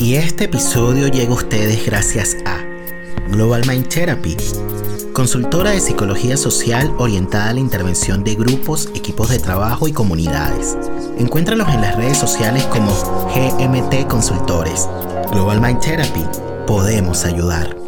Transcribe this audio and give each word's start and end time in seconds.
Y 0.00 0.14
este 0.14 0.44
episodio 0.44 1.08
llega 1.08 1.32
a 1.32 1.34
ustedes 1.34 1.84
gracias 1.84 2.36
a 2.46 2.64
Global 3.32 3.62
Mind 3.66 3.88
Therapy, 3.88 4.36
consultora 5.12 5.70
de 5.70 5.80
psicología 5.80 6.36
social 6.36 6.94
orientada 6.98 7.50
a 7.50 7.54
la 7.54 7.60
intervención 7.60 8.22
de 8.22 8.36
grupos, 8.36 8.90
equipos 8.94 9.28
de 9.28 9.40
trabajo 9.40 9.88
y 9.88 9.92
comunidades. 9.92 10.78
Encuéntralos 11.18 11.68
en 11.70 11.80
las 11.80 11.96
redes 11.96 12.16
sociales 12.16 12.62
como 12.66 12.92
GMT 13.34 14.06
Consultores. 14.06 14.88
Global 15.32 15.60
Mind 15.60 15.80
Therapy, 15.80 16.24
podemos 16.64 17.24
ayudar. 17.24 17.87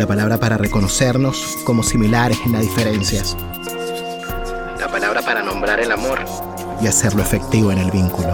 la 0.00 0.06
palabra 0.06 0.38
para 0.38 0.56
reconocernos 0.56 1.58
como 1.66 1.82
similares 1.82 2.38
en 2.46 2.52
las 2.52 2.62
diferencias, 2.62 3.36
la 4.78 4.88
palabra 4.90 5.20
para 5.20 5.42
nombrar 5.42 5.78
el 5.78 5.92
amor 5.92 6.24
y 6.80 6.86
hacerlo 6.86 7.20
efectivo 7.20 7.70
en 7.70 7.76
el 7.76 7.90
vínculo. 7.90 8.32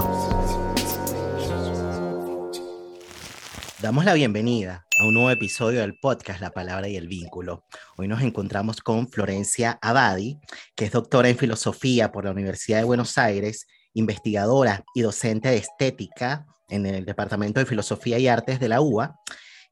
Damos 3.82 4.04
la 4.04 4.14
bienvenida 4.14 4.86
a 5.00 5.06
un 5.08 5.14
nuevo 5.14 5.28
episodio 5.32 5.80
del 5.80 5.98
podcast 5.98 6.40
La 6.40 6.50
Palabra 6.50 6.86
y 6.88 6.94
el 6.94 7.08
Vínculo. 7.08 7.64
Hoy 7.96 8.06
nos 8.06 8.22
encontramos 8.22 8.80
con 8.80 9.08
Florencia 9.08 9.76
Abadi, 9.82 10.38
que 10.76 10.84
es 10.84 10.92
doctora 10.92 11.30
en 11.30 11.36
filosofía 11.36 12.12
por 12.12 12.26
la 12.26 12.30
Universidad 12.30 12.78
de 12.78 12.84
Buenos 12.84 13.18
Aires, 13.18 13.66
investigadora 13.92 14.84
y 14.94 15.00
docente 15.00 15.48
de 15.48 15.56
estética 15.56 16.46
en 16.68 16.86
el 16.86 17.04
Departamento 17.04 17.58
de 17.58 17.66
Filosofía 17.66 18.20
y 18.20 18.28
Artes 18.28 18.60
de 18.60 18.68
la 18.68 18.80
UA 18.80 19.16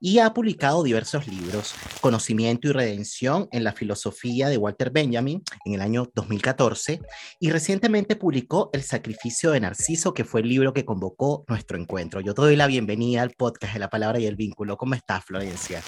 y 0.05 0.19
ha 0.19 0.35
publicado 0.35 0.83
diversos 0.83 1.27
libros, 1.27 1.75
Conocimiento 2.03 2.69
y 2.69 2.73
Redención 2.73 3.49
en 3.53 3.65
la 3.65 3.73
Filosofía 3.73 4.51
de 4.51 4.59
Walter 4.59 4.91
Benjamin 4.91 5.43
en 5.65 5.73
el 5.73 5.81
año 5.81 6.11
2014 6.15 7.01
y 7.41 7.51
recientemente 7.51 8.15
publicó 8.15 8.69
El 8.75 8.83
Sacrificio 8.83 9.51
de 9.51 9.61
Narciso, 9.61 10.13
que 10.13 10.25
fue 10.25 10.43
el 10.43 10.51
libro 10.51 10.75
que 10.75 10.85
convocó 10.85 11.47
nuestro 11.49 11.79
encuentro. 11.79 12.21
Yo 12.21 12.35
te 12.35 12.43
doy 12.43 12.55
la 12.55 12.67
bienvenida 12.67 13.23
al 13.23 13.31
podcast 13.31 13.73
de 13.73 13.81
la 13.81 13.89
palabra 13.89 14.21
y 14.21 14.27
el 14.27 14.37
vínculo. 14.37 14.77
¿Cómo 14.77 14.93
estás, 14.93 15.25
Florencia? 15.25 15.81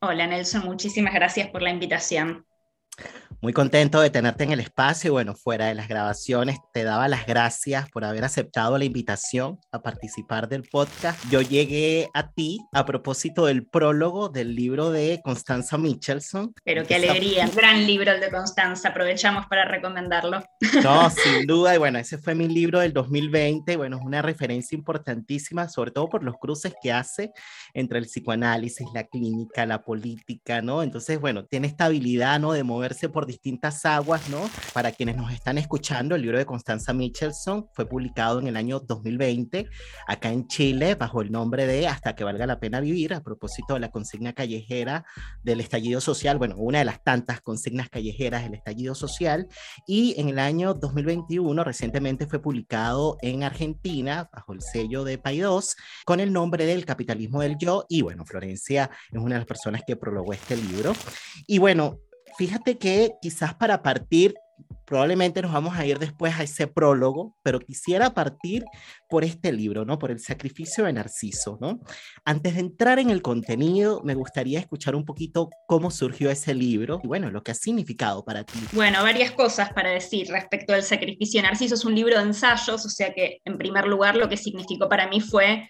Hola, 0.00 0.26
Nelson. 0.26 0.64
Muchísimas 0.64 1.12
gracias 1.12 1.50
por 1.50 1.60
la 1.60 1.68
invitación. 1.68 2.46
Muy 3.44 3.52
contento 3.52 4.00
de 4.00 4.08
tenerte 4.08 4.44
en 4.44 4.52
el 4.52 4.60
espacio. 4.60 5.12
Bueno, 5.12 5.34
fuera 5.34 5.66
de 5.66 5.74
las 5.74 5.86
grabaciones, 5.86 6.56
te 6.72 6.82
daba 6.82 7.08
las 7.08 7.26
gracias 7.26 7.90
por 7.90 8.04
haber 8.04 8.24
aceptado 8.24 8.78
la 8.78 8.86
invitación 8.86 9.58
a 9.70 9.82
participar 9.82 10.48
del 10.48 10.62
podcast. 10.62 11.22
Yo 11.30 11.42
llegué 11.42 12.08
a 12.14 12.30
ti 12.30 12.60
a 12.72 12.86
propósito 12.86 13.44
del 13.44 13.66
prólogo 13.66 14.30
del 14.30 14.54
libro 14.54 14.90
de 14.90 15.20
Constanza 15.22 15.76
Michelson. 15.76 16.54
Pero 16.64 16.86
qué 16.86 16.94
alegría, 16.94 17.46
gran 17.54 17.86
libro 17.86 18.12
el 18.12 18.20
de 18.20 18.30
Constanza. 18.30 18.88
Aprovechamos 18.88 19.44
para 19.44 19.66
recomendarlo. 19.66 20.42
No, 20.82 21.10
sin 21.10 21.46
duda. 21.46 21.74
Y 21.74 21.78
bueno, 21.78 21.98
ese 21.98 22.16
fue 22.16 22.34
mi 22.34 22.48
libro 22.48 22.80
del 22.80 22.94
2020. 22.94 23.76
Bueno, 23.76 23.98
es 23.98 24.02
una 24.02 24.22
referencia 24.22 24.74
importantísima, 24.74 25.68
sobre 25.68 25.90
todo 25.90 26.08
por 26.08 26.24
los 26.24 26.36
cruces 26.36 26.72
que 26.82 26.92
hace 26.92 27.30
entre 27.74 27.98
el 27.98 28.06
psicoanálisis, 28.06 28.86
la 28.94 29.04
clínica, 29.04 29.66
la 29.66 29.82
política, 29.82 30.62
¿no? 30.62 30.82
Entonces, 30.82 31.20
bueno, 31.20 31.44
tiene 31.44 31.66
esta 31.66 31.84
habilidad, 31.84 32.40
¿no? 32.40 32.52
De 32.52 32.62
moverse 32.84 33.08
por 33.08 33.24
distintas 33.24 33.86
aguas, 33.86 34.28
¿no? 34.28 34.50
Para 34.74 34.92
quienes 34.92 35.16
nos 35.16 35.32
están 35.32 35.56
escuchando, 35.56 36.16
el 36.16 36.20
libro 36.20 36.36
de 36.36 36.44
Constanza 36.44 36.92
Michelson 36.92 37.66
fue 37.72 37.86
publicado 37.86 38.40
en 38.40 38.46
el 38.46 38.58
año 38.58 38.78
2020 38.78 39.70
acá 40.06 40.30
en 40.30 40.46
Chile 40.48 40.94
bajo 40.94 41.22
el 41.22 41.32
nombre 41.32 41.66
de 41.66 41.88
Hasta 41.88 42.14
que 42.14 42.24
valga 42.24 42.46
la 42.46 42.60
pena 42.60 42.80
vivir, 42.80 43.14
a 43.14 43.22
propósito 43.22 43.72
de 43.72 43.80
la 43.80 43.90
consigna 43.90 44.34
callejera 44.34 45.06
del 45.42 45.60
estallido 45.60 46.02
social, 46.02 46.36
bueno, 46.36 46.56
una 46.58 46.80
de 46.80 46.84
las 46.84 47.02
tantas 47.02 47.40
consignas 47.40 47.88
callejeras 47.88 48.42
del 48.42 48.52
estallido 48.52 48.94
social, 48.94 49.48
y 49.86 50.20
en 50.20 50.28
el 50.28 50.38
año 50.38 50.74
2021 50.74 51.64
recientemente 51.64 52.26
fue 52.26 52.42
publicado 52.42 53.16
en 53.22 53.44
Argentina 53.44 54.28
bajo 54.30 54.52
el 54.52 54.60
sello 54.60 55.04
de 55.04 55.16
Paidós 55.16 55.74
con 56.04 56.20
el 56.20 56.34
nombre 56.34 56.66
del 56.66 56.84
capitalismo 56.84 57.40
del 57.40 57.56
yo, 57.56 57.86
y 57.88 58.02
bueno, 58.02 58.26
Florencia 58.26 58.90
es 59.10 59.18
una 59.18 59.36
de 59.36 59.40
las 59.40 59.46
personas 59.46 59.80
que 59.86 59.96
prologó 59.96 60.34
este 60.34 60.54
libro. 60.54 60.92
Y 61.46 61.56
bueno, 61.56 62.00
fíjate 62.36 62.78
que 62.78 63.12
quizás 63.20 63.54
para 63.54 63.82
partir, 63.82 64.34
probablemente 64.84 65.40
nos 65.42 65.52
vamos 65.52 65.76
a 65.76 65.86
ir 65.86 65.98
después 65.98 66.38
a 66.38 66.42
ese 66.42 66.66
prólogo, 66.66 67.36
pero 67.42 67.58
quisiera 67.58 68.14
partir 68.14 68.64
por 69.08 69.24
este 69.24 69.52
libro, 69.52 69.84
¿no? 69.84 69.98
Por 69.98 70.10
el 70.10 70.20
sacrificio 70.20 70.84
de 70.84 70.92
Narciso, 70.92 71.58
¿no? 71.60 71.80
Antes 72.24 72.54
de 72.54 72.60
entrar 72.60 72.98
en 72.98 73.10
el 73.10 73.22
contenido, 73.22 74.02
me 74.04 74.14
gustaría 74.14 74.58
escuchar 74.58 74.94
un 74.94 75.04
poquito 75.04 75.48
cómo 75.66 75.90
surgió 75.90 76.30
ese 76.30 76.54
libro 76.54 77.00
y 77.02 77.06
bueno, 77.06 77.30
lo 77.30 77.42
que 77.42 77.52
ha 77.52 77.54
significado 77.54 78.24
para 78.24 78.44
ti. 78.44 78.58
Bueno, 78.72 79.02
varias 79.02 79.32
cosas 79.32 79.72
para 79.72 79.90
decir 79.90 80.28
respecto 80.28 80.74
al 80.74 80.82
sacrificio 80.82 81.40
de 81.40 81.48
Narciso. 81.48 81.74
Es 81.74 81.84
un 81.84 81.94
libro 81.94 82.16
de 82.16 82.24
ensayos, 82.24 82.84
o 82.84 82.90
sea 82.90 83.12
que 83.14 83.40
en 83.44 83.58
primer 83.58 83.86
lugar 83.86 84.16
lo 84.16 84.28
que 84.28 84.36
significó 84.36 84.88
para 84.88 85.08
mí 85.08 85.20
fue 85.20 85.68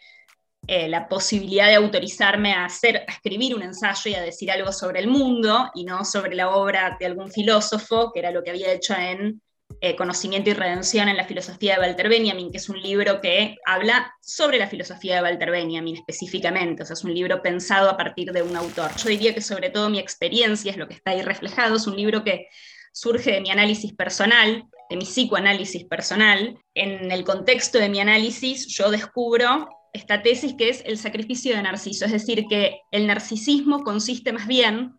eh, 0.66 0.88
la 0.88 1.08
posibilidad 1.08 1.66
de 1.66 1.74
autorizarme 1.74 2.52
a, 2.52 2.64
hacer, 2.64 3.04
a 3.06 3.12
escribir 3.12 3.54
un 3.54 3.62
ensayo 3.62 4.10
y 4.10 4.14
a 4.14 4.22
decir 4.22 4.50
algo 4.50 4.72
sobre 4.72 5.00
el 5.00 5.08
mundo 5.08 5.70
y 5.74 5.84
no 5.84 6.04
sobre 6.04 6.34
la 6.34 6.50
obra 6.50 6.96
de 6.98 7.06
algún 7.06 7.30
filósofo, 7.30 8.10
que 8.12 8.20
era 8.20 8.30
lo 8.30 8.42
que 8.42 8.50
había 8.50 8.72
hecho 8.72 8.94
en 8.94 9.42
eh, 9.80 9.96
Conocimiento 9.96 10.50
y 10.50 10.54
Redención 10.54 11.08
en 11.08 11.16
la 11.16 11.24
filosofía 11.24 11.74
de 11.74 11.80
Walter 11.80 12.08
Benjamin, 12.08 12.50
que 12.50 12.58
es 12.58 12.68
un 12.68 12.80
libro 12.80 13.20
que 13.20 13.56
habla 13.66 14.14
sobre 14.22 14.58
la 14.58 14.66
filosofía 14.66 15.16
de 15.16 15.22
Walter 15.22 15.50
Benjamin 15.50 15.96
específicamente, 15.96 16.82
o 16.82 16.86
sea, 16.86 16.94
es 16.94 17.04
un 17.04 17.12
libro 17.12 17.42
pensado 17.42 17.90
a 17.90 17.96
partir 17.96 18.32
de 18.32 18.42
un 18.42 18.56
autor. 18.56 18.90
Yo 18.96 19.08
diría 19.08 19.34
que 19.34 19.40
sobre 19.40 19.70
todo 19.70 19.90
mi 19.90 19.98
experiencia 19.98 20.70
es 20.70 20.76
lo 20.76 20.88
que 20.88 20.94
está 20.94 21.10
ahí 21.10 21.22
reflejado, 21.22 21.76
es 21.76 21.86
un 21.86 21.96
libro 21.96 22.24
que 22.24 22.48
surge 22.92 23.32
de 23.32 23.40
mi 23.40 23.50
análisis 23.50 23.92
personal, 23.92 24.64
de 24.88 24.96
mi 24.96 25.04
psicoanálisis 25.04 25.84
personal. 25.84 26.56
En 26.74 27.10
el 27.10 27.24
contexto 27.24 27.78
de 27.78 27.88
mi 27.88 28.00
análisis 28.00 28.66
yo 28.68 28.90
descubro 28.90 29.68
esta 29.94 30.22
tesis 30.22 30.54
que 30.54 30.68
es 30.68 30.82
el 30.84 30.98
sacrificio 30.98 31.54
de 31.54 31.62
Narciso, 31.62 32.04
es 32.04 32.12
decir, 32.12 32.46
que 32.48 32.80
el 32.90 33.06
narcisismo 33.06 33.84
consiste 33.84 34.32
más 34.32 34.46
bien 34.48 34.98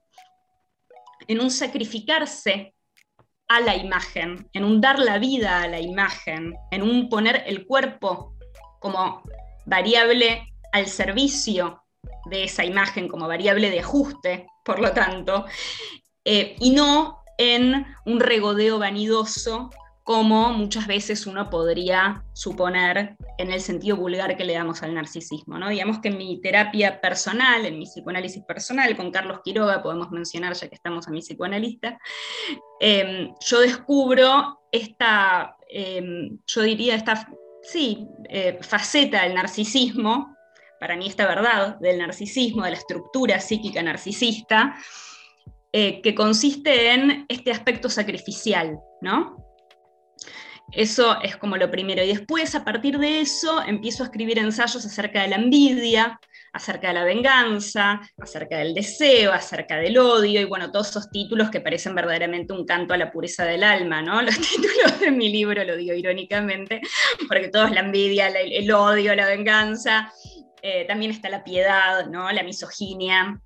en 1.28 1.42
un 1.42 1.52
sacrificarse 1.52 2.74
a 3.50 3.60
la 3.60 3.76
imagen, 3.76 4.50
en 4.54 4.64
un 4.64 4.80
dar 4.80 4.98
la 4.98 5.20
vida 5.20 5.62
a 5.62 5.68
la 5.68 5.82
imagen, 5.82 6.56
en 6.72 6.82
un 6.82 7.10
poner 7.10 7.44
el 7.46 7.66
cuerpo 7.68 8.38
como 8.80 9.22
variable 9.66 10.48
al 10.72 10.88
servicio 10.88 11.84
de 12.30 12.46
esa 12.46 12.64
imagen, 12.64 13.10
como 13.10 13.28
variable 13.28 13.70
de 13.70 13.82
ajuste, 13.82 14.48
por 14.64 14.80
lo 14.80 14.94
tanto, 14.94 15.46
eh, 16.24 16.56
y 16.60 16.72
no 16.72 17.20
en 17.38 17.86
un 18.06 18.20
regodeo 18.22 18.80
vanidoso 18.80 19.70
como 20.06 20.54
muchas 20.54 20.86
veces 20.86 21.26
uno 21.26 21.50
podría 21.50 22.24
suponer 22.32 23.16
en 23.40 23.52
el 23.52 23.60
sentido 23.60 23.98
vulgar 23.98 24.38
que 24.38 24.46
le 24.46 24.54
damos 24.54 24.84
al 24.84 24.94
narcisismo. 24.94 25.58
¿no? 25.58 25.68
Digamos 25.68 25.98
que 25.98 26.10
en 26.10 26.18
mi 26.20 26.40
terapia 26.40 27.02
personal, 27.02 27.66
en 27.66 27.80
mi 27.80 27.86
psicoanálisis 27.86 28.44
personal, 28.44 28.96
con 28.96 29.10
Carlos 29.10 29.40
Quiroga, 29.44 29.82
podemos 29.82 30.12
mencionar 30.12 30.54
ya 30.54 30.70
que 30.70 30.76
estamos 30.76 31.08
a 31.08 31.12
mi 31.12 31.22
psicoanalista, 31.22 31.98
em, 32.80 33.34
yo 33.50 33.62
descubro 33.62 34.60
esta, 34.72 35.58
em, 35.70 36.38
yo 36.46 36.62
diría, 36.62 36.94
esta 36.94 37.28
sí, 37.64 38.08
eh, 38.30 38.60
faceta 38.62 39.24
del 39.24 39.34
narcisismo, 39.34 40.36
para 40.80 40.96
mí 40.98 41.08
esta 41.08 41.26
verdad 41.26 41.80
del 41.80 41.98
narcisismo, 41.98 42.64
de 42.64 42.72
la 42.72 42.78
estructura 42.78 43.40
psíquica 43.40 43.82
narcisista, 43.82 44.76
eh, 45.72 46.00
que 46.04 46.14
consiste 46.14 46.94
en 46.94 47.26
este 47.28 47.50
aspecto 47.50 47.90
sacrificial, 47.90 48.78
¿no? 49.02 49.45
Eso 50.76 51.22
es 51.22 51.38
como 51.38 51.56
lo 51.56 51.72
primero. 51.72 52.04
Y 52.04 52.08
después, 52.08 52.54
a 52.54 52.66
partir 52.66 53.00
de 53.00 53.22
eso, 53.22 53.64
empiezo 53.66 54.04
a 54.04 54.08
escribir 54.08 54.38
ensayos 54.40 54.86
acerca 54.86 55.22
de 55.22 55.30
la 55.30 55.38
envidia, 55.38 56.20
acerca 56.52 56.90
de 56.90 56.96
la 56.96 57.04
venganza, 57.06 58.02
acerca 58.18 58.58
del 58.58 58.74
deseo, 58.74 59.32
acerca 59.32 59.78
del 59.78 59.98
odio, 59.98 60.42
y 60.42 60.46
bueno, 60.46 60.72
todos 60.72 60.90
esos 60.90 61.10
títulos 61.12 61.50
que 61.50 61.62
parecen 61.62 61.96
verdaderamente 61.96 62.54
un 62.54 62.66
canto 62.66 62.94
a 62.94 62.98
la 62.98 63.12
pureza 63.12 63.46
del 63.46 63.64
alma, 63.64 64.02
¿no? 64.02 64.22
Los 64.22 64.38
títulos 64.38 65.00
de 65.00 65.12
mi 65.12 65.30
libro, 65.30 65.64
lo 65.64 65.78
digo 65.78 65.94
irónicamente, 65.94 66.82
porque 67.28 67.48
todo 67.50 67.66
es 67.66 67.72
la 67.72 67.82
envidia, 67.82 68.28
el 68.28 68.72
odio, 68.72 69.16
la 69.16 69.28
venganza, 69.28 70.12
eh, 70.62 70.86
también 70.88 71.12
está 71.12 71.30
la 71.30 71.44
piedad, 71.44 72.08
¿no? 72.08 72.32
La 72.32 72.44
misoginia. 72.44 73.40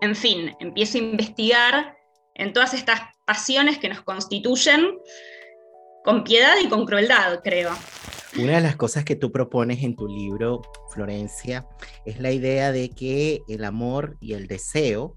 En 0.00 0.14
fin, 0.14 0.54
empiezo 0.60 0.98
a 0.98 1.00
investigar 1.00 1.96
en 2.34 2.52
todas 2.52 2.74
estas 2.74 3.00
pasiones 3.24 3.78
que 3.78 3.88
nos 3.88 4.02
constituyen 4.02 4.98
con 6.06 6.22
piedad 6.22 6.54
y 6.62 6.68
con 6.68 6.86
crueldad, 6.86 7.40
creo. 7.42 7.72
Una 8.38 8.52
de 8.52 8.60
las 8.60 8.76
cosas 8.76 9.04
que 9.04 9.16
tú 9.16 9.32
propones 9.32 9.82
en 9.82 9.96
tu 9.96 10.06
libro, 10.06 10.62
Florencia, 10.90 11.66
es 12.04 12.20
la 12.20 12.30
idea 12.30 12.70
de 12.70 12.90
que 12.90 13.42
el 13.48 13.64
amor 13.64 14.16
y 14.20 14.34
el 14.34 14.46
deseo 14.46 15.16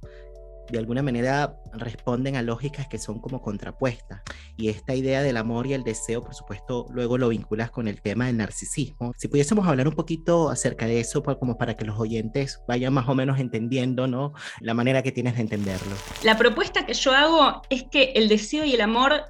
de 0.71 0.79
alguna 0.79 1.03
manera 1.03 1.55
responden 1.73 2.35
a 2.35 2.41
lógicas 2.41 2.87
que 2.87 2.97
son 2.97 3.19
como 3.19 3.41
contrapuestas. 3.41 4.21
Y 4.57 4.69
esta 4.69 4.95
idea 4.95 5.21
del 5.21 5.37
amor 5.37 5.67
y 5.67 5.73
el 5.73 5.83
deseo, 5.83 6.23
por 6.23 6.33
supuesto, 6.33 6.87
luego 6.91 7.17
lo 7.17 7.29
vinculas 7.29 7.69
con 7.69 7.87
el 7.87 8.01
tema 8.01 8.27
del 8.27 8.37
narcisismo. 8.37 9.13
Si 9.17 9.27
pudiésemos 9.27 9.67
hablar 9.67 9.87
un 9.87 9.95
poquito 9.95 10.49
acerca 10.49 10.87
de 10.87 10.99
eso, 10.99 11.23
como 11.23 11.57
para 11.57 11.75
que 11.75 11.85
los 11.85 11.99
oyentes 11.99 12.61
vayan 12.67 12.93
más 12.93 13.07
o 13.07 13.15
menos 13.15 13.39
entendiendo, 13.39 14.07
¿no? 14.07 14.33
La 14.59 14.73
manera 14.73 15.03
que 15.03 15.11
tienes 15.11 15.35
de 15.35 15.41
entenderlo. 15.41 15.95
La 16.23 16.37
propuesta 16.37 16.85
que 16.85 16.93
yo 16.93 17.13
hago 17.13 17.61
es 17.69 17.83
que 17.91 18.13
el 18.15 18.27
deseo 18.27 18.65
y 18.65 18.73
el 18.73 18.81
amor 18.81 19.23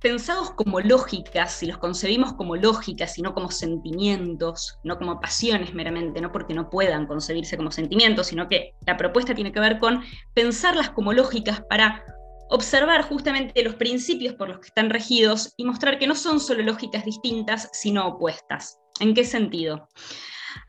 pensados 0.00 0.50
como 0.52 0.80
lógicas, 0.80 1.52
si 1.52 1.66
los 1.66 1.78
concebimos 1.78 2.34
como 2.34 2.56
lógicas 2.56 3.18
y 3.18 3.22
no 3.22 3.34
como 3.34 3.50
sentimientos, 3.50 4.78
no 4.84 4.98
como 4.98 5.20
pasiones 5.20 5.74
meramente, 5.74 6.20
no 6.20 6.32
porque 6.32 6.54
no 6.54 6.70
puedan 6.70 7.06
concebirse 7.06 7.56
como 7.56 7.70
sentimientos, 7.70 8.28
sino 8.28 8.48
que 8.48 8.74
la 8.86 8.96
propuesta 8.96 9.34
tiene 9.34 9.52
que 9.52 9.60
ver 9.60 9.78
con 9.78 10.02
pensarlas 10.34 10.90
como 10.90 11.12
lógicas 11.12 11.62
para 11.68 12.04
observar 12.50 13.02
justamente 13.02 13.62
los 13.62 13.74
principios 13.74 14.34
por 14.34 14.48
los 14.48 14.60
que 14.60 14.68
están 14.68 14.90
regidos 14.90 15.52
y 15.56 15.64
mostrar 15.64 15.98
que 15.98 16.06
no 16.06 16.14
son 16.14 16.40
solo 16.40 16.62
lógicas 16.62 17.04
distintas, 17.04 17.68
sino 17.72 18.06
opuestas. 18.06 18.78
¿En 19.00 19.14
qué 19.14 19.24
sentido? 19.24 19.88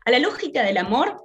A 0.04 0.10
la 0.10 0.18
lógica 0.18 0.62
del 0.62 0.78
amor 0.78 1.22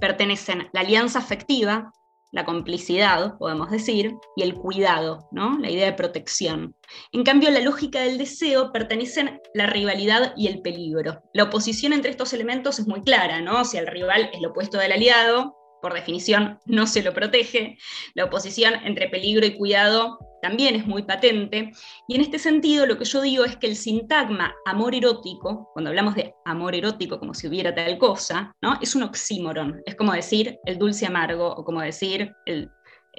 pertenecen 0.00 0.68
la 0.72 0.80
alianza 0.80 1.18
afectiva, 1.18 1.92
la 2.30 2.44
complicidad, 2.44 3.38
podemos 3.38 3.70
decir, 3.70 4.14
y 4.36 4.42
el 4.42 4.54
cuidado, 4.54 5.28
¿no? 5.32 5.58
la 5.58 5.70
idea 5.70 5.86
de 5.86 5.92
protección. 5.94 6.74
En 7.12 7.24
cambio, 7.24 7.50
la 7.50 7.60
lógica 7.60 8.00
del 8.00 8.18
deseo 8.18 8.72
pertenecen 8.72 9.40
la 9.54 9.66
rivalidad 9.66 10.34
y 10.36 10.48
el 10.48 10.60
peligro. 10.60 11.22
La 11.32 11.44
oposición 11.44 11.92
entre 11.92 12.10
estos 12.10 12.32
elementos 12.32 12.78
es 12.78 12.86
muy 12.86 13.02
clara, 13.02 13.40
¿no? 13.40 13.64
Si 13.64 13.76
el 13.76 13.86
rival 13.86 14.30
es 14.32 14.40
lo 14.40 14.50
opuesto 14.50 14.78
del 14.78 14.92
aliado, 14.92 15.56
por 15.80 15.94
definición 15.94 16.58
no 16.66 16.86
se 16.86 17.02
lo 17.02 17.14
protege. 17.14 17.78
La 18.14 18.24
oposición 18.24 18.74
entre 18.84 19.08
peligro 19.08 19.46
y 19.46 19.56
cuidado 19.56 20.18
también 20.42 20.74
es 20.74 20.86
muy 20.86 21.02
patente. 21.02 21.72
Y 22.06 22.14
en 22.14 22.20
este 22.20 22.38
sentido, 22.38 22.86
lo 22.86 22.98
que 22.98 23.04
yo 23.04 23.20
digo 23.20 23.44
es 23.44 23.56
que 23.56 23.66
el 23.66 23.76
sintagma 23.76 24.54
amor 24.66 24.94
erótico, 24.94 25.70
cuando 25.72 25.90
hablamos 25.90 26.14
de 26.14 26.34
amor 26.44 26.74
erótico 26.74 27.18
como 27.18 27.34
si 27.34 27.48
hubiera 27.48 27.74
tal 27.74 27.98
cosa, 27.98 28.54
¿no? 28.62 28.78
es 28.80 28.94
un 28.94 29.02
oxímoron. 29.02 29.80
Es 29.86 29.94
como 29.96 30.12
decir 30.12 30.58
el 30.64 30.78
dulce 30.78 31.06
amargo 31.06 31.48
o 31.48 31.64
como 31.64 31.80
decir 31.80 32.32
el 32.46 32.70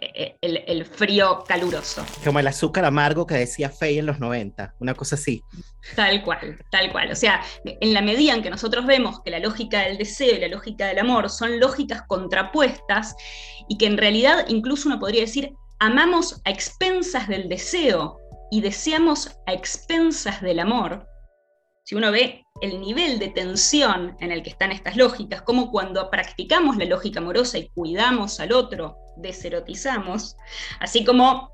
eh, 0.01 0.37
el, 0.41 0.85
frío 0.85 1.43
caluroso. 1.45 2.05
Como 2.23 2.39
el 2.39 2.47
azúcar 2.47 2.85
amargo 2.85 3.27
que 3.27 3.35
decía 3.35 3.69
Fey 3.69 3.99
en 3.99 4.05
los 4.05 4.19
90, 4.19 4.75
una 4.79 4.93
cosa 4.93 5.15
así. 5.15 5.43
Tal 5.95 6.23
cual, 6.23 6.57
tal 6.71 6.91
cual. 6.91 7.11
O 7.11 7.15
sea, 7.15 7.41
en 7.65 7.93
la 7.93 8.01
medida 8.01 8.33
en 8.33 8.41
que 8.41 8.49
nosotros 8.49 8.85
vemos 8.85 9.21
que 9.23 9.31
la 9.31 9.39
lógica 9.39 9.81
del 9.81 9.97
deseo 9.97 10.35
y 10.35 10.39
la 10.39 10.47
lógica 10.47 10.87
del 10.87 10.99
amor 10.99 11.29
son 11.29 11.59
lógicas 11.59 12.03
contrapuestas 12.07 13.15
y 13.67 13.77
que 13.77 13.87
en 13.87 13.97
realidad 13.97 14.45
incluso 14.47 14.87
uno 14.87 14.99
podría 14.99 15.21
decir, 15.21 15.53
amamos 15.79 16.41
a 16.45 16.49
expensas 16.49 17.27
del 17.27 17.49
deseo 17.49 18.19
y 18.51 18.61
deseamos 18.61 19.37
a 19.45 19.53
expensas 19.53 20.41
del 20.41 20.59
amor, 20.59 21.07
si 21.83 21.95
uno 21.95 22.11
ve 22.11 22.45
el 22.61 22.79
nivel 22.81 23.17
de 23.17 23.29
tensión 23.29 24.15
en 24.19 24.31
el 24.31 24.43
que 24.43 24.51
están 24.51 24.71
estas 24.71 24.95
lógicas, 24.95 25.41
como 25.41 25.71
cuando 25.71 26.11
practicamos 26.11 26.77
la 26.77 26.85
lógica 26.85 27.19
amorosa 27.19 27.57
y 27.57 27.69
cuidamos 27.69 28.39
al 28.39 28.51
otro, 28.51 28.97
deserotizamos, 29.17 30.35
así 30.79 31.03
como 31.03 31.49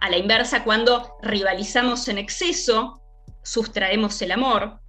a 0.00 0.10
la 0.10 0.18
inversa, 0.18 0.64
cuando 0.64 1.16
rivalizamos 1.22 2.06
en 2.08 2.18
exceso, 2.18 3.00
sustraemos 3.42 4.20
el 4.22 4.32
amor 4.32 4.80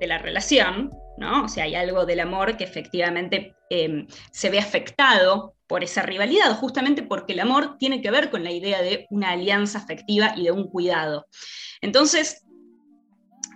de 0.00 0.06
la 0.06 0.18
relación, 0.18 0.90
¿no? 1.18 1.44
O 1.44 1.48
sea, 1.48 1.64
hay 1.64 1.74
algo 1.74 2.04
del 2.04 2.20
amor 2.20 2.56
que 2.56 2.64
efectivamente 2.64 3.54
em, 3.70 4.06
se 4.30 4.50
ve 4.50 4.58
afectado 4.58 5.54
por 5.72 5.82
esa 5.82 6.02
rivalidad, 6.02 6.54
justamente 6.58 7.02
porque 7.02 7.32
el 7.32 7.40
amor 7.40 7.78
tiene 7.78 8.02
que 8.02 8.10
ver 8.10 8.28
con 8.28 8.44
la 8.44 8.52
idea 8.52 8.82
de 8.82 9.06
una 9.08 9.30
alianza 9.30 9.78
afectiva 9.78 10.34
y 10.36 10.42
de 10.42 10.52
un 10.52 10.68
cuidado. 10.68 11.26
Entonces, 11.80 12.44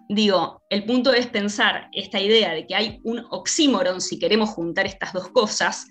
digo, 0.09 0.63
el 0.71 0.87
punto 0.87 1.13
es 1.13 1.27
pensar 1.27 1.91
esta 1.93 2.19
idea 2.19 2.55
de 2.55 2.67
que 2.67 2.75
hay 2.75 3.01
un 3.05 3.23
oxímoron 3.29 4.01
si 4.01 4.19
queremos 4.19 4.49
juntar 4.49 4.87
estas 4.87 5.13
dos 5.13 5.29
cosas, 5.29 5.89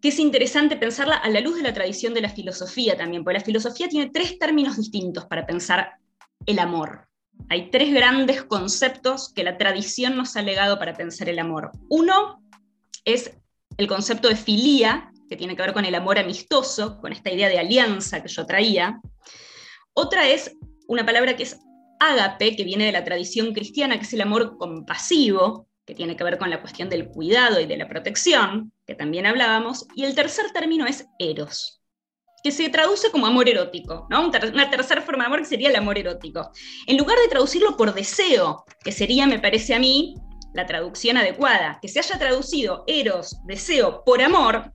que 0.00 0.08
es 0.08 0.18
interesante 0.18 0.74
pensarla 0.76 1.14
a 1.14 1.30
la 1.30 1.38
luz 1.38 1.54
de 1.54 1.62
la 1.62 1.72
tradición 1.72 2.14
de 2.14 2.22
la 2.22 2.28
filosofía 2.28 2.96
también, 2.96 3.22
porque 3.22 3.38
la 3.38 3.44
filosofía 3.44 3.88
tiene 3.88 4.10
tres 4.10 4.40
términos 4.40 4.76
distintos 4.76 5.26
para 5.26 5.46
pensar 5.46 6.00
el 6.46 6.58
amor. 6.58 7.06
Hay 7.48 7.70
tres 7.70 7.94
grandes 7.94 8.42
conceptos 8.42 9.32
que 9.32 9.44
la 9.44 9.56
tradición 9.56 10.16
nos 10.16 10.34
ha 10.34 10.42
legado 10.42 10.80
para 10.80 10.94
pensar 10.94 11.28
el 11.28 11.38
amor. 11.38 11.70
Uno 11.88 12.42
es 13.04 13.38
el 13.76 13.86
concepto 13.86 14.28
de 14.28 14.36
filía, 14.36 15.11
que 15.32 15.36
tiene 15.38 15.56
que 15.56 15.62
ver 15.62 15.72
con 15.72 15.86
el 15.86 15.94
amor 15.94 16.18
amistoso, 16.18 17.00
con 17.00 17.10
esta 17.10 17.30
idea 17.30 17.48
de 17.48 17.58
alianza 17.58 18.22
que 18.22 18.28
yo 18.28 18.44
traía. 18.44 19.00
Otra 19.94 20.28
es 20.28 20.54
una 20.88 21.06
palabra 21.06 21.36
que 21.36 21.44
es 21.44 21.58
ágape, 22.00 22.54
que 22.54 22.64
viene 22.64 22.84
de 22.84 22.92
la 22.92 23.02
tradición 23.02 23.54
cristiana, 23.54 23.96
que 23.96 24.04
es 24.04 24.12
el 24.12 24.20
amor 24.20 24.58
compasivo, 24.58 25.68
que 25.86 25.94
tiene 25.94 26.16
que 26.16 26.24
ver 26.24 26.36
con 26.36 26.50
la 26.50 26.60
cuestión 26.60 26.90
del 26.90 27.08
cuidado 27.08 27.58
y 27.60 27.64
de 27.64 27.78
la 27.78 27.88
protección, 27.88 28.74
que 28.86 28.94
también 28.94 29.24
hablábamos. 29.24 29.86
Y 29.96 30.04
el 30.04 30.14
tercer 30.14 30.50
término 30.52 30.86
es 30.86 31.06
eros, 31.18 31.80
que 32.44 32.50
se 32.50 32.68
traduce 32.68 33.10
como 33.10 33.26
amor 33.26 33.48
erótico, 33.48 34.06
¿no? 34.10 34.28
Una 34.28 34.68
tercera 34.68 35.00
forma 35.00 35.24
de 35.24 35.28
amor 35.28 35.38
que 35.38 35.46
sería 35.46 35.70
el 35.70 35.76
amor 35.76 35.96
erótico. 35.96 36.50
En 36.86 36.98
lugar 36.98 37.16
de 37.20 37.28
traducirlo 37.28 37.78
por 37.78 37.94
deseo, 37.94 38.66
que 38.84 38.92
sería, 38.92 39.26
me 39.26 39.38
parece 39.38 39.74
a 39.74 39.78
mí, 39.78 40.14
la 40.52 40.66
traducción 40.66 41.16
adecuada, 41.16 41.78
que 41.80 41.88
se 41.88 42.00
haya 42.00 42.18
traducido 42.18 42.84
eros, 42.86 43.38
deseo, 43.46 44.04
por 44.04 44.20
amor, 44.20 44.74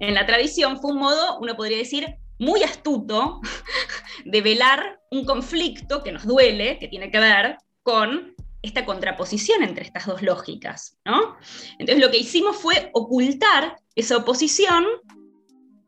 en 0.00 0.14
la 0.14 0.26
tradición 0.26 0.80
fue 0.80 0.92
un 0.92 0.98
modo, 0.98 1.38
uno 1.40 1.56
podría 1.56 1.78
decir, 1.78 2.16
muy 2.38 2.62
astuto 2.62 3.40
de 4.24 4.40
velar 4.40 5.00
un 5.10 5.24
conflicto 5.24 6.02
que 6.02 6.12
nos 6.12 6.26
duele, 6.26 6.78
que 6.78 6.88
tiene 6.88 7.10
que 7.10 7.20
ver 7.20 7.56
con 7.82 8.34
esta 8.62 8.86
contraposición 8.86 9.62
entre 9.62 9.84
estas 9.84 10.06
dos 10.06 10.22
lógicas. 10.22 10.96
¿no? 11.04 11.36
Entonces 11.78 12.02
lo 12.04 12.10
que 12.10 12.18
hicimos 12.18 12.56
fue 12.56 12.90
ocultar 12.94 13.76
esa 13.94 14.16
oposición 14.16 14.86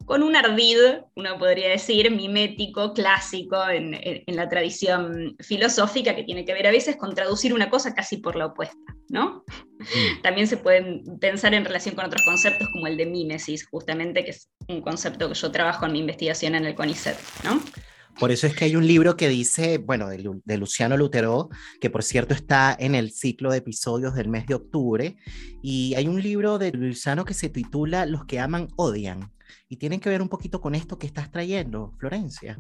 con 0.07 0.23
un 0.23 0.37
ardid, 0.37 0.79
uno 1.17 1.37
podría 1.39 1.69
decir, 1.69 2.11
mimético, 2.11 2.95
clásico 2.95 3.57
en, 3.69 4.23
la 4.27 4.49
tradición 4.49 5.37
filosófica, 5.41 6.15
que 6.15 6.23
tiene 6.23 6.45
que 6.45 6.55
ver 6.55 6.69
a 6.69 6.71
veces 6.71 6.97
con 6.97 7.15
traducir 7.15 7.53
una 7.53 7.69
cosa 7.69 7.93
casi 7.93 8.19
por 8.19 8.37
la 8.37 8.47
opuesta. 8.47 8.77
¿no? 9.09 9.45
Mm. 9.79 10.23
También 10.23 10.47
se 10.47 10.57
pueden 10.57 11.03
pensar 11.19 11.55
en 11.55 11.65
relación 11.65 11.97
con 11.97 12.07
otros 12.07 12.23
conceptos 12.25 12.69
como 12.73 12.87
el 12.87 12.97
de 12.97 13.07
mímesis, 13.07 13.67
justamente, 13.67 14.25
que 14.25 14.31
es 14.31 14.49
un 14.69 14.81
concepto 14.81 15.29
que 15.29 15.35
yo 15.35 15.51
trabajo 15.51 15.87
en 15.87 15.93
mi 15.93 15.99
investigación 15.99 16.55
en 16.55 16.67
el 16.67 16.75
CONICET. 16.77 17.17
¿no? 17.45 17.61
Por 18.19 18.31
eso 18.31 18.47
es 18.47 18.57
que 18.57 18.65
hay 18.65 18.77
un 18.77 18.87
libro 18.87 19.17
que 19.17 19.29
dice, 19.29 19.77
bueno, 19.77 20.09
de, 20.09 20.57
Luciano 20.57 20.97
Lutero, 20.97 21.51
que 21.81 21.91
por 21.91 22.03
cierto 22.03 22.33
está 22.33 22.75
en 22.79 22.95
el 22.95 23.11
ciclo 23.11 23.51
de 23.51 23.59
episodios 23.59 24.15
del 24.15 24.29
mes 24.29 24.47
de 24.47 24.55
octubre, 24.55 25.17
y 25.63 25.95
hay 25.97 26.09
un 26.09 26.23
libro 26.23 26.59
de 26.59 26.73
Luciano 26.73 27.27
que 27.27 27.35
se 27.35 27.51
titula 27.51 28.07
Los 28.07 28.25
que 28.25 28.41
aman 28.41 28.69
odian, 28.77 29.33
y 29.69 29.77
tienen 29.77 30.01
que 30.01 30.09
ver 30.09 30.23
un 30.23 30.29
poquito 30.29 30.61
con 30.61 30.75
esto 30.75 30.99
que 30.99 31.07
estás 31.07 31.31
trayendo, 31.31 31.93
Florencia. 31.99 32.59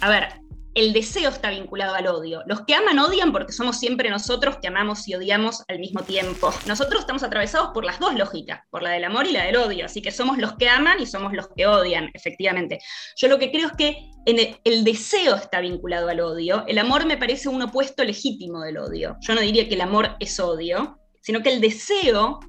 A 0.00 0.08
ver, 0.08 0.28
el 0.74 0.92
deseo 0.92 1.28
está 1.28 1.50
vinculado 1.50 1.94
al 1.94 2.06
odio. 2.06 2.42
Los 2.46 2.62
que 2.62 2.74
aman 2.74 2.98
odian 2.98 3.32
porque 3.32 3.52
somos 3.52 3.78
siempre 3.78 4.08
nosotros 4.08 4.56
que 4.56 4.68
amamos 4.68 5.06
y 5.06 5.14
odiamos 5.14 5.64
al 5.68 5.78
mismo 5.78 6.02
tiempo. 6.02 6.52
Nosotros 6.66 7.00
estamos 7.00 7.22
atravesados 7.22 7.70
por 7.74 7.84
las 7.84 8.00
dos 8.00 8.14
lógicas, 8.14 8.60
por 8.70 8.82
la 8.82 8.90
del 8.90 9.04
amor 9.04 9.26
y 9.26 9.32
la 9.32 9.44
del 9.44 9.56
odio, 9.56 9.84
así 9.84 10.00
que 10.00 10.10
somos 10.10 10.38
los 10.38 10.54
que 10.54 10.68
aman 10.68 11.00
y 11.00 11.06
somos 11.06 11.32
los 11.34 11.48
que 11.54 11.66
odian, 11.66 12.10
efectivamente. 12.14 12.80
Yo 13.16 13.28
lo 13.28 13.38
que 13.38 13.50
creo 13.50 13.68
es 13.68 13.72
que 13.74 14.10
en 14.24 14.56
el, 14.64 14.84
deseo 14.84 15.34
está 15.34 15.60
vinculado 15.60 16.08
al 16.08 16.20
odio, 16.20 16.64
el 16.66 16.78
amor 16.78 17.06
me 17.06 17.18
parece 17.18 17.48
un 17.48 17.60
opuesto 17.60 18.04
legítimo 18.04 18.60
del 18.60 18.78
odio. 18.78 19.16
Yo 19.20 19.34
no 19.34 19.40
diría 19.40 19.68
que 19.68 19.74
el 19.74 19.80
amor 19.80 20.16
es 20.20 20.40
odio, 20.40 20.98
sino 21.20 21.42
que 21.42 21.52
el 21.52 21.60
deseo 21.60 22.40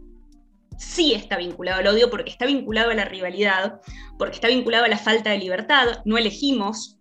sí 0.77 1.13
está 1.13 1.37
vinculado 1.37 1.79
al 1.79 1.87
odio 1.87 2.09
porque 2.09 2.31
está 2.31 2.45
vinculado 2.45 2.91
a 2.91 2.95
la 2.95 3.05
rivalidad, 3.05 3.81
porque 4.17 4.35
está 4.35 4.47
vinculado 4.47 4.85
a 4.85 4.89
la 4.89 4.97
falta 4.97 5.31
de 5.31 5.37
libertad, 5.37 6.01
no 6.05 6.17
elegimos 6.17 6.97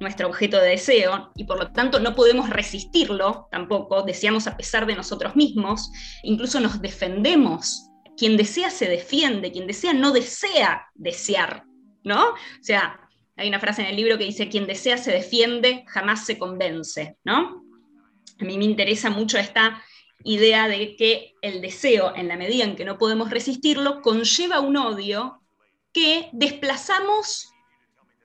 nuestro 0.00 0.28
objeto 0.28 0.60
de 0.60 0.70
deseo 0.70 1.30
y 1.34 1.44
por 1.44 1.58
lo 1.58 1.72
tanto 1.72 1.98
no 2.00 2.14
podemos 2.14 2.50
resistirlo 2.50 3.48
tampoco, 3.50 4.02
deseamos 4.02 4.46
a 4.46 4.56
pesar 4.56 4.86
de 4.86 4.94
nosotros 4.94 5.34
mismos, 5.36 5.90
incluso 6.22 6.60
nos 6.60 6.80
defendemos. 6.80 7.84
Quien 8.16 8.36
desea 8.36 8.70
se 8.70 8.88
defiende, 8.88 9.52
quien 9.52 9.66
desea 9.66 9.92
no 9.92 10.12
desea 10.12 10.86
desear, 10.94 11.64
¿no? 12.02 12.30
O 12.30 12.62
sea, 12.62 13.00
hay 13.36 13.48
una 13.48 13.60
frase 13.60 13.82
en 13.82 13.88
el 13.88 13.96
libro 13.96 14.18
que 14.18 14.24
dice, 14.24 14.48
quien 14.48 14.66
desea 14.66 14.98
se 14.98 15.12
defiende, 15.12 15.84
jamás 15.86 16.26
se 16.26 16.36
convence, 16.38 17.16
¿no? 17.24 17.62
A 18.40 18.44
mí 18.44 18.58
me 18.58 18.64
interesa 18.64 19.10
mucho 19.10 19.38
esta 19.38 19.82
idea 20.24 20.68
de 20.68 20.96
que 20.96 21.34
el 21.42 21.60
deseo, 21.60 22.14
en 22.14 22.28
la 22.28 22.36
medida 22.36 22.64
en 22.64 22.76
que 22.76 22.84
no 22.84 22.98
podemos 22.98 23.30
resistirlo, 23.30 24.02
conlleva 24.02 24.60
un 24.60 24.76
odio 24.76 25.40
que 25.92 26.28
desplazamos 26.32 27.52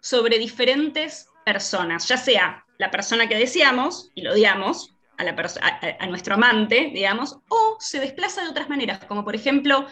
sobre 0.02 0.38
diferentes 0.38 1.28
personas, 1.46 2.08
ya 2.08 2.18
sea 2.18 2.66
la 2.78 2.92
persona 2.92 3.28
que 3.28 3.38
deseamos 3.38 4.10
y 4.16 4.22
lo 4.22 4.34
odiamos, 4.34 4.94
a, 5.18 6.08
nuestro 6.08 6.36
amante, 6.36 6.92
digamos, 6.94 7.38
o 7.48 7.78
se 7.80 8.00
desplaza 8.00 8.44
de 8.44 8.50
otras 8.50 8.68
maneras, 8.68 9.06
como 9.06 9.24
por 9.24 9.36
ejemplo 9.36 9.88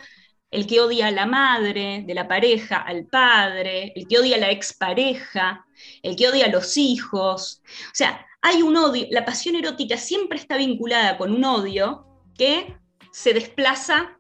el 0.50 0.68
que 0.68 0.82
odia 0.82 1.08
a 1.08 1.12
la 1.12 1.26
madre 1.26 2.04
de 2.06 2.14
la 2.14 2.28
pareja, 2.28 2.78
al 2.78 3.06
padre, 3.06 3.94
el 3.96 4.08
que 4.08 4.20
odia 4.20 4.36
a 4.36 4.40
la 4.40 4.52
expareja, 4.52 5.66
el 6.04 6.16
que 6.18 6.28
odia 6.28 6.48
a 6.48 6.50
los 6.50 6.76
hijos. 6.76 7.62
O 7.86 7.94
sea, 7.96 8.26
hay 8.42 8.62
un 8.62 8.76
odio, 8.76 9.08
la 9.12 9.26
pasión 9.26 9.56
erótica 9.56 9.98
siempre 9.98 10.38
está 10.38 10.58
vinculada 10.58 11.18
con 11.18 11.34
un 11.34 11.44
odio 11.44 12.06
que 12.38 12.76
se 13.12 13.34
desplaza 13.34 14.18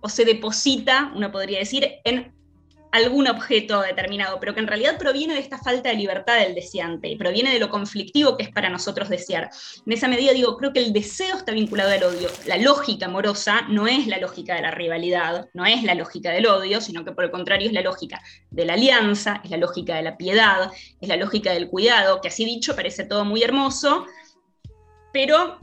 o 0.00 0.08
se 0.08 0.24
deposita, 0.24 1.12
uno 1.14 1.30
podría 1.30 1.58
decir, 1.58 1.86
en 2.04 2.34
algún 2.92 3.28
objeto 3.28 3.80
determinado, 3.82 4.40
pero 4.40 4.54
que 4.54 4.60
en 4.60 4.66
realidad 4.66 4.98
proviene 4.98 5.34
de 5.34 5.40
esta 5.40 5.58
falta 5.58 5.90
de 5.90 5.96
libertad 5.96 6.40
del 6.40 6.54
deseante, 6.54 7.14
proviene 7.16 7.52
de 7.52 7.58
lo 7.58 7.70
conflictivo 7.70 8.36
que 8.36 8.44
es 8.44 8.50
para 8.50 8.68
nosotros 8.68 9.08
desear. 9.08 9.50
En 9.86 9.92
esa 9.92 10.08
medida 10.08 10.32
digo, 10.32 10.56
creo 10.56 10.72
que 10.72 10.80
el 10.80 10.92
deseo 10.92 11.36
está 11.36 11.52
vinculado 11.52 11.90
al 11.90 12.02
odio. 12.02 12.28
La 12.46 12.56
lógica 12.56 13.06
amorosa 13.06 13.62
no 13.68 13.86
es 13.86 14.06
la 14.06 14.18
lógica 14.18 14.54
de 14.54 14.62
la 14.62 14.70
rivalidad, 14.70 15.48
no 15.54 15.66
es 15.66 15.82
la 15.84 15.94
lógica 15.94 16.30
del 16.32 16.46
odio, 16.46 16.80
sino 16.80 17.04
que 17.04 17.12
por 17.12 17.24
el 17.24 17.30
contrario 17.30 17.68
es 17.68 17.72
la 17.72 17.82
lógica 17.82 18.20
de 18.50 18.64
la 18.64 18.74
alianza, 18.74 19.40
es 19.44 19.50
la 19.50 19.56
lógica 19.56 19.96
de 19.96 20.02
la 20.02 20.16
piedad, 20.16 20.70
es 21.00 21.08
la 21.08 21.16
lógica 21.16 21.52
del 21.52 21.68
cuidado, 21.68 22.20
que 22.20 22.28
así 22.28 22.44
dicho 22.44 22.74
parece 22.74 23.04
todo 23.04 23.24
muy 23.24 23.42
hermoso, 23.42 24.06
pero 25.12 25.60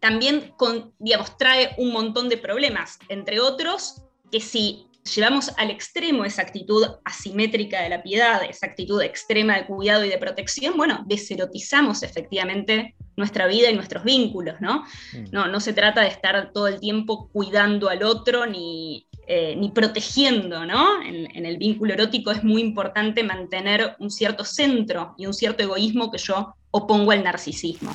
también 0.00 0.52
digamos, 0.98 1.38
trae 1.38 1.74
un 1.78 1.92
montón 1.92 2.28
de 2.28 2.36
problemas, 2.36 2.98
entre 3.08 3.40
otros 3.40 4.02
que 4.30 4.40
si 4.40 4.86
llevamos 5.04 5.52
al 5.58 5.70
extremo 5.70 6.24
esa 6.24 6.42
actitud 6.42 6.86
asimétrica 7.04 7.82
de 7.82 7.88
la 7.90 8.02
piedad, 8.02 8.42
esa 8.48 8.66
actitud 8.66 9.02
extrema 9.02 9.56
de 9.56 9.66
cuidado 9.66 10.04
y 10.04 10.08
de 10.08 10.18
protección, 10.18 10.76
bueno, 10.76 11.04
deserotizamos 11.06 12.02
efectivamente 12.02 12.94
nuestra 13.16 13.46
vida 13.46 13.70
y 13.70 13.74
nuestros 13.74 14.02
vínculos, 14.02 14.60
¿no? 14.60 14.84
Mm. 15.12 15.30
No, 15.30 15.46
no 15.46 15.60
se 15.60 15.72
trata 15.72 16.00
de 16.00 16.08
estar 16.08 16.52
todo 16.52 16.68
el 16.68 16.80
tiempo 16.80 17.28
cuidando 17.32 17.88
al 17.88 18.02
otro 18.02 18.46
ni, 18.46 19.06
eh, 19.26 19.54
ni 19.56 19.70
protegiendo, 19.70 20.66
¿no? 20.66 21.02
en, 21.02 21.46
el 21.46 21.56
vínculo 21.56 21.94
erótico 21.94 22.30
es 22.30 22.44
muy 22.44 22.60
importante 22.60 23.22
mantener 23.22 23.96
un 23.98 24.10
cierto 24.10 24.44
centro 24.44 25.14
y 25.16 25.26
un 25.26 25.32
cierto 25.32 25.62
egoísmo 25.62 26.10
que 26.10 26.18
yo 26.18 26.54
opongo 26.70 27.10
al 27.10 27.24
narcisismo 27.24 27.94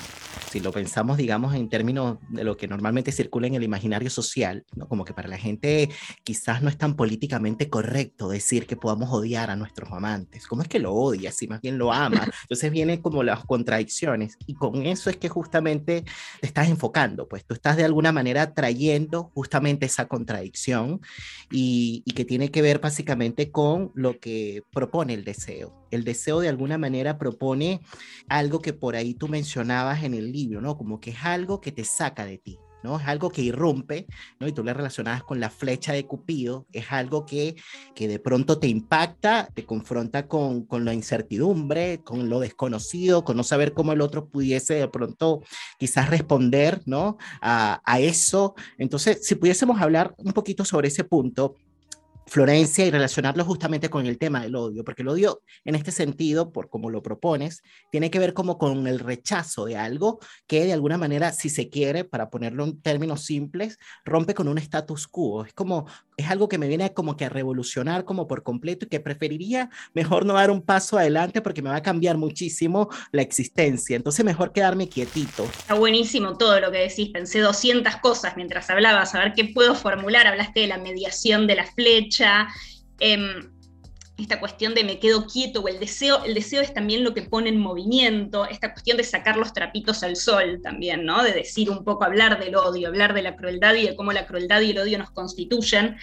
si 0.50 0.60
lo 0.60 0.72
pensamos, 0.72 1.18
digamos, 1.18 1.54
en 1.54 1.70
términos 1.70 2.18
de 2.30 2.44
lo 2.44 2.58
que 2.58 2.68
normalmente 2.68 3.12
circula 3.12 3.48
en 3.48 3.56
el 3.56 3.64
imaginario 3.64 4.10
social, 4.10 4.66
¿no? 4.76 4.88
como 4.88 5.06
que 5.06 5.14
para 5.14 5.28
la 5.28 5.38
gente 5.38 5.90
quizás 6.24 6.62
no 6.62 6.70
es 6.70 6.78
tan 6.78 6.96
políticamente 6.96 7.70
correcto 7.70 8.30
decir 8.30 8.66
que 8.66 8.76
podamos 8.76 9.10
odiar 9.12 9.52
a 9.52 9.56
nuestros 9.56 9.92
amantes. 9.92 10.48
¿Cómo 10.48 10.62
es 10.62 10.68
que 10.68 10.80
lo 10.80 10.94
odia? 10.94 11.32
Si 11.32 11.48
más 11.48 11.62
bien 11.62 11.78
lo 11.78 11.94
ama. 11.94 12.28
Entonces 12.44 12.72
vienen 12.72 13.02
como 13.02 13.24
las 13.24 13.46
contradicciones 13.46 14.38
y 14.48 14.56
con 14.56 14.86
eso 14.86 15.10
es 15.10 15.18
que 15.18 15.30
justamente 15.30 16.04
te 16.42 16.48
estás 16.48 16.68
enfocando, 16.70 17.28
pues 17.28 17.46
tú 17.46 17.54
estás 17.54 17.78
de 17.78 17.86
alguna 17.86 18.12
manera 18.12 18.54
trayendo 18.54 19.32
justamente 19.34 19.86
esa 19.86 20.08
contradicción 20.08 21.02
y, 21.52 22.02
y 22.06 22.12
que 22.12 22.26
tiene 22.26 22.50
que 22.50 22.62
ver 22.62 22.80
básicamente 22.80 23.52
con 23.52 23.92
lo 23.94 24.20
que 24.20 24.64
propone 24.72 25.14
el 25.14 25.24
deseo. 25.24 25.80
El 25.92 26.04
deseo 26.04 26.40
de 26.40 26.50
alguna 26.50 26.78
manera 26.78 27.18
propone 27.18 27.82
algo 28.28 28.62
que 28.62 28.74
por 28.74 28.96
ahí 28.96 29.14
tú 29.14 29.28
mencionabas 29.28 30.04
en 30.04 30.14
el 30.14 30.32
libro, 30.32 30.62
¿no? 30.62 30.78
Como 30.78 31.00
que 31.00 31.12
es 31.12 31.24
algo 31.24 31.62
que 31.62 31.72
te 31.72 31.84
saca 31.84 32.26
de 32.26 32.38
ti. 32.38 32.60
¿no? 32.84 33.00
Es 33.00 33.08
algo 33.08 33.30
que 33.30 33.42
irrumpe, 33.42 34.08
¿no? 34.40 34.48
Y 34.48 34.52
tú 34.52 34.64
le 34.64 34.74
relacionabas 34.74 35.24
con 35.24 35.40
la 35.40 35.50
flecha 35.50 35.94
de 35.94 36.06
Cupido, 36.06 36.66
es 36.72 36.92
algo 36.92 37.26
que, 37.26 37.56
que 37.96 38.08
de 38.08 38.20
pronto 38.20 38.60
te 38.60 38.68
impacta, 38.68 39.50
te 39.54 39.66
confronta 39.66 40.28
con, 40.28 40.66
con 40.66 40.86
la 40.86 40.94
incertidumbre, 40.94 42.02
con 42.04 42.30
lo 42.30 42.40
desconocido, 42.40 43.24
con 43.24 43.38
no 43.38 43.44
saber 43.44 43.74
cómo 43.74 43.92
el 43.92 44.02
otro 44.02 44.30
pudiese 44.30 44.76
de 44.76 44.88
pronto 44.88 45.42
quizás 45.78 46.10
responder, 46.10 46.82
¿no? 46.86 47.18
A, 47.42 47.82
a 47.84 48.00
eso. 48.00 48.56
Entonces, 48.78 49.26
si 49.26 49.36
pudiésemos 49.36 49.82
hablar 49.82 50.14
un 50.18 50.34
poquito 50.34 50.66
sobre 50.66 50.88
ese 50.88 51.04
punto, 51.04 51.56
Florencia 52.30 52.86
y 52.86 52.92
relacionarlo 52.92 53.44
justamente 53.44 53.90
con 53.90 54.06
el 54.06 54.20
tema 54.20 54.44
del 54.44 54.56
odio, 54.56 54.84
porque 54.84 55.02
el 55.02 55.08
odio 55.08 55.42
en 55.66 55.74
este 55.74 55.92
sentido, 55.92 56.52
por 56.52 56.70
como 56.70 56.92
lo 56.92 57.02
propones, 57.02 57.64
tiene 57.92 58.12
que 58.12 58.20
ver 58.20 58.36
como 58.36 58.60
con 58.60 58.86
el 58.86 59.00
rechazo 59.00 59.66
de 59.66 59.78
algo 59.78 60.20
que 60.46 60.64
de 60.64 60.74
alguna 60.74 61.00
manera, 61.00 61.32
si 61.32 61.50
se 61.50 61.70
quiere, 61.70 62.04
para 62.04 62.30
ponerlo 62.30 62.66
en 62.66 62.80
términos 62.82 63.26
simples, 63.26 63.80
rompe 64.06 64.36
con 64.36 64.48
un 64.48 64.60
status 64.60 65.08
quo. 65.08 65.44
Es 65.44 65.54
como, 65.54 65.88
es 66.18 66.30
algo 66.30 66.48
que 66.48 66.60
me 66.60 66.68
viene 66.68 66.94
como 66.94 67.18
que 67.18 67.26
a 67.26 67.30
revolucionar 67.30 68.06
como 68.06 68.28
por 68.28 68.44
completo 68.44 68.86
y 68.86 68.90
que 68.90 69.00
preferiría 69.00 69.72
mejor 69.96 70.24
no 70.24 70.34
dar 70.34 70.52
un 70.52 70.62
paso 70.62 71.00
adelante 71.00 71.42
porque 71.42 71.64
me 71.64 71.72
va 71.72 71.78
a 71.78 71.84
cambiar 71.84 72.20
muchísimo 72.20 72.90
la 73.12 73.24
existencia. 73.24 73.96
Entonces 73.96 74.24
mejor 74.24 74.52
quedarme 74.52 74.88
quietito. 74.88 75.46
Está 75.46 75.74
buenísimo 75.74 76.38
todo 76.38 76.60
lo 76.60 76.72
que 76.72 76.78
decís. 76.78 77.10
Pensé 77.10 77.40
200 77.40 77.96
cosas 77.96 78.38
mientras 78.38 78.70
hablabas, 78.70 79.16
a 79.16 79.20
ver 79.20 79.34
qué 79.34 79.46
puedo 79.46 79.74
formular. 79.74 80.28
Hablaste 80.28 80.60
de 80.60 80.68
la 80.68 80.78
mediación 80.78 81.48
de 81.48 81.56
la 81.56 81.66
flecha 81.66 82.19
Em, 83.00 83.52
esta 84.18 84.40
cuestión 84.40 84.74
de 84.74 84.84
me 84.84 85.00
quedo 85.00 85.26
quieto 85.26 85.62
o 85.62 85.68
el 85.68 85.80
deseo, 85.80 86.26
el 86.26 86.34
deseo 86.34 86.62
es 86.62 86.74
también 86.74 87.04
lo 87.04 87.14
que 87.14 87.22
pone 87.22 87.50
en 87.50 87.58
movimiento, 87.58 88.46
esta 88.46 88.74
cuestión 88.74 88.98
de 88.98 89.04
sacar 89.04 89.38
los 89.38 89.54
trapitos 89.54 90.04
al 90.04 90.16
sol 90.16 90.60
también, 90.62 91.06
¿no? 91.06 91.24
De 91.24 91.32
decir 91.32 91.70
un 91.70 91.84
poco, 91.84 92.04
hablar 92.04 92.40
del 92.40 92.56
odio, 92.56 92.90
hablar 92.90 93.14
de 93.14 93.22
la 93.22 93.36
crueldad 93.36 93.76
y 93.76 93.88
de 93.88 93.96
cómo 93.96 94.12
la 94.12 94.28
crueldad 94.28 94.62
y 94.62 94.72
el 94.72 94.80
odio 94.80 94.98
nos 94.98 95.12
constituyen. 95.12 95.98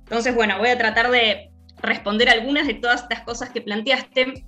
Entonces, 0.00 0.34
bueno, 0.34 0.58
voy 0.58 0.68
a 0.68 0.78
tratar 0.78 1.10
de 1.10 1.50
responder 1.78 2.28
algunas 2.28 2.66
de 2.66 2.74
todas 2.74 3.02
estas 3.02 3.22
cosas 3.22 3.50
que 3.50 3.62
planteaste. 3.62 4.44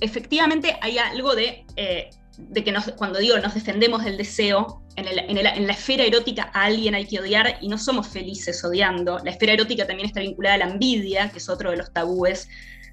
Efectivamente, 0.00 0.76
hay 0.80 0.98
algo 0.98 1.34
de 1.34 1.66
eh, 1.76 2.10
de 2.38 2.64
que 2.64 2.74
cuando 2.96 3.18
digo 3.18 3.36
nos 3.38 3.54
defendemos 3.54 4.04
del 4.04 4.16
deseo, 4.16 4.82
en, 4.96 5.66
la 5.66 5.72
esfera 5.72 6.04
erótica 6.04 6.50
a 6.54 6.64
alguien 6.64 6.94
hay 6.94 7.06
que 7.06 7.20
odiar 7.20 7.58
y 7.60 7.68
no 7.68 7.78
somos 7.78 8.08
felices 8.08 8.64
odiando. 8.64 9.18
La 9.24 9.30
esfera 9.30 9.52
erótica 9.52 9.86
también 9.86 10.08
está 10.08 10.20
vinculada 10.20 10.54
a 10.54 10.58
la 10.58 10.72
envidia, 10.72 11.30
que 11.30 11.38
es 11.38 11.48
otro 11.48 11.70
de 11.70 11.76
los 11.76 11.92
tabúes 11.92 12.48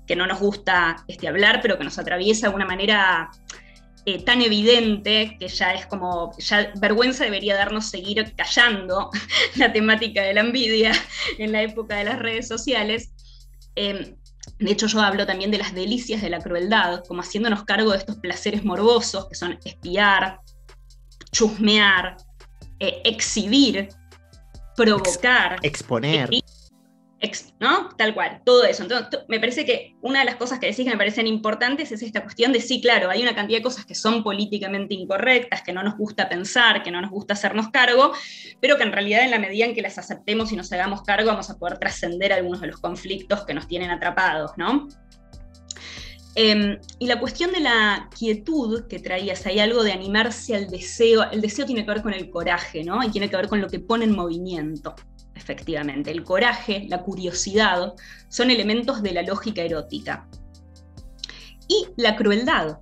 que 0.06 0.16
no 0.16 0.28
nos 0.28 0.40
gusta 0.40 1.04
este, 1.08 1.28
hablar, 1.28 1.60
pero 1.62 1.78
que 1.78 1.84
nos 1.84 1.98
atraviesa 1.98 2.50
de 2.50 2.56
una 2.56 2.66
manera 2.66 3.32
eh, 4.06 4.24
tan 4.24 4.42
evidente 4.42 5.36
que 5.40 5.48
ya 5.48 5.74
es 5.74 5.88
como, 5.88 6.32
ya 6.38 6.72
vergüenza 6.76 7.24
debería 7.24 7.56
darnos 7.56 7.90
seguir 7.90 8.34
callando 8.36 9.10
la 9.56 9.74
temática 9.74 10.22
de 10.22 10.34
la 10.34 10.42
envidia 10.42 10.92
en 11.40 11.52
la 11.52 11.64
época 11.64 11.98
de 11.98 12.04
las 12.04 12.20
redes 12.20 12.48
sociales. 12.48 13.12
Em, 13.76 14.16
de 14.60 14.72
hecho, 14.72 14.88
yo 14.88 15.02
hablo 15.02 15.26
también 15.26 15.52
de 15.52 15.58
las 15.58 15.74
delicias 15.74 16.22
de 16.22 16.30
la 16.30 16.40
crueldad, 16.40 17.04
como 17.08 17.22
haciéndonos 17.22 17.64
cargo 17.64 17.92
de 17.92 17.98
estos 17.98 18.18
placeres 18.18 18.64
morbosos 18.64 19.28
que 19.28 19.36
son 19.36 19.60
espiar, 19.66 20.40
chusmear, 21.32 22.16
eh, 22.80 23.02
exhibir, 23.04 23.90
provocar. 24.76 25.58
exponer. 25.62 26.30
¿No? 27.60 27.90
Tal 27.98 28.14
cual, 28.14 28.42
todo 28.46 28.64
eso. 28.64 28.84
Entonces, 28.84 29.22
me 29.28 29.40
parece 29.40 29.66
que 29.66 29.96
una 30.02 30.20
de 30.20 30.26
las 30.26 30.36
cosas 30.36 30.60
que 30.60 30.68
decís 30.68 30.86
que 30.86 30.92
me 30.92 30.98
parecen 30.98 31.28
importantes 31.28 31.92
es 31.92 32.02
esta 32.02 32.22
cuestión 32.22 32.52
de, 32.52 32.62
sí, 32.62 32.82
claro, 32.82 33.10
hay 33.10 33.22
una 33.22 33.36
cantidad 33.36 33.60
de 33.60 33.64
cosas 33.64 33.86
que 33.86 33.96
son 33.96 34.24
políticamente 34.24 34.94
incorrectas, 34.94 35.62
que 35.62 35.74
no 35.74 35.84
nos 35.84 35.98
gusta 35.98 36.30
pensar, 36.30 36.84
que 36.84 36.92
no 36.92 37.02
nos 37.02 37.12
gusta 37.12 37.34
hacernos 37.34 37.70
cargo, 37.70 38.14
pero 38.62 38.78
que 38.78 38.84
en 38.84 38.92
realidad 38.92 39.24
en 39.24 39.32
la 39.32 39.40
medida 39.40 39.66
en 39.66 39.74
que 39.74 39.82
las 39.82 39.98
aceptemos 39.98 40.52
y 40.52 40.56
nos 40.56 40.72
hagamos 40.72 41.04
cargo, 41.04 41.30
vamos 41.30 41.50
a 41.50 41.58
poder 41.58 41.78
trascender 41.78 42.34
algunos 42.34 42.62
de 42.62 42.68
los 42.68 42.80
conflictos 42.80 43.46
que 43.46 43.54
nos 43.54 43.68
tienen 43.68 43.92
atrapados, 43.92 44.52
¿no? 44.58 44.88
Em, 46.38 46.78
y 47.00 47.08
la 47.08 47.18
cuestión 47.20 47.54
de 47.54 47.62
la 47.62 48.10
quietud 48.18 48.88
que 48.88 49.00
traías, 49.00 49.46
hay 49.46 49.60
algo 49.60 49.84
de 49.84 49.94
animarse 49.94 50.54
al 50.54 50.68
deseo, 50.68 51.24
el 51.32 51.40
deseo 51.40 51.66
tiene 51.66 51.86
que 51.86 51.92
ver 51.92 52.02
con 52.02 52.14
el 52.14 52.30
coraje, 52.30 52.84
¿no? 52.84 53.02
Y 53.02 53.10
tiene 53.10 53.30
que 53.30 53.38
ver 53.38 53.48
con 53.48 53.62
lo 53.62 53.70
que 53.70 53.80
pone 53.80 54.04
en 54.04 54.14
movimiento 54.14 54.96
efectivamente. 55.36 56.12
El 56.12 56.24
coraje, 56.24 56.86
la 56.90 57.04
curiosidad, 57.04 57.94
son 58.30 58.52
elementos 58.52 59.04
de 59.04 59.14
la 59.14 59.22
lógica 59.22 59.62
erótica. 59.62 60.28
Y 61.68 61.88
la 61.98 62.16
crueldad, 62.16 62.80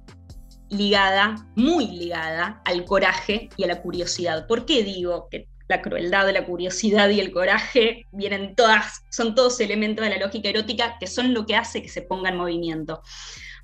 ligada, 0.69 1.35
muy 1.55 1.87
ligada 1.87 2.61
al 2.65 2.85
coraje 2.85 3.49
y 3.57 3.63
a 3.63 3.67
la 3.67 3.81
curiosidad. 3.81 4.47
¿Por 4.47 4.65
qué 4.65 4.83
digo 4.83 5.27
que 5.29 5.47
la 5.67 5.81
crueldad, 5.81 6.31
la 6.33 6.45
curiosidad 6.45 7.09
y 7.09 7.19
el 7.19 7.31
coraje 7.31 8.05
vienen 8.11 8.55
todas, 8.55 9.03
son 9.09 9.35
todos 9.35 9.59
elementos 9.59 10.03
de 10.03 10.11
la 10.11 10.25
lógica 10.25 10.49
erótica 10.49 10.97
que 10.99 11.07
son 11.07 11.33
lo 11.33 11.45
que 11.45 11.55
hace 11.55 11.81
que 11.81 11.89
se 11.89 12.01
ponga 12.01 12.29
en 12.29 12.37
movimiento? 12.37 13.01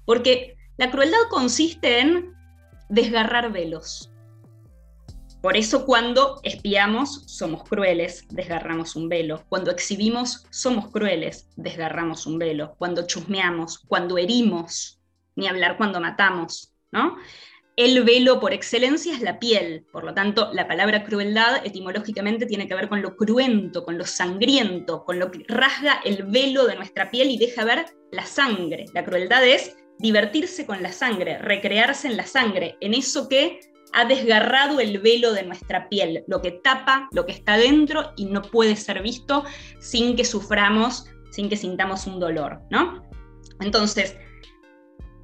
Porque 0.05 0.55
la 0.77 0.91
crueldad 0.91 1.27
consiste 1.29 2.00
en 2.00 2.34
desgarrar 2.88 3.51
velos, 3.51 4.12
por 5.41 5.55
eso 5.55 5.86
cuando 5.86 6.39
espiamos 6.43 7.24
somos 7.27 7.63
crueles, 7.63 8.25
desgarramos 8.29 8.96
un 8.96 9.10
velo. 9.10 9.43
Cuando 9.50 9.72
exhibimos 9.72 10.46
somos 10.50 10.89
crueles, 10.89 11.48
desgarramos 11.55 12.25
un 12.25 12.38
velo. 12.38 12.75
Cuando 12.77 13.08
chusmeamos, 13.08 13.79
cuando 13.79 14.17
herimos, 14.17 15.00
ni 15.36 15.48
hablar 15.48 15.77
cuando 15.77 16.01
matamos, 16.01 16.74
¿no? 16.91 17.17
el 17.79 18.03
velo 18.03 18.41
por 18.41 18.53
excelencia 18.53 19.13
es 19.13 19.22
la 19.22 19.39
piel. 19.39 19.86
Por 19.93 20.03
lo 20.03 20.13
tanto, 20.13 20.50
la 20.51 20.67
palabra 20.67 21.05
crueldad 21.05 21.65
etimológicamente 21.65 22.46
tiene 22.46 22.67
que 22.67 22.75
ver 22.75 22.89
con 22.89 23.01
lo 23.01 23.15
cruento, 23.15 23.86
con 23.86 23.98
lo 23.98 24.05
sangriento, 24.05 25.05
con 25.05 25.17
lo 25.17 25.31
que 25.31 25.46
rasga 25.48 26.01
el 26.03 26.24
velo 26.24 26.67
de 26.67 26.75
nuestra 26.75 27.10
piel 27.10 27.31
y 27.31 27.38
deja 27.38 27.63
ver 27.63 27.86
la 28.12 28.25
sangre. 28.25 28.88
La 28.93 29.05
crueldad 29.05 29.48
es 29.48 29.77
divertirse 29.98 30.65
con 30.65 30.84
la 30.84 30.91
sangre, 30.91 31.38
recrearse 31.38 32.10
en 32.10 32.17
la 32.17 32.25
sangre, 32.25 32.75
en 32.81 32.93
eso 32.93 33.29
que 33.29 33.62
ha 33.93 34.05
desgarrado 34.05 34.79
el 34.79 35.00
velo 35.00 35.34
de 35.34 35.43
nuestra 35.43 35.89
piel, 35.89 36.24
lo 36.27 36.41
que 36.41 36.51
tapa 36.51 37.08
lo 37.12 37.25
que 37.25 37.31
está 37.31 37.58
dentro 37.58 38.12
y 38.15 38.25
no 38.25 38.41
puede 38.41 38.75
ser 38.75 39.01
visto 39.01 39.43
sin 39.79 40.15
que 40.15 40.25
suframos, 40.25 41.05
sin 41.31 41.50
que 41.50 41.58
sintamos 41.58 42.08
un 42.08 42.19
dolor, 42.19 42.62
¿no? 42.69 43.03
Entonces, 43.60 44.15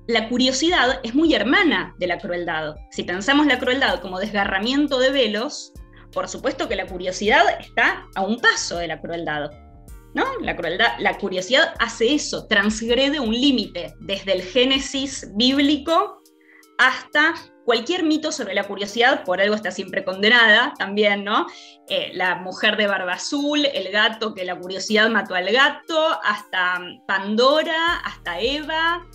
la 0.07 0.29
curiosidad 0.29 0.99
es 1.03 1.15
muy 1.15 1.33
hermana 1.33 1.95
de 1.97 2.07
la 2.07 2.19
crueldad. 2.19 2.75
Si 2.91 3.03
pensamos 3.03 3.47
la 3.47 3.59
crueldad 3.59 4.01
como 4.01 4.19
desgarramiento 4.19 4.99
de 4.99 5.09
velos, 5.09 5.73
por 6.11 6.27
supuesto 6.27 6.69
que 6.69 6.75
la 6.75 6.85
curiosidad 6.85 7.43
está 7.59 8.07
a 8.15 8.21
un 8.21 8.39
paso 8.39 8.77
de 8.77 8.87
la 8.87 9.01
crueldad. 9.01 9.51
¿No? 10.13 10.23
La 10.41 10.55
crueldad, 10.55 10.93
la 10.99 11.17
curiosidad 11.17 11.73
hace 11.79 12.13
eso, 12.13 12.47
transgrede 12.47 13.19
un 13.19 13.33
límite, 13.33 13.95
desde 13.99 14.31
el 14.31 14.43
Génesis 14.43 15.29
bíblico 15.35 16.21
hasta 16.77 17.33
cualquier 17.65 18.03
mito 18.03 18.31
sobre 18.31 18.53
la 18.53 18.63
curiosidad, 18.63 19.23
por 19.23 19.41
algo 19.41 19.55
está 19.55 19.71
siempre 19.71 20.05
condenada 20.05 20.73
también, 20.77 21.23
¿no? 21.23 21.47
Eh, 21.89 22.11
la 22.13 22.35
mujer 22.35 22.77
de 22.77 22.87
barba 22.87 23.13
azul, 23.13 23.65
el 23.65 23.91
gato 23.91 24.33
que 24.33 24.45
la 24.45 24.57
curiosidad 24.57 25.09
mató 25.09 25.35
al 25.35 25.51
gato, 25.51 26.19
hasta 26.23 26.79
Pandora, 27.07 27.97
hasta 28.03 28.39
Eva, 28.39 29.05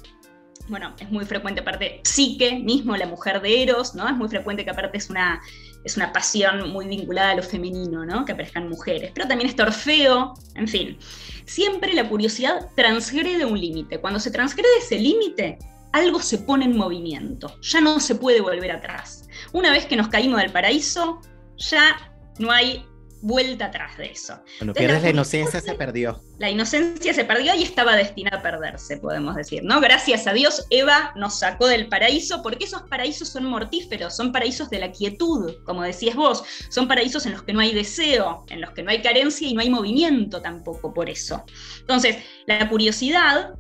bueno, 0.71 0.95
es 1.01 1.11
muy 1.11 1.25
frecuente 1.25 1.61
aparte 1.61 2.01
Psique, 2.05 2.61
mismo 2.61 2.97
la 2.97 3.07
mujer 3.07 3.43
de 3.43 3.63
Eros, 3.63 3.95
¿no? 3.95 4.09
Es 4.09 4.17
muy 4.17 4.29
frecuente 4.29 4.65
que 4.65 4.71
aparte 4.71 4.99
es 4.99 5.11
una, 5.11 5.41
es 5.85 5.97
una 5.97 6.13
pasión 6.13 6.71
muy 6.71 6.87
vinculada 6.87 7.33
a 7.33 7.35
lo 7.35 7.43
femenino, 7.43 8.07
¿no? 8.07 8.25
Que 8.25 8.33
aparezcan 8.33 8.69
mujeres. 8.69 9.11
Pero 9.13 9.27
también 9.27 9.51
está 9.51 9.65
Orfeo, 9.65 10.35
en 10.55 10.69
fin. 10.69 10.97
Siempre 11.45 11.93
la 11.93 12.09
curiosidad 12.09 12.69
transgrede 12.77 13.45
un 13.45 13.61
límite. 13.61 14.01
Cuando 14.01 14.21
se 14.21 14.31
transgrede 14.31 14.79
ese 14.79 14.99
límite, 14.99 15.59
algo 15.93 16.21
se 16.21 16.39
pone 16.39 16.65
en 16.65 16.77
movimiento. 16.77 17.59
Ya 17.63 17.81
no 17.81 18.01
se 18.01 18.15
puede 18.15 18.41
volver 18.41 18.71
atrás. 18.71 19.29
Una 19.53 19.73
vez 19.73 19.87
que 19.87 19.97
nos 19.97 20.09
caímos 20.09 20.41
del 20.41 20.53
paraíso, 20.53 21.21
ya 21.57 22.13
no 22.39 22.51
hay 22.51 22.85
vuelta 23.23 23.67
atrás 23.67 23.97
de 23.99 24.07
eso. 24.07 24.41
Cuando 24.59 24.75
pierdes 24.75 25.03
la, 25.03 25.11
inocencia 25.11 25.61
se 25.61 25.75
perdió. 25.75 26.21
La 26.39 26.51
inocencia 26.51 27.13
se 27.13 27.25
perdió 27.25 27.55
y 27.55 27.63
estaba 27.63 27.97
destinada 27.97 28.39
a 28.39 28.43
perderse, 28.43 28.97
podemos 28.97 29.37
decir, 29.37 29.63
¿no? 29.63 29.81
Gracias 29.81 30.27
a 30.27 30.33
Dios, 30.33 30.67
Eva 30.71 31.13
nos 31.17 31.39
sacó 31.39 31.67
del 31.67 31.89
paraíso, 31.89 32.43
porque 32.43 32.65
esos 32.65 32.83
paraísos 32.83 33.29
son 33.29 33.45
mortíferos, 33.45 34.17
son 34.17 34.33
paraísos 34.33 34.71
de 34.71 34.79
la 34.79 34.91
quietud, 34.93 35.55
como 35.65 35.83
decías 35.83 36.17
vos, 36.17 36.45
son 36.71 36.89
paraísos 36.89 37.27
en 37.27 37.33
los 37.33 37.43
que 37.43 37.53
no 37.53 37.61
hay 37.61 37.75
deseo, 37.75 38.45
en 38.49 38.61
los 38.61 38.71
que 38.71 38.83
no 38.83 38.91
hay 38.91 39.03
carencia 39.03 39.47
y 39.47 39.55
no 39.55 39.61
hay 39.61 39.71
movimiento 39.71 40.41
tampoco 40.41 40.95
por 40.95 41.11
eso. 41.11 41.45
Entonces, 41.81 42.17
la 42.47 42.69
curiosidad 42.69 43.55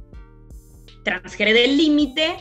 transgrede 1.05 1.65
el 1.65 1.77
límite, 1.77 2.37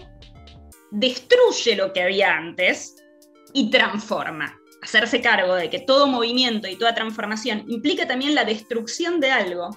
destruye 0.91 1.75
lo 1.75 1.93
que 1.93 2.01
había 2.01 2.35
antes 2.35 2.95
y 3.53 3.69
transforma 3.69 4.59
hacerse 4.81 5.21
cargo 5.21 5.55
de 5.55 5.69
que 5.69 5.79
todo 5.79 6.07
movimiento 6.07 6.67
y 6.67 6.75
toda 6.75 6.95
transformación 6.95 7.65
implica 7.67 8.07
también 8.07 8.35
la 8.35 8.45
destrucción 8.45 9.19
de 9.19 9.31
algo, 9.31 9.69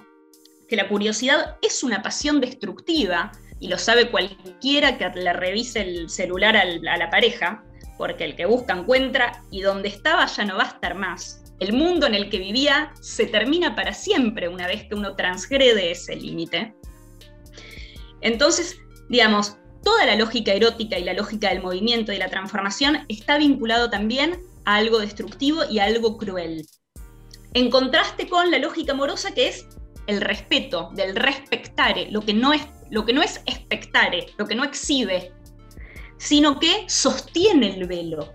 que 0.67 0.75
la 0.75 0.87
curiosidad 0.87 1.57
es 1.61 1.83
una 1.83 2.01
pasión 2.01 2.39
destructiva, 2.39 3.31
y 3.59 3.67
lo 3.67 3.77
sabe 3.77 4.11
cualquiera 4.11 4.97
que 4.97 5.09
le 5.19 5.31
revise 5.31 5.81
el 5.81 6.09
celular 6.09 6.57
a 6.57 6.97
la 6.97 7.09
pareja, 7.09 7.63
porque 7.97 8.25
el 8.25 8.35
que 8.35 8.45
busca 8.45 8.73
encuentra 8.73 9.41
y 9.51 9.61
donde 9.61 9.87
estaba 9.87 10.25
ya 10.25 10.43
no 10.43 10.57
va 10.57 10.63
a 10.63 10.67
estar 10.67 10.95
más. 10.95 11.43
El 11.59 11.71
mundo 11.71 12.07
en 12.07 12.15
el 12.15 12.29
que 12.29 12.39
vivía 12.39 12.91
se 12.99 13.25
termina 13.25 13.73
para 13.75 13.93
siempre 13.93 14.49
una 14.49 14.67
vez 14.67 14.85
que 14.85 14.95
uno 14.95 15.15
transgrede 15.15 15.91
ese 15.91 16.15
límite. 16.15 16.75
Entonces, 18.23 18.79
digamos, 19.09 19.57
toda 19.83 20.05
la 20.05 20.15
lógica 20.15 20.53
erótica 20.53 20.97
y 20.97 21.03
la 21.03 21.13
lógica 21.13 21.49
del 21.49 21.61
movimiento 21.61 22.11
y 22.11 22.17
la 22.17 22.29
transformación 22.29 23.05
está 23.09 23.37
vinculado 23.37 23.89
también 23.89 24.41
a 24.65 24.77
algo 24.77 24.99
destructivo 24.99 25.63
y 25.69 25.79
a 25.79 25.85
algo 25.85 26.17
cruel. 26.17 26.65
En 27.53 27.69
contraste 27.69 28.27
con 28.27 28.49
la 28.49 28.59
lógica 28.59 28.93
amorosa 28.93 29.33
que 29.33 29.49
es 29.49 29.67
el 30.07 30.21
respeto, 30.21 30.89
del 30.95 31.15
respectare, 31.15 32.09
lo 32.11 32.21
que 32.21 32.33
no 32.33 32.53
es, 32.53 32.65
lo 32.89 33.05
que 33.05 33.13
no 33.13 33.21
es 33.21 33.41
expectare, 33.45 34.27
lo 34.37 34.47
que 34.47 34.55
no 34.55 34.63
exhibe, 34.63 35.33
sino 36.17 36.59
que 36.59 36.85
sostiene 36.87 37.75
el 37.75 37.87
velo. 37.87 38.33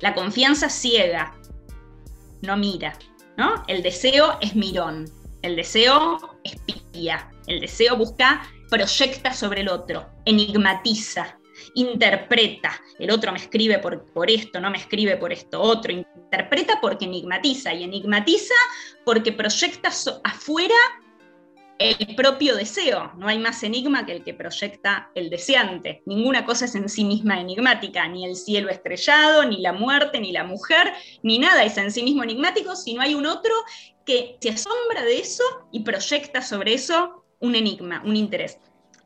La 0.00 0.14
confianza 0.14 0.68
ciega, 0.68 1.34
no 2.42 2.56
mira, 2.56 2.98
¿no? 3.38 3.64
El 3.66 3.82
deseo 3.82 4.38
es 4.42 4.54
mirón, 4.54 5.10
el 5.42 5.56
deseo 5.56 6.38
espía, 6.44 7.30
el 7.46 7.60
deseo 7.60 7.96
busca, 7.96 8.42
proyecta 8.70 9.32
sobre 9.32 9.60
el 9.60 9.68
otro, 9.68 10.08
enigmatiza, 10.24 11.38
interpreta, 11.74 12.80
el 12.98 13.10
otro 13.10 13.32
me 13.32 13.38
escribe 13.38 13.78
por, 13.78 14.04
por 14.12 14.30
esto, 14.30 14.60
no 14.60 14.70
me 14.70 14.78
escribe 14.78 15.16
por 15.16 15.32
esto 15.32 15.60
otro, 15.60 15.92
interpreta 15.92 16.78
porque 16.80 17.06
enigmatiza 17.06 17.72
y 17.72 17.84
enigmatiza 17.84 18.54
porque 19.04 19.32
proyecta 19.32 19.90
afuera 20.24 20.74
el 21.78 22.16
propio 22.16 22.56
deseo. 22.56 23.12
No 23.16 23.28
hay 23.28 23.38
más 23.38 23.62
enigma 23.62 24.06
que 24.06 24.12
el 24.12 24.24
que 24.24 24.34
proyecta 24.34 25.10
el 25.14 25.28
deseante. 25.28 26.02
Ninguna 26.06 26.44
cosa 26.44 26.64
es 26.64 26.74
en 26.74 26.88
sí 26.88 27.04
misma 27.04 27.40
enigmática, 27.40 28.08
ni 28.08 28.24
el 28.24 28.36
cielo 28.36 28.70
estrellado, 28.70 29.44
ni 29.44 29.60
la 29.60 29.72
muerte, 29.72 30.20
ni 30.20 30.32
la 30.32 30.44
mujer, 30.44 30.92
ni 31.22 31.38
nada 31.38 31.64
es 31.64 31.76
en 31.76 31.92
sí 31.92 32.02
mismo 32.02 32.22
enigmático, 32.22 32.76
si 32.76 32.94
no 32.94 33.02
hay 33.02 33.14
un 33.14 33.26
otro 33.26 33.52
que 34.04 34.36
se 34.40 34.50
asombra 34.50 35.02
de 35.02 35.18
eso 35.18 35.42
y 35.72 35.80
proyecta 35.80 36.40
sobre 36.40 36.74
eso 36.74 37.25
un 37.40 37.54
enigma, 37.54 38.02
un 38.04 38.16
interés. 38.16 38.58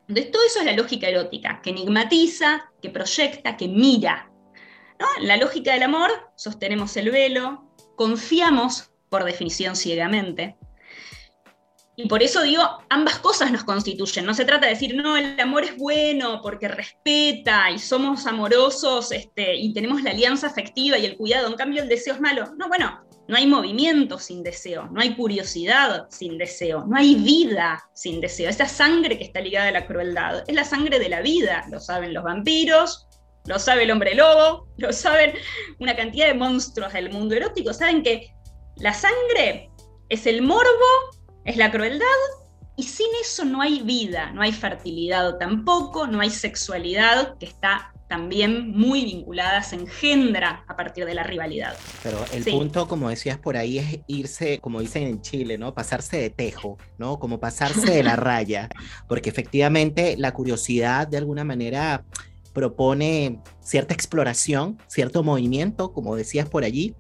Entonces, 0.09 0.33
todo 0.33 0.43
eso 0.45 0.59
es 0.61 0.67
la 0.67 0.73
lógica 0.73 1.09
erótica, 1.09 1.61
que 1.63 1.71
enigmatiza, 1.71 2.71
que 2.83 2.91
proyecta, 2.91 3.57
que 3.57 3.69
mira. 3.69 4.31
La 5.21 5.37
lógica 5.37 5.73
del 5.73 5.85
amor, 5.85 6.11
sostenemos 6.37 6.97
el 6.97 7.11
velo, 7.11 7.71
confiamos, 7.97 8.91
por 9.09 9.25
definición, 9.25 9.77
ciegamente. 9.77 10.57
Y 11.97 12.09
por 12.09 12.23
eso 12.23 12.43
digo, 12.43 12.63
ambas 12.89 13.19
cosas 13.19 13.53
nos 13.53 13.65
constituyen. 13.65 14.25
No 14.25 14.33
se 14.33 14.45
trata 14.45 14.67
de 14.67 14.73
decir, 14.73 14.95
no, 14.95 15.17
el 15.17 15.39
amor 15.39 15.65
es 15.65 15.77
bueno 15.77 16.41
porque 16.43 16.67
respeta 16.67 17.71
y 17.71 17.79
somos 17.79 18.27
amorosos 18.27 19.13
este, 19.13 19.55
y 19.57 19.75
tenemos 19.75 20.03
la 20.03 20.11
alianza 20.11 20.47
afectiva 20.47 20.97
y 20.97 21.05
el 21.05 21.17
cuidado. 21.17 21.49
En 21.49 21.55
cambio, 21.55 21.83
el 21.83 21.89
deseo 21.89 22.15
es 22.15 22.21
malo. 22.21 22.55
No, 22.57 22.69
bueno, 22.69 23.05
no 23.31 23.37
hay 23.37 23.47
movimiento 23.47 24.19
sin 24.19 24.43
deseo, 24.43 24.89
no 24.91 25.01
hay 25.01 25.15
curiosidad 25.15 26.09
sin 26.11 26.37
deseo, 26.37 26.85
no 26.85 26.97
hay 26.97 27.15
vida 27.15 27.81
sin 27.95 28.21
deseo. 28.21 28.51
Esa 28.51 28.67
sangre 28.67 29.17
que 29.19 29.25
está 29.25 29.41
ligada 29.41 29.69
a 29.69 29.73
la 29.73 29.87
crueldad 29.87 30.43
es 30.49 30.55
la 30.55 30.65
sangre 30.65 30.99
de 30.99 31.09
la 31.09 31.21
vida, 31.21 31.65
lo 31.71 31.79
saben 31.79 32.13
los 32.13 32.25
vampiros, 32.25 33.07
lo 33.47 33.61
sabe 33.61 33.85
el 33.85 33.93
hombre 33.93 34.17
lobo, 34.17 34.67
lo 34.79 34.93
saben 34.93 35.33
una 35.79 35.95
cantidad 35.95 36.27
de 36.27 36.35
monstruos 36.35 36.93
del 36.93 37.13
mundo 37.13 37.37
erótico, 37.37 37.73
saben 37.73 38.03
que 38.03 38.35
la 38.79 38.93
sangre 38.93 39.71
es 40.09 40.27
el 40.27 40.43
morbo, 40.43 40.69
es 41.45 41.57
la 41.57 41.71
crueldad, 41.71 42.05
y 42.77 42.83
sin 42.83 43.07
eso 43.21 43.45
no 43.45 43.63
hay 43.63 43.81
vida, 43.83 44.33
no 44.33 44.43
hay 44.43 44.51
fertilidad 44.51 45.39
tampoco, 45.39 46.09
no 46.09 46.21
hay 46.21 46.31
sexualidad 46.31 47.39
que 47.39 47.47
está 47.47 47.93
también 48.11 48.73
muy 48.73 49.05
vinculadas, 49.05 49.73
engendra 49.73 50.65
a 50.67 50.77
partir 50.77 51.07
de 51.07 51.15
la 51.15 51.23
rivalidad. 51.23 51.77
Pero 52.03 52.19
el 52.33 52.43
punto, 52.43 52.89
como 52.89 53.09
decías 53.09 53.39
por 53.39 53.57
ahí, 53.57 53.79
es 53.79 54.01
irse, 54.09 54.59
como 54.59 54.81
dicen 54.81 55.05
en 55.05 55.23
Chile, 55.23 55.59
¿no? 55.59 55.75
Pasarse 55.75 56.17
de 56.17 56.29
tejo, 56.29 56.77
¿no? 56.99 57.21
Como 57.21 57.39
pasarse 57.39 57.89
de 57.89 58.03
la 58.03 58.17
raya, 58.17 58.69
porque 59.07 59.31
efectivamente 59.31 60.17
la 60.19 60.35
curiosidad 60.35 61.07
de 61.07 61.19
alguna 61.19 61.45
manera 61.45 62.05
propone 62.53 63.39
cierta 63.61 63.95
exploración, 63.95 64.77
cierto 64.89 65.23
movimiento, 65.23 65.93
como 65.93 66.17
decías 66.17 66.49
por 66.49 66.65
allí, 66.65 66.97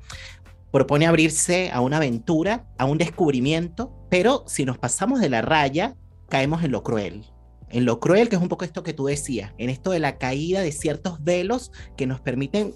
propone 0.70 1.08
abrirse 1.08 1.72
a 1.72 1.80
una 1.80 1.96
aventura, 1.96 2.66
a 2.78 2.84
un 2.84 2.98
descubrimiento, 2.98 3.92
pero 4.10 4.44
si 4.46 4.64
nos 4.64 4.78
pasamos 4.78 5.20
de 5.20 5.28
la 5.28 5.42
raya, 5.42 5.96
caemos 6.28 6.62
en 6.62 6.70
lo 6.70 6.84
cruel, 6.84 7.26
en 7.70 7.85
lo 7.85 8.00
cruel, 8.00 8.28
que 8.28 8.37
es 8.37 8.42
un 8.42 8.48
poco 8.48 8.64
esto 8.64 8.83
que 8.83 8.92
tú 8.92 9.06
decías, 9.06 9.52
en 9.59 9.70
esto 9.70 9.90
de 9.90 9.98
la 9.98 10.18
caída 10.18 10.61
de 10.61 10.72
ciertos 10.72 11.22
velos 11.22 11.72
que 11.96 12.06
nos 12.06 12.20
permiten 12.20 12.74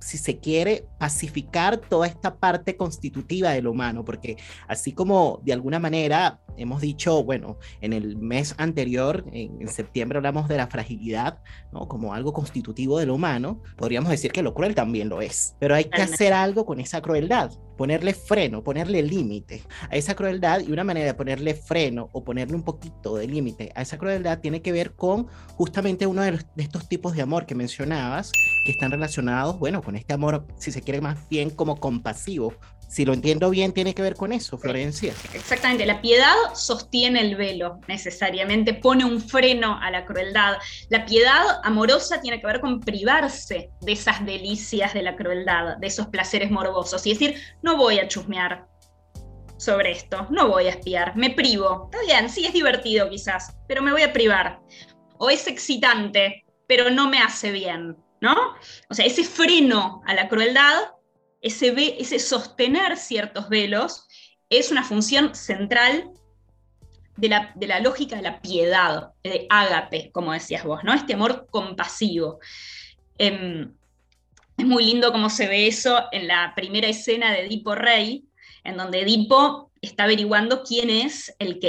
si 0.00 0.18
se 0.18 0.38
quiere, 0.38 0.86
pacificar 0.98 1.78
toda 1.78 2.06
esta 2.06 2.36
parte 2.36 2.76
constitutiva 2.76 3.50
del 3.50 3.66
humano, 3.66 4.04
porque 4.04 4.36
así 4.66 4.92
como 4.92 5.40
de 5.44 5.52
alguna 5.52 5.78
manera 5.78 6.40
hemos 6.56 6.80
dicho, 6.80 7.22
bueno, 7.24 7.58
en 7.80 7.92
el 7.92 8.16
mes 8.16 8.54
anterior, 8.58 9.24
en, 9.32 9.68
septiembre 9.68 10.18
hablamos 10.18 10.48
de 10.48 10.56
la 10.56 10.66
fragilidad, 10.66 11.38
¿no? 11.72 11.86
Como 11.86 12.12
algo 12.12 12.32
constitutivo 12.32 12.98
del 12.98 13.10
humano, 13.10 13.62
podríamos 13.76 14.10
decir 14.10 14.32
que 14.32 14.42
lo 14.42 14.52
cruel 14.52 14.74
también 14.74 15.08
lo 15.08 15.22
es, 15.22 15.54
pero 15.58 15.74
hay 15.74 15.84
que 15.84 16.02
hacer 16.02 16.32
algo 16.32 16.66
con 16.66 16.80
esa 16.80 17.00
crueldad, 17.00 17.52
ponerle 17.76 18.14
freno, 18.14 18.64
ponerle 18.64 19.02
límite 19.02 19.62
a 19.90 19.96
esa 19.96 20.14
crueldad 20.14 20.60
y 20.60 20.72
una 20.72 20.84
manera 20.84 21.06
de 21.06 21.14
ponerle 21.14 21.54
freno 21.54 22.08
o 22.12 22.24
ponerle 22.24 22.56
un 22.56 22.62
poquito 22.62 23.16
de 23.16 23.26
límite 23.26 23.72
a 23.74 23.82
esa 23.82 23.96
crueldad 23.96 24.40
tiene 24.40 24.60
que 24.60 24.72
ver 24.72 24.94
con 24.94 25.28
justamente 25.54 26.06
uno 26.06 26.22
de, 26.22 26.32
de 26.32 26.62
estos 26.62 26.88
tipos 26.88 27.14
de 27.14 27.22
amor 27.22 27.46
que 27.46 27.54
mencionabas, 27.54 28.32
que 28.66 28.72
están 28.72 28.90
relacionados, 28.90 29.58
bueno, 29.58 29.82
con 29.82 29.89
este 29.96 30.14
amor, 30.14 30.46
si 30.58 30.72
se 30.72 30.82
quiere 30.82 31.00
más 31.00 31.28
bien 31.28 31.50
como 31.50 31.76
compasivo, 31.76 32.54
si 32.90 33.04
lo 33.04 33.12
entiendo 33.12 33.50
bien, 33.50 33.72
tiene 33.72 33.94
que 33.94 34.02
ver 34.02 34.16
con 34.16 34.32
eso, 34.32 34.58
Florencia. 34.58 35.14
Exactamente, 35.32 35.86
la 35.86 36.02
piedad 36.02 36.34
sostiene 36.54 37.20
el 37.20 37.36
velo 37.36 37.78
necesariamente, 37.86 38.74
pone 38.74 39.04
un 39.04 39.20
freno 39.20 39.78
a 39.80 39.92
la 39.92 40.04
crueldad. 40.04 40.56
La 40.88 41.06
piedad 41.06 41.60
amorosa 41.62 42.20
tiene 42.20 42.40
que 42.40 42.48
ver 42.48 42.60
con 42.60 42.80
privarse 42.80 43.70
de 43.80 43.92
esas 43.92 44.26
delicias 44.26 44.92
de 44.92 45.02
la 45.02 45.14
crueldad, 45.14 45.76
de 45.76 45.86
esos 45.86 46.08
placeres 46.08 46.50
morbosos, 46.50 47.06
y 47.06 47.12
decir, 47.12 47.36
no 47.62 47.76
voy 47.76 48.00
a 48.00 48.08
chusmear 48.08 48.66
sobre 49.56 49.92
esto, 49.92 50.26
no 50.30 50.48
voy 50.48 50.66
a 50.66 50.70
espiar, 50.70 51.14
me 51.16 51.30
privo. 51.30 51.90
Está 51.92 52.04
bien, 52.04 52.28
sí 52.28 52.44
es 52.44 52.52
divertido 52.52 53.08
quizás, 53.08 53.54
pero 53.68 53.82
me 53.82 53.92
voy 53.92 54.02
a 54.02 54.12
privar. 54.12 54.58
O 55.16 55.30
es 55.30 55.46
excitante, 55.46 56.44
pero 56.66 56.90
no 56.90 57.08
me 57.08 57.20
hace 57.20 57.52
bien, 57.52 57.96
¿no? 58.20 58.36
O 58.88 58.94
sea, 58.94 59.06
ese 59.06 59.24
freno 59.24 60.02
a 60.06 60.14
la 60.14 60.28
crueldad 60.28 60.90
ese, 61.40 62.18
sostener 62.18 62.96
ciertos 62.96 63.48
velos 63.48 64.06
es 64.48 64.70
una 64.70 64.84
función 64.84 65.34
central 65.34 66.10
de 67.16 67.28
la, 67.28 67.80
lógica 67.80 68.16
de 68.16 68.22
la 68.22 68.40
piedad, 68.40 69.10
de 69.22 69.46
ágape, 69.50 70.10
como 70.12 70.32
decías 70.32 70.64
vos, 70.64 70.82
¿no? 70.84 70.94
Este 70.94 71.14
amor 71.14 71.48
compasivo. 71.50 72.38
Em, 73.18 73.74
es 74.56 74.66
muy 74.66 74.84
lindo 74.84 75.12
cómo 75.12 75.28
se 75.28 75.46
ve 75.46 75.66
eso 75.66 76.04
en 76.12 76.26
la 76.28 76.54
primera 76.54 76.88
escena 76.88 77.30
de 77.32 77.46
Edipo 77.46 77.74
Rey, 77.74 78.24
en 78.64 78.76
donde 78.76 79.02
Edipo 79.02 79.70
está 79.82 80.04
averiguando 80.04 80.62
quién 80.62 80.88
es 80.88 81.34
el, 81.38 81.60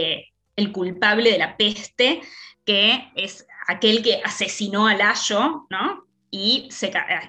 el 0.56 0.72
culpable 0.72 1.32
de 1.32 1.38
la 1.38 1.58
peste, 1.58 2.22
que 2.66 3.12
es 3.16 3.46
aquel 3.68 4.02
que 4.02 4.22
asesinó 4.24 4.88
a 4.88 4.96
Layo, 4.96 5.68
¿no? 5.70 6.11
Y 6.32 6.70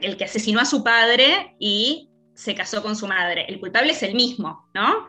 el 0.01 0.17
que 0.17 0.25
asesinó 0.25 0.61
a 0.61 0.65
su 0.65 0.85
padre 0.85 1.57
y 1.59 2.09
se 2.35 2.55
casó 2.55 2.83
con 2.83 2.97
su 2.97 3.07
madre. 3.07 3.45
El 3.49 3.61
culpable 3.61 3.93
es 3.93 4.03
el 4.03 4.15
mismo, 4.15 4.69
¿no? 4.75 5.09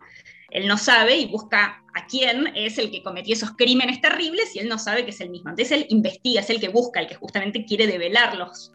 Él 0.50 0.68
no 0.68 0.78
sabe 0.78 1.18
y 1.18 1.28
busca 1.28 1.84
a 1.96 2.08
quién 2.08 2.48
es 2.56 2.78
el 2.78 2.92
que 2.92 3.04
cometió 3.04 3.34
esos 3.34 3.52
crímenes 3.52 4.02
terribles 4.02 4.56
y 4.56 4.60
él 4.60 4.68
no 4.68 4.78
sabe 4.78 5.04
que 5.04 5.12
es 5.12 5.22
el 5.22 5.30
mismo. 5.30 5.50
Entonces 5.50 5.72
él 5.72 5.86
investiga, 5.90 6.42
es 6.42 6.50
el 6.50 6.60
que 6.60 6.68
busca, 6.70 7.00
el 7.00 7.08
que 7.08 7.16
justamente 7.16 7.66
quiere 7.66 7.88
develarlos. 7.88 8.72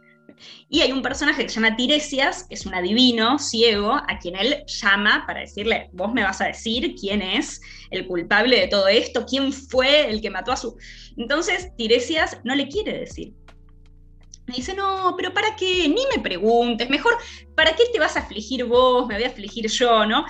Y 0.68 0.80
hay 0.80 0.92
un 0.92 1.02
personaje 1.02 1.42
que 1.42 1.48
se 1.48 1.60
llama 1.60 1.76
Tiresias, 1.76 2.44
que 2.44 2.54
es 2.54 2.66
un 2.66 2.74
adivino 2.74 3.38
ciego, 3.38 3.94
a 3.94 4.18
quien 4.20 4.36
él 4.36 4.62
llama 4.66 5.24
para 5.26 5.40
decirle, 5.40 5.88
vos 5.92 6.12
me 6.12 6.22
vas 6.22 6.40
a 6.40 6.46
decir 6.46 6.94
quién 6.94 7.22
es 7.22 7.60
el 7.90 8.06
culpable 8.06 8.60
de 8.60 8.68
todo 8.68 8.88
esto, 8.88 9.24
quién 9.26 9.52
fue 9.52 10.08
el 10.10 10.20
que 10.20 10.30
mató 10.30 10.52
a 10.52 10.56
su... 10.56 10.76
Entonces 11.16 11.74
Tiresias 11.76 12.40
no 12.44 12.54
le 12.54 12.68
quiere 12.68 12.98
decir. 12.98 13.34
Me 14.48 14.54
dice, 14.54 14.74
no, 14.74 15.14
pero 15.16 15.34
¿para 15.34 15.54
qué? 15.56 15.88
Ni 15.88 16.02
me 16.14 16.22
preguntes, 16.22 16.88
mejor, 16.88 17.16
¿para 17.54 17.76
qué 17.76 17.84
te 17.92 17.98
vas 17.98 18.16
a 18.16 18.20
afligir 18.20 18.64
vos? 18.64 19.06
Me 19.06 19.14
voy 19.14 19.24
a 19.24 19.28
afligir 19.28 19.68
yo, 19.68 20.06
¿no? 20.06 20.24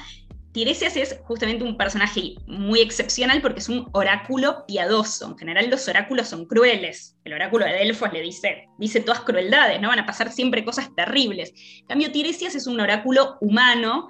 Tiresias 0.52 0.96
es 0.96 1.20
justamente 1.22 1.62
un 1.62 1.76
personaje 1.76 2.35
muy 2.48 2.81
excepcional 2.81 3.40
porque 3.40 3.61
es 3.61 3.68
un 3.68 3.88
oráculo 3.92 4.66
piadoso. 4.66 5.28
En 5.28 5.38
general 5.38 5.70
los 5.70 5.87
oráculos 5.87 6.26
son 6.28 6.46
crueles. 6.46 7.16
El 7.24 7.35
oráculo 7.35 7.64
de 7.64 7.74
Delfos 7.74 8.12
le 8.12 8.22
dice, 8.22 8.66
dice 8.76 9.00
todas 9.00 9.20
crueldades, 9.20 9.81
¿no? 9.81 9.88
Van 9.88 10.00
a 10.00 10.07
pasar 10.07 10.33
siempre 10.33 10.64
cosas 10.64 10.92
terribles. 10.96 11.52
En 11.81 11.87
cambio, 11.87 12.11
Tiresias 12.11 12.57
es 12.57 12.66
un 12.66 12.81
oráculo 12.81 13.37
humano 13.40 14.09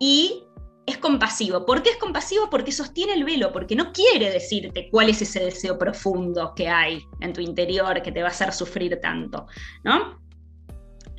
y 0.00 0.44
es 0.86 0.98
compasivo. 0.98 1.64
¿Por 1.64 1.82
qué 1.82 1.90
es 1.90 1.96
compasivo? 1.96 2.50
Porque 2.50 2.72
sostiene 2.72 3.14
el 3.14 3.24
velo, 3.24 3.52
porque 3.52 3.74
no 3.74 3.92
quiere 3.92 4.30
decirte 4.30 4.88
cuál 4.90 5.08
es 5.08 5.22
ese 5.22 5.40
deseo 5.40 5.78
profundo 5.78 6.52
que 6.54 6.68
hay 6.68 7.02
en 7.20 7.32
tu 7.32 7.40
interior 7.40 8.02
que 8.02 8.12
te 8.12 8.22
va 8.22 8.28
a 8.28 8.32
hacer 8.32 8.52
sufrir 8.52 8.98
tanto, 9.00 9.46
¿no? 9.82 10.22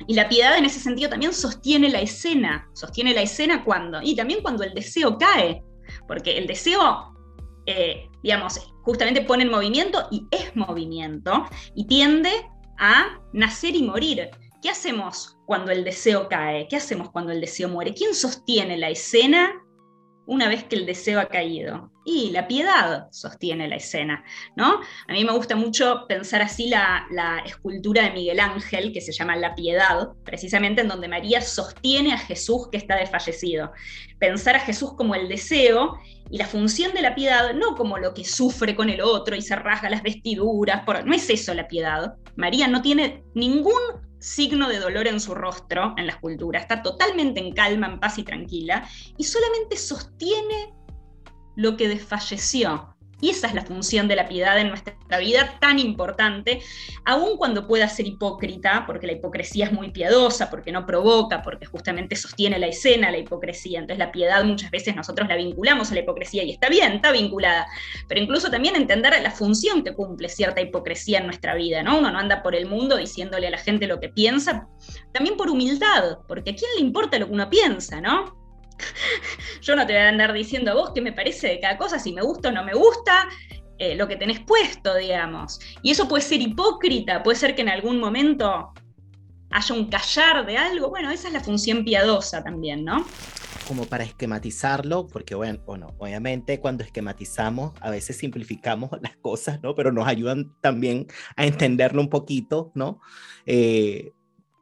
Y 0.06 0.14
la 0.14 0.28
piedad 0.28 0.56
en 0.56 0.64
ese 0.64 0.78
sentido 0.78 1.10
también 1.10 1.32
sostiene 1.32 1.88
la 1.88 2.00
escena. 2.00 2.68
¿Sostiene 2.74 3.12
la 3.14 3.22
escena 3.22 3.64
cuando? 3.64 4.00
Y 4.02 4.14
también 4.14 4.40
cuando 4.42 4.62
el 4.62 4.74
deseo 4.74 5.18
cae, 5.18 5.62
porque 6.06 6.38
el 6.38 6.46
deseo, 6.46 7.14
eh, 7.66 8.08
digamos, 8.22 8.60
justamente 8.82 9.22
pone 9.22 9.44
en 9.44 9.50
movimiento 9.50 10.06
y 10.10 10.26
es 10.30 10.54
movimiento 10.54 11.46
y 11.74 11.86
tiende 11.86 12.30
a 12.78 13.18
nacer 13.32 13.74
y 13.74 13.82
morir. 13.82 14.30
¿Qué 14.62 14.70
hacemos 14.70 15.36
cuando 15.44 15.70
el 15.70 15.84
deseo 15.84 16.28
cae? 16.28 16.66
¿Qué 16.68 16.76
hacemos 16.76 17.10
cuando 17.10 17.32
el 17.32 17.40
deseo 17.40 17.68
muere? 17.68 17.94
¿Quién 17.94 18.14
sostiene 18.14 18.76
la 18.76 18.88
escena 18.88 19.52
una 20.26 20.48
vez 20.48 20.64
que 20.64 20.76
el 20.76 20.86
deseo 20.86 21.20
ha 21.20 21.28
caído? 21.28 21.92
Y 22.04 22.30
la 22.30 22.48
piedad 22.48 23.08
sostiene 23.10 23.68
la 23.68 23.76
escena, 23.76 24.24
¿no? 24.56 24.80
A 25.08 25.12
mí 25.12 25.24
me 25.24 25.32
gusta 25.32 25.56
mucho 25.56 26.06
pensar 26.08 26.40
así 26.40 26.68
la, 26.68 27.06
escultura 27.44 28.04
de 28.04 28.12
Miguel 28.12 28.40
Ángel, 28.40 28.92
que 28.92 29.00
se 29.00 29.12
llama 29.12 29.36
La 29.36 29.54
Piedad, 29.54 30.08
precisamente 30.24 30.80
en 30.80 30.88
donde 30.88 31.08
María 31.08 31.40
sostiene 31.42 32.12
a 32.12 32.18
Jesús 32.18 32.68
que 32.70 32.78
está 32.78 32.96
desfallecido. 32.96 33.72
Pensar 34.18 34.56
a 34.56 34.60
Jesús 34.60 34.94
como 34.96 35.14
el 35.14 35.28
deseo 35.28 35.98
y 36.30 36.38
la 36.38 36.46
función 36.46 36.94
de 36.94 37.02
la 37.02 37.14
piedad 37.14 37.52
no 37.54 37.76
como 37.76 37.98
lo 37.98 38.14
que 38.14 38.24
sufre 38.24 38.74
con 38.74 38.88
el 38.88 39.00
otro 39.00 39.36
y 39.36 39.42
se 39.42 39.54
rasga 39.54 39.90
las 39.90 40.02
vestiduras, 40.02 40.84
por... 40.84 41.04
no 41.04 41.14
es 41.14 41.28
eso 41.28 41.52
la 41.54 41.68
piedad. 41.68 42.14
María 42.36 42.68
no 42.68 42.82
tiene 42.82 43.22
ningún 43.34 44.05
signo 44.18 44.68
de 44.68 44.78
dolor 44.78 45.06
en 45.06 45.20
su 45.20 45.34
rostro 45.34 45.94
en 45.96 46.06
la 46.06 46.12
escultura, 46.12 46.58
está 46.58 46.82
totalmente 46.82 47.40
en 47.40 47.52
calma, 47.52 47.86
en 47.86 48.00
paz 48.00 48.18
y 48.18 48.22
tranquila, 48.22 48.88
y 49.16 49.24
solamente 49.24 49.76
sostiene 49.76 50.74
lo 51.56 51.76
que 51.76 51.88
desfalleció, 51.88 52.95
y 53.20 53.30
esa 53.30 53.46
es 53.46 53.54
la 53.54 53.64
función 53.64 54.08
de 54.08 54.16
la 54.16 54.28
piedad 54.28 54.58
en 54.58 54.68
nuestra 54.68 54.94
vida 55.18 55.56
tan 55.58 55.78
importante, 55.78 56.60
aun 57.04 57.36
cuando 57.36 57.66
pueda 57.66 57.88
ser 57.88 58.06
hipócrita, 58.06 58.84
porque 58.86 59.06
la 59.06 59.14
hipocresía 59.14 59.66
es 59.66 59.72
muy 59.72 59.90
piadosa, 59.90 60.50
porque 60.50 60.70
no 60.72 60.84
provoca, 60.84 61.42
porque 61.42 61.66
justamente 61.66 62.14
sostiene 62.16 62.58
la 62.58 62.66
escena, 62.66 63.10
la 63.10 63.18
hipocresía. 63.18 63.78
Entonces 63.78 63.98
la 63.98 64.12
piedad 64.12 64.44
muchas 64.44 64.70
veces 64.70 64.94
nosotros 64.94 65.28
la 65.28 65.36
vinculamos 65.36 65.90
a 65.90 65.94
la 65.94 66.00
hipocresía 66.00 66.42
y 66.42 66.50
está 66.50 66.68
bien, 66.68 66.92
está 66.92 67.12
vinculada, 67.12 67.66
pero 68.08 68.20
incluso 68.20 68.50
también 68.50 68.76
entender 68.76 69.14
la 69.22 69.30
función 69.30 69.82
que 69.84 69.94
cumple 69.94 70.28
cierta 70.28 70.60
hipocresía 70.60 71.18
en 71.18 71.26
nuestra 71.26 71.54
vida, 71.54 71.82
¿no? 71.82 71.98
Uno 71.98 72.10
no 72.10 72.18
anda 72.18 72.42
por 72.42 72.54
el 72.54 72.66
mundo 72.66 72.96
diciéndole 72.96 73.46
a 73.46 73.50
la 73.50 73.58
gente 73.58 73.86
lo 73.86 74.00
que 74.00 74.08
piensa, 74.08 74.68
también 75.12 75.36
por 75.36 75.48
humildad, 75.48 76.18
porque 76.26 76.50
a 76.50 76.54
quién 76.54 76.70
le 76.76 76.82
importa 76.82 77.18
lo 77.18 77.26
que 77.26 77.32
uno 77.32 77.48
piensa, 77.48 78.00
¿no? 78.00 78.35
Yo 79.62 79.76
no 79.76 79.86
te 79.86 79.92
voy 79.92 80.02
a 80.02 80.08
andar 80.08 80.32
diciendo 80.32 80.70
a 80.70 80.74
vos 80.74 80.92
qué 80.94 81.00
me 81.00 81.12
parece 81.12 81.48
de 81.48 81.60
cada 81.60 81.76
cosa, 81.76 81.98
si 81.98 82.12
me 82.12 82.22
gusta 82.22 82.48
o 82.48 82.52
no 82.52 82.64
me 82.64 82.74
gusta, 82.74 83.28
eh, 83.78 83.94
lo 83.94 84.08
que 84.08 84.16
tenés 84.16 84.40
puesto, 84.40 84.94
digamos. 84.94 85.60
Y 85.82 85.90
eso 85.90 86.08
puede 86.08 86.22
ser 86.22 86.40
hipócrita, 86.40 87.22
puede 87.22 87.36
ser 87.36 87.54
que 87.54 87.62
en 87.62 87.68
algún 87.68 87.98
momento 88.00 88.72
haya 89.50 89.74
un 89.74 89.88
callar 89.88 90.46
de 90.46 90.56
algo. 90.56 90.88
Bueno, 90.88 91.10
esa 91.10 91.28
es 91.28 91.34
la 91.34 91.40
función 91.40 91.84
piadosa 91.84 92.42
también, 92.42 92.84
¿no? 92.84 93.04
Como 93.68 93.84
para 93.84 94.04
esquematizarlo, 94.04 95.08
porque 95.08 95.34
bueno, 95.34 95.94
obviamente 95.98 96.60
cuando 96.60 96.84
esquematizamos 96.84 97.72
a 97.80 97.90
veces 97.90 98.16
simplificamos 98.16 98.90
las 99.02 99.16
cosas, 99.16 99.62
¿no? 99.62 99.74
Pero 99.74 99.92
nos 99.92 100.06
ayudan 100.06 100.54
también 100.60 101.06
a 101.36 101.46
entenderlo 101.46 102.00
un 102.00 102.08
poquito, 102.08 102.72
¿no? 102.74 103.00
Eh, 103.44 104.12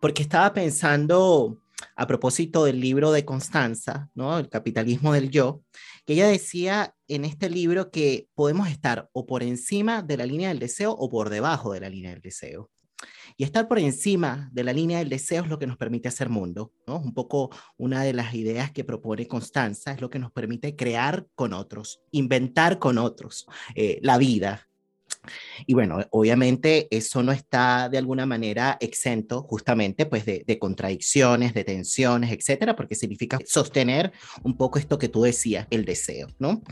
porque 0.00 0.22
estaba 0.22 0.53
pensando 0.53 1.59
a 1.97 2.07
propósito 2.07 2.65
del 2.65 2.81
libro 2.81 3.13
de 3.13 3.25
Constanza, 3.25 4.09
¿no? 4.15 4.39
El 4.39 4.49
capitalismo 4.49 5.13
del 5.13 5.31
yo, 5.31 5.63
que 6.07 6.15
ella 6.15 6.29
decía 6.29 6.95
en 7.09 7.25
este 7.25 7.49
libro 7.51 7.91
que 7.91 8.29
podemos 8.35 8.69
estar 8.69 9.09
o 9.13 9.27
por 9.27 9.43
encima 9.43 10.03
de 10.03 10.17
la 10.17 10.27
línea 10.27 10.49
del 10.49 10.59
deseo 10.59 10.93
o 10.93 11.09
por 11.09 11.31
debajo 11.31 11.73
de 11.73 11.81
la 11.81 11.89
línea 11.89 12.11
del 12.11 12.21
deseo. 12.21 12.71
Y 13.37 13.45
estar 13.45 13.69
por 13.69 13.79
encima 13.79 14.49
de 14.53 14.65
la 14.65 14.73
línea 14.73 14.99
del 14.99 15.09
deseo 15.09 15.43
es 15.45 15.51
lo 15.51 15.59
que 15.59 15.67
nos 15.67 15.77
permite 15.77 16.09
hacer 16.09 16.29
mundo, 16.29 16.73
¿no? 16.87 16.99
Un 16.99 17.13
poco 17.13 17.51
una 17.77 18.03
de 18.03 18.13
las 18.13 18.35
ideas 18.35 18.71
que 18.71 18.85
propone 18.85 19.27
Constanza 19.27 19.93
es 19.93 20.01
lo 20.01 20.11
que 20.11 20.19
nos 20.19 20.33
permite 20.33 20.77
crear 20.77 21.27
con 21.35 21.53
otros, 21.53 22.03
inventar 22.13 22.79
con 22.79 22.99
otros 22.99 23.47
eh, 23.75 23.99
la 24.03 24.19
vida, 24.19 24.69
y 25.67 25.75
bueno, 25.75 25.99
obviamente 26.11 26.89
eso 26.91 27.23
no 27.23 27.33
está 27.33 27.89
de 27.89 27.99
alguna 27.99 28.27
manera 28.27 28.77
exento 28.81 29.43
justamente 29.43 30.07
pues 30.07 30.25
de, 30.25 30.45
de, 30.47 30.59
contradicciones, 30.59 31.55
de 31.55 31.65
tensiones, 31.65 32.33
etcétera, 32.33 32.77
porque 32.77 32.95
significa 32.95 33.39
sostener 33.45 34.13
un 34.43 34.57
poco 34.57 34.79
esto 34.79 34.99
que 34.99 35.09
tú 35.09 35.23
decías, 35.23 35.67
el 35.71 35.85
deseo, 35.85 36.29
¿no? 36.39 36.63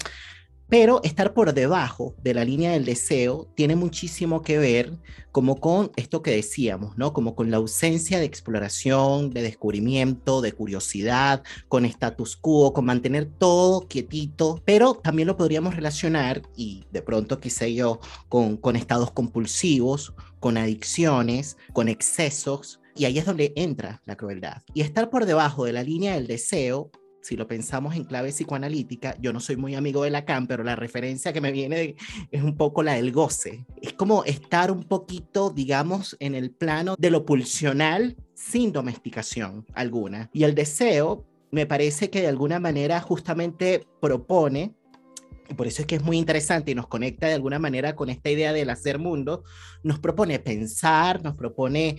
Pero 0.73 1.03
estar 1.05 1.35
por 1.35 1.53
debajo 1.53 2.15
de 2.23 2.33
la 2.33 2.47
línea 2.47 2.73
del 2.73 2.87
deseo 2.87 3.47
tiene 3.55 3.77
muchísimo 3.77 4.41
que 4.41 4.57
ver 4.57 4.99
como 5.31 5.61
con 5.61 5.93
esto 5.97 6.23
que 6.23 6.31
decíamos, 6.31 6.97
¿no? 6.97 7.13
Como 7.13 7.35
con 7.35 7.51
la 7.51 7.59
ausencia 7.59 8.19
de 8.19 8.25
exploración, 8.25 9.29
de 9.29 9.43
descubrimiento, 9.43 10.41
de 10.41 10.53
curiosidad, 10.53 11.43
con 11.69 11.85
status 11.85 12.37
quo, 12.37 12.73
con 12.73 12.87
mantener 12.87 13.27
todo 13.27 13.87
quietito, 13.87 14.63
pero 14.65 14.95
también 14.95 15.29
lo 15.29 15.37
podríamos 15.37 15.77
relacionar, 15.77 16.41
y 16.57 16.85
de 16.91 17.03
pronto, 17.03 17.39
sé 17.51 17.75
yo, 17.75 18.01
con, 18.31 18.57
con 18.57 18.75
estados 18.75 19.11
compulsivos, 19.11 20.15
con 20.41 20.57
adicciones, 20.57 21.59
con 21.75 21.89
excesos, 21.89 22.81
y 22.97 23.05
ahí 23.05 23.19
es 23.19 23.27
donde 23.27 23.53
entra 23.57 24.01
la 24.07 24.17
crueldad. 24.17 24.63
Y 24.73 24.81
estar 24.81 25.11
por 25.11 25.27
debajo 25.27 25.67
de 25.67 25.75
la 25.75 25.83
línea 25.83 26.15
del 26.15 26.29
deseo 26.29 26.91
si 27.23 27.37
lo 27.37 27.47
pensamos 27.47 27.95
en 27.95 28.05
clave 28.05 28.31
psicoanalítica, 28.31 29.17
yo 29.21 29.33
no 29.33 29.41
soy 29.41 29.57
muy 29.57 29.75
amigo 29.75 30.03
de 30.03 30.11
Lacan, 30.11 30.47
pero 30.47 30.65
la 30.65 30.77
referencia 30.77 31.33
que 31.33 31.41
me 31.41 31.53
viene 31.53 31.97
es 32.31 32.43
un 32.43 32.57
poco 32.57 32.83
la 32.83 32.95
del 32.95 33.13
goce. 33.13 33.65
Es 33.81 33.93
como 33.95 34.25
estar 34.25 34.71
un 34.71 34.83
poquito, 34.83 35.51
digamos, 35.51 36.17
en 36.21 36.35
el 36.35 36.51
plano 36.51 36.97
de 36.99 37.11
lo 37.11 37.25
pulsional 37.25 38.17
sin 38.35 38.73
domesticación 38.73 39.65
alguna. 39.73 40.29
Y 40.33 40.43
el 40.43 40.55
deseo 40.55 41.25
me 41.53 41.67
parece 41.67 42.11
que 42.11 42.23
de 42.23 42.29
alguna 42.29 42.59
manera 42.59 43.01
justamente 43.01 43.87
propone 44.01 44.75
y 45.49 45.55
por 45.55 45.67
eso 45.67 45.83
es 45.83 45.87
que 45.87 45.97
es 45.97 46.03
muy 46.03 46.17
interesante 46.17 46.71
y 46.71 46.75
nos 46.75 46.87
conecta 46.87 47.27
de 47.27 47.35
alguna 47.35 47.59
manera 47.59 47.95
con 47.95 48.09
esta 48.09 48.31
idea 48.31 48.55
del 48.55 48.71
hacer 48.71 48.99
mundo, 48.99 49.45
nos 49.83 49.99
propone 49.99 50.39
pensar, 50.39 51.23
nos 51.23 51.35
propone 51.35 51.99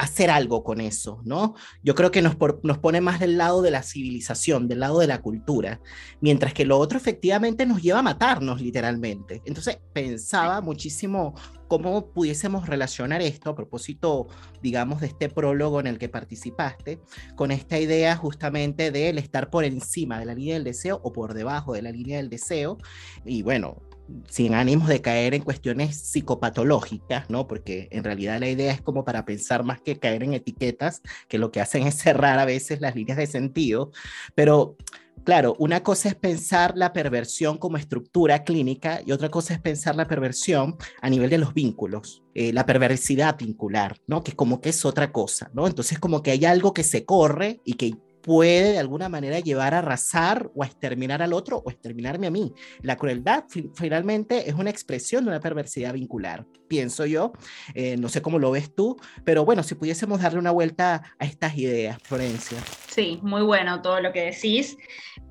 hacer 0.00 0.30
algo 0.30 0.64
con 0.64 0.80
eso, 0.80 1.20
¿no? 1.24 1.54
Yo 1.82 1.94
creo 1.94 2.10
que 2.10 2.22
nos, 2.22 2.36
nos 2.62 2.78
pone 2.78 3.02
más 3.02 3.20
del 3.20 3.36
lado 3.36 3.60
de 3.60 3.70
la 3.70 3.82
civilización, 3.82 4.66
del 4.66 4.80
lado 4.80 4.98
de 4.98 5.06
la 5.06 5.20
cultura, 5.20 5.80
mientras 6.22 6.54
que 6.54 6.64
lo 6.64 6.78
otro 6.78 6.96
efectivamente 6.96 7.66
nos 7.66 7.82
lleva 7.82 7.98
a 7.98 8.02
matarnos 8.02 8.62
literalmente. 8.62 9.42
Entonces 9.44 9.78
pensaba 9.92 10.62
muchísimo 10.62 11.34
cómo 11.68 12.12
pudiésemos 12.12 12.66
relacionar 12.66 13.20
esto 13.20 13.50
a 13.50 13.54
propósito, 13.54 14.26
digamos, 14.62 15.02
de 15.02 15.08
este 15.08 15.28
prólogo 15.28 15.80
en 15.80 15.86
el 15.86 15.98
que 15.98 16.08
participaste, 16.08 16.98
con 17.36 17.50
esta 17.50 17.78
idea 17.78 18.16
justamente 18.16 18.90
del 18.90 19.18
estar 19.18 19.50
por 19.50 19.64
encima 19.64 20.18
de 20.18 20.24
la 20.24 20.34
línea 20.34 20.54
del 20.54 20.64
deseo 20.64 20.98
o 21.04 21.12
por 21.12 21.34
debajo 21.34 21.74
de 21.74 21.82
la 21.82 21.92
línea 21.92 22.16
del 22.16 22.30
deseo. 22.30 22.78
Y 23.26 23.42
bueno, 23.42 23.82
sin 24.28 24.54
ánimos 24.54 24.88
de 24.88 25.00
caer 25.00 25.34
en 25.34 25.42
cuestiones 25.42 25.96
psicopatológicas, 25.96 27.30
¿no? 27.30 27.46
Porque 27.46 27.88
en 27.90 28.04
realidad 28.04 28.40
la 28.40 28.48
idea 28.48 28.72
es 28.72 28.80
como 28.80 29.04
para 29.04 29.24
pensar 29.24 29.64
más 29.64 29.80
que 29.80 29.98
caer 29.98 30.22
en 30.22 30.34
etiquetas, 30.34 31.02
que 31.28 31.38
lo 31.38 31.50
que 31.50 31.60
hacen 31.60 31.86
es 31.86 31.96
cerrar 31.96 32.38
a 32.38 32.44
veces 32.44 32.80
las 32.80 32.94
líneas 32.94 33.18
de 33.18 33.26
sentido, 33.26 33.90
pero 34.34 34.76
claro, 35.24 35.54
una 35.58 35.82
cosa 35.82 36.08
es 36.08 36.14
pensar 36.14 36.72
la 36.76 36.92
perversión 36.92 37.58
como 37.58 37.76
estructura 37.76 38.44
clínica 38.44 39.00
y 39.04 39.12
otra 39.12 39.28
cosa 39.28 39.54
es 39.54 39.60
pensar 39.60 39.96
la 39.96 40.08
perversión 40.08 40.76
a 41.00 41.10
nivel 41.10 41.30
de 41.30 41.38
los 41.38 41.54
vínculos, 41.54 42.22
eh, 42.34 42.52
la 42.52 42.66
perversidad 42.66 43.36
vincular, 43.38 43.96
¿no? 44.06 44.22
Que 44.22 44.32
como 44.32 44.60
que 44.60 44.70
es 44.70 44.84
otra 44.84 45.12
cosa, 45.12 45.50
¿no? 45.54 45.66
Entonces 45.66 45.98
como 45.98 46.22
que 46.22 46.30
hay 46.30 46.44
algo 46.44 46.72
que 46.72 46.84
se 46.84 47.04
corre 47.04 47.60
y 47.64 47.74
que 47.74 47.96
puede 48.22 48.72
de 48.72 48.78
alguna 48.78 49.08
manera 49.08 49.40
llevar 49.40 49.74
a 49.74 49.78
arrasar 49.78 50.50
o 50.54 50.62
a 50.62 50.66
exterminar 50.66 51.22
al 51.22 51.32
otro 51.32 51.62
o 51.64 51.70
exterminarme 51.70 52.26
a 52.26 52.30
mí. 52.30 52.52
La 52.82 52.96
crueldad 52.96 53.44
finalmente 53.74 54.48
es 54.48 54.54
una 54.54 54.70
expresión 54.70 55.24
de 55.24 55.30
una 55.30 55.40
perversidad 55.40 55.94
vincular, 55.94 56.46
pienso 56.68 57.06
yo. 57.06 57.32
Eh, 57.74 57.96
no 57.96 58.08
sé 58.08 58.22
cómo 58.22 58.38
lo 58.38 58.50
ves 58.50 58.74
tú, 58.74 58.96
pero 59.24 59.44
bueno, 59.44 59.62
si 59.62 59.74
pudiésemos 59.74 60.22
darle 60.22 60.38
una 60.38 60.50
vuelta 60.50 61.02
a 61.18 61.24
estas 61.24 61.56
ideas, 61.56 61.98
Florencia. 62.02 62.58
Sí, 62.88 63.18
muy 63.22 63.42
bueno 63.42 63.82
todo 63.82 64.00
lo 64.00 64.12
que 64.12 64.26
decís. 64.26 64.76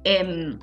Em, 0.04 0.60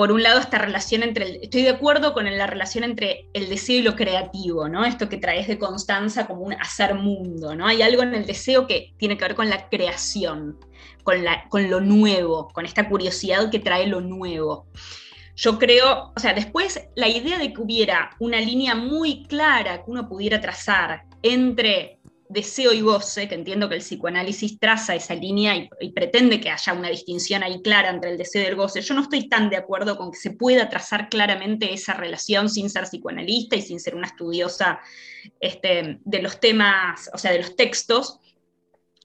por 0.00 0.12
un 0.12 0.22
lado, 0.22 0.40
esta 0.40 0.56
relación 0.56 1.02
entre, 1.02 1.26
el, 1.26 1.40
estoy 1.42 1.60
de 1.60 1.68
acuerdo 1.68 2.14
con 2.14 2.24
la 2.24 2.46
relación 2.46 2.84
entre 2.84 3.28
el 3.34 3.50
deseo 3.50 3.80
y 3.80 3.82
lo 3.82 3.96
creativo, 3.96 4.66
¿no? 4.66 4.86
Esto 4.86 5.10
que 5.10 5.18
traes 5.18 5.46
de 5.46 5.58
Constanza 5.58 6.26
como 6.26 6.40
un 6.40 6.54
hacer 6.54 6.94
mundo, 6.94 7.54
¿no? 7.54 7.66
Hay 7.66 7.82
algo 7.82 8.02
en 8.02 8.14
el 8.14 8.24
deseo 8.24 8.66
que 8.66 8.94
tiene 8.96 9.18
que 9.18 9.26
ver 9.26 9.34
con 9.34 9.50
la 9.50 9.68
creación, 9.68 10.58
con, 11.04 11.22
la, 11.22 11.46
con 11.50 11.68
lo 11.68 11.82
nuevo, 11.82 12.48
con 12.48 12.64
esta 12.64 12.88
curiosidad 12.88 13.50
que 13.50 13.58
trae 13.58 13.88
lo 13.88 14.00
nuevo. 14.00 14.68
Yo 15.36 15.58
creo, 15.58 16.14
o 16.16 16.18
sea, 16.18 16.32
después 16.32 16.80
la 16.96 17.08
idea 17.08 17.36
de 17.36 17.52
que 17.52 17.60
hubiera 17.60 18.16
una 18.20 18.40
línea 18.40 18.74
muy 18.74 19.24
clara 19.24 19.84
que 19.84 19.90
uno 19.90 20.08
pudiera 20.08 20.40
trazar 20.40 21.02
entre 21.22 21.99
deseo 22.30 22.72
y 22.72 22.80
goce, 22.80 23.28
que 23.28 23.34
entiendo 23.34 23.68
que 23.68 23.74
el 23.74 23.80
psicoanálisis 23.80 24.60
traza 24.60 24.94
esa 24.94 25.16
línea 25.16 25.68
y, 25.80 25.90
pretende 25.90 26.40
que 26.40 26.48
haya 26.48 26.72
una 26.72 26.88
distinción 26.88 27.42
ahí 27.42 27.60
clara 27.60 27.90
entre 27.90 28.12
el 28.12 28.18
deseo 28.18 28.44
y 28.44 28.46
el 28.46 28.54
goce, 28.54 28.80
yo 28.82 28.94
no 28.94 29.02
estoy 29.02 29.28
tan 29.28 29.50
de 29.50 29.56
acuerdo 29.56 29.96
con 29.96 30.12
que 30.12 30.18
se 30.18 30.30
pueda 30.30 30.68
trazar 30.68 31.08
claramente 31.08 31.74
esa 31.74 31.94
relación 31.94 32.48
sin 32.48 32.70
ser 32.70 32.84
psicoanalista 32.84 33.56
y 33.56 33.62
sin 33.62 33.80
ser 33.80 33.96
una 33.96 34.06
estudiosa 34.06 34.80
este, 35.40 35.98
de 36.04 36.22
los 36.22 36.38
temas, 36.38 37.10
o 37.12 37.18
sea, 37.18 37.32
de 37.32 37.38
los 37.38 37.56
textos, 37.56 38.20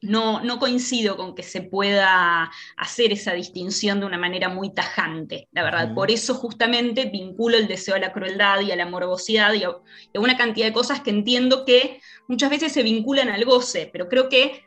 no, 0.02 0.42
no, 0.42 0.60
coincido 0.60 1.16
con 1.18 1.36
que 1.36 1.44
se 1.44 1.62
pueda 1.62 2.52
hacer 2.78 3.12
esa 3.14 3.34
distinción 3.34 4.00
de 4.00 4.06
una 4.06 4.18
manera 4.18 4.50
muy 4.50 4.74
tajante, 4.74 5.48
la 5.52 5.64
verdad. 5.64 5.94
Por 5.94 6.12
eso 6.12 6.36
justamente 6.36 7.06
vinculo 7.06 7.58
el 7.58 7.68
deseo 7.68 7.96
a 7.96 8.00
la 8.00 8.12
crueldad 8.12 8.62
y 8.62 8.72
a 8.72 8.76
la 8.76 8.86
morbosidad 8.86 9.54
y 9.54 9.64
a, 9.64 9.72
una 10.16 10.38
cantidad 10.38 10.68
de 10.68 10.74
cosas 10.74 11.02
que 11.02 11.10
entiendo 11.12 11.66
que 11.66 12.02
muchas 12.28 12.50
veces 12.50 12.72
se 12.72 12.84
vinculan 12.84 13.30
al 13.30 13.46
goce, 13.46 13.90
pero 13.92 14.10
creo 14.10 14.30
que, 14.30 14.66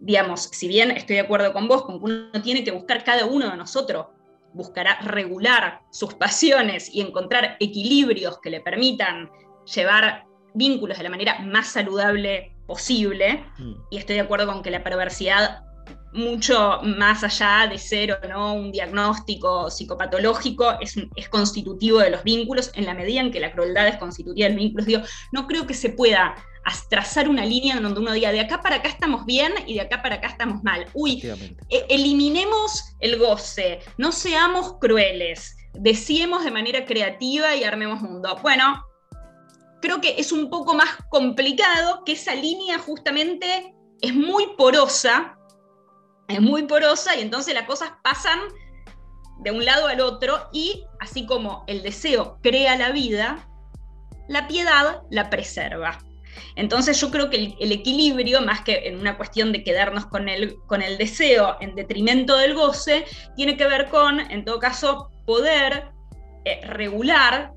digamos, 0.00 0.42
si 0.52 0.68
bien 0.68 0.90
estoy 0.90 1.16
de 1.16 1.22
acuerdo 1.22 1.52
con 1.52 1.68
vos, 1.68 1.82
con 1.82 1.98
que 1.98 2.04
uno 2.04 2.42
tiene 2.42 2.64
que 2.64 2.70
buscar 2.70 3.04
cada 3.04 3.26
uno 3.26 3.50
de 3.50 3.56
nosotros, 3.56 4.06
buscará 4.54 5.00
regular 5.00 5.82
sus 5.90 6.14
pasiones 6.14 6.88
y 6.94 7.02
encontrar 7.02 7.56
equilibrios 7.60 8.40
que 8.40 8.50
le 8.50 8.60
permitan 8.60 9.30
llevar 9.74 10.24
vínculos 10.54 10.96
de 10.96 11.04
la 11.04 11.10
manera 11.10 11.40
más 11.40 11.68
saludable 11.68 12.55
posible, 12.66 13.44
mm. 13.58 13.74
y 13.90 13.96
estoy 13.98 14.16
de 14.16 14.22
acuerdo 14.22 14.46
con 14.46 14.62
que 14.62 14.70
la 14.70 14.82
perversidad, 14.82 15.62
mucho 16.12 16.80
más 16.82 17.22
allá 17.24 17.66
de 17.68 17.78
ser 17.78 18.12
o 18.12 18.28
no 18.28 18.54
un 18.54 18.72
diagnóstico 18.72 19.70
psicopatológico, 19.70 20.80
es, 20.80 20.96
es 21.14 21.28
constitutivo 21.28 21.98
de 21.98 22.10
los 22.10 22.24
vínculos 22.24 22.70
en 22.74 22.86
la 22.86 22.94
medida 22.94 23.20
en 23.20 23.30
que 23.30 23.40
la 23.40 23.52
crueldad 23.52 23.88
es 23.88 23.96
constitutiva 23.96 24.48
de 24.48 24.54
los 24.54 24.62
vínculos. 24.62 24.86
Digo, 24.86 25.02
no 25.32 25.46
creo 25.46 25.66
que 25.66 25.74
se 25.74 25.90
pueda 25.90 26.34
trazar 26.88 27.28
una 27.28 27.44
línea 27.44 27.76
en 27.76 27.82
donde 27.82 28.00
uno 28.00 28.12
diga 28.12 28.32
de 28.32 28.40
acá 28.40 28.60
para 28.60 28.76
acá 28.76 28.88
estamos 28.88 29.24
bien 29.24 29.52
y 29.66 29.74
de 29.74 29.82
acá 29.82 30.02
para 30.02 30.16
acá 30.16 30.28
estamos 30.28 30.62
mal. 30.62 30.86
Uy, 30.94 31.22
e, 31.68 31.86
eliminemos 31.88 32.96
el 33.00 33.18
goce, 33.18 33.80
no 33.98 34.12
seamos 34.12 34.78
crueles, 34.80 35.56
deseemos 35.74 36.44
de 36.44 36.50
manera 36.50 36.84
creativa 36.84 37.54
y 37.54 37.64
armemos 37.64 38.00
mundo. 38.00 38.38
Bueno, 38.42 38.84
creo 39.80 40.00
que 40.00 40.16
es 40.18 40.32
un 40.32 40.50
poco 40.50 40.74
más 40.74 40.88
complicado, 41.08 42.04
que 42.04 42.12
esa 42.12 42.34
línea 42.34 42.78
justamente 42.78 43.74
es 44.00 44.14
muy 44.14 44.54
porosa, 44.56 45.36
es 46.28 46.40
muy 46.40 46.64
porosa 46.64 47.16
y 47.16 47.22
entonces 47.22 47.54
las 47.54 47.66
cosas 47.66 47.92
pasan 48.02 48.38
de 49.38 49.50
un 49.50 49.64
lado 49.64 49.86
al 49.86 50.00
otro 50.00 50.48
y 50.52 50.84
así 51.00 51.26
como 51.26 51.64
el 51.66 51.82
deseo 51.82 52.38
crea 52.42 52.76
la 52.76 52.90
vida, 52.90 53.48
la 54.28 54.48
piedad 54.48 55.02
la 55.10 55.30
preserva. 55.30 55.98
Entonces 56.54 57.00
yo 57.00 57.10
creo 57.10 57.30
que 57.30 57.54
el, 57.58 57.72
equilibrio, 57.72 58.40
más 58.40 58.62
que 58.62 58.88
en 58.88 58.98
una 58.98 59.16
cuestión 59.16 59.52
de 59.52 59.62
quedarnos 59.62 60.06
con 60.06 60.28
el, 60.28 60.56
con 60.66 60.82
el 60.82 60.98
deseo 60.98 61.56
en 61.60 61.74
detrimento 61.74 62.36
del 62.36 62.54
goce, 62.54 63.04
tiene 63.36 63.56
que 63.56 63.66
ver 63.66 63.88
con, 63.88 64.20
en 64.20 64.44
todo 64.44 64.58
caso, 64.58 65.10
poder 65.26 65.90
eh, 66.44 66.60
regular 66.66 67.52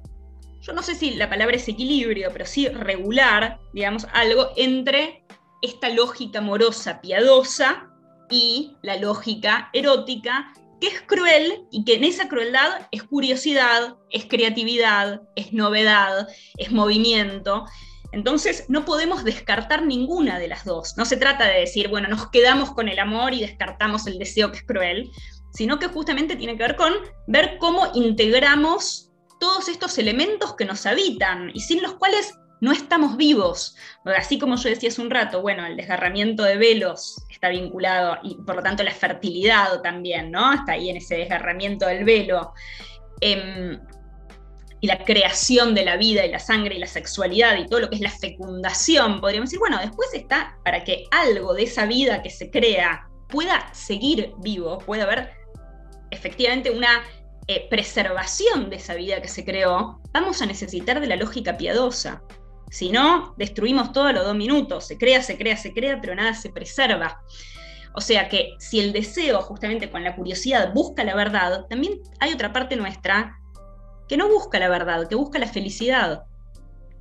no 0.73 0.84
sé 0.84 0.95
si 0.95 1.12
la 1.12 1.29
palabra 1.29 1.55
es 1.55 1.67
equilibrio, 1.67 2.29
pero 2.32 2.45
sí 2.45 2.67
regular, 2.67 3.60
digamos, 3.73 4.08
algo 4.13 4.49
entre 4.55 5.23
esta 5.62 5.89
lógica 5.89 6.39
amorosa, 6.39 7.01
piadosa, 7.01 7.89
y 8.29 8.77
la 8.82 8.97
lógica 8.97 9.69
erótica, 9.73 10.53
que 10.79 10.88
es 10.88 11.01
cruel 11.01 11.65
y 11.71 11.84
que 11.84 11.95
en 11.95 12.03
esa 12.03 12.29
crueldad 12.29 12.88
es 12.91 13.03
curiosidad, 13.03 13.97
es 14.12 14.25
creatividad, 14.25 15.21
es 15.36 15.51
novedad, 15.51 16.27
es 16.58 16.71
movimiento. 16.71 17.65
Entonces 18.12 18.65
no 18.69 18.86
podemos 18.86 19.23
descartar 19.23 19.86
ninguna 19.86 20.39
de 20.39 20.47
las 20.47 20.63
dos. 20.63 20.95
No 20.97 21.05
se 21.05 21.17
trata 21.17 21.45
de 21.45 21.60
decir, 21.60 21.89
bueno, 21.89 22.08
nos 22.08 22.29
quedamos 22.29 22.71
con 22.71 22.88
el 22.88 22.99
amor 22.99 23.34
y 23.34 23.41
descartamos 23.41 24.08
el 24.08 24.17
deseo 24.17 24.51
que 24.51 24.60
es 24.60 24.63
cruel, 24.63 25.12
sino 25.53 25.79
que 25.79 25.88
justamente 25.88 26.36
tiene 26.36 26.55
que 26.55 26.63
ver 26.63 26.75
con 26.75 26.93
ver 27.27 27.58
cómo 27.60 27.91
integramos 27.93 29.09
todos 29.39 29.69
estos 29.69 29.97
elementos 29.97 30.56
que 30.56 30.65
nos 30.65 30.86
habitan 30.86 31.52
y 31.54 31.62
sin 31.62 31.82
los 31.82 31.93
cuales 31.93 32.36
no 32.62 32.71
estamos 32.71 33.17
vivos. 33.17 33.75
Así 34.06 34.38
como 34.38 34.56
yo 34.56 34.69
decía 34.69 34.89
hace 34.89 35.02
un 35.02 35.10
rato, 35.10 35.41
bueno, 35.41 35.65
el 35.65 35.78
desgarramiento 35.78 36.43
de 36.43 36.58
velos 36.58 37.23
está 37.30 37.49
vinculado 37.49 38.17
y 38.23 38.36
por 38.36 38.58
lo 38.58 38.63
tanto 38.63 38.84
la 38.84 38.93
fertilidad 38.93 39.82
también, 39.82 40.32
¿no? 40.32 40.54
Está 40.54 40.73
ahí 40.73 40.89
en 40.89 40.97
ese 40.97 41.15
desgarramiento 41.17 41.86
del 41.86 42.04
velo. 42.04 42.54
Em, 43.21 43.80
y 44.82 44.88
la 44.88 45.04
creación 45.04 45.75
de 45.75 45.84
la 45.84 45.97
vida 45.97 46.25
y 46.25 46.32
la 46.32 46.39
sangre 46.39 46.75
y 46.75 46.80
la 46.80 46.88
sexualidad 46.88 47.58
y 47.58 47.65
todo 47.65 47.82
lo 47.82 47.89
que 47.89 47.95
es 47.95 48.02
la 48.02 48.12
fecundación, 48.12 49.19
podríamos 49.19 49.49
decir, 49.49 49.60
bueno, 49.60 49.78
después 49.80 50.13
está 50.13 50.58
para 50.63 50.84
que 50.84 51.04
algo 51.12 51.54
de 51.54 51.63
esa 51.63 51.86
vida 51.86 52.21
que 52.21 52.30
se 52.30 52.49
crea 52.49 53.08
pueda 53.28 53.73
seguir 53.73 54.32
vivo, 54.39 54.78
pueda 54.80 55.04
haber 55.04 55.32
efectivamente 56.12 56.71
una 56.71 57.04
eh, 57.51 57.65
preservación 57.67 58.69
de 58.69 58.75
esa 58.75 58.93
vida 58.93 59.23
que 59.23 59.27
se 59.27 59.43
creó, 59.43 59.99
vamos 60.13 60.39
a 60.39 60.45
necesitar 60.45 61.01
de 61.01 61.07
la 61.07 61.15
lógica 61.15 61.57
piadosa. 61.57 62.21
Si 62.69 62.91
no, 62.91 63.33
destruimos 63.39 63.91
todo 63.91 64.03
a 64.03 64.13
los 64.13 64.23
dos 64.23 64.35
minutos. 64.35 64.85
Se 64.85 64.99
crea, 64.99 65.23
se 65.23 65.35
crea, 65.35 65.57
se 65.57 65.73
crea, 65.73 65.99
pero 65.99 66.13
nada 66.13 66.35
se 66.35 66.51
preserva. 66.51 67.19
O 67.95 68.01
sea 68.01 68.29
que 68.29 68.53
si 68.59 68.79
el 68.79 68.93
deseo, 68.93 69.41
justamente 69.41 69.89
con 69.89 70.03
la 70.03 70.15
curiosidad, 70.15 70.71
busca 70.75 71.03
la 71.03 71.15
verdad, 71.15 71.65
también 71.67 71.99
hay 72.19 72.33
otra 72.33 72.53
parte 72.53 72.75
nuestra 72.75 73.35
que 74.07 74.15
no 74.15 74.29
busca 74.29 74.59
la 74.59 74.69
verdad, 74.69 75.09
que 75.09 75.15
busca 75.15 75.39
la 75.39 75.47
felicidad. 75.47 76.25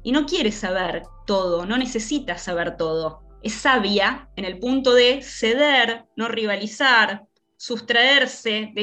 Y 0.03 0.13
no 0.13 0.25
quiere 0.25 0.51
saber 0.51 1.03
todo, 1.27 1.67
no 1.67 1.77
necesita 1.77 2.39
saber 2.39 2.79
todo. 2.79 3.21
Es 3.43 3.53
sabia 3.53 4.31
en 4.37 4.47
el 4.47 4.59
punto 4.59 4.95
de 4.95 5.21
ceder, 5.21 6.07
no 6.17 6.27
rivalizar, 6.27 7.27
sustraerse 7.59 8.71
de, 8.73 8.81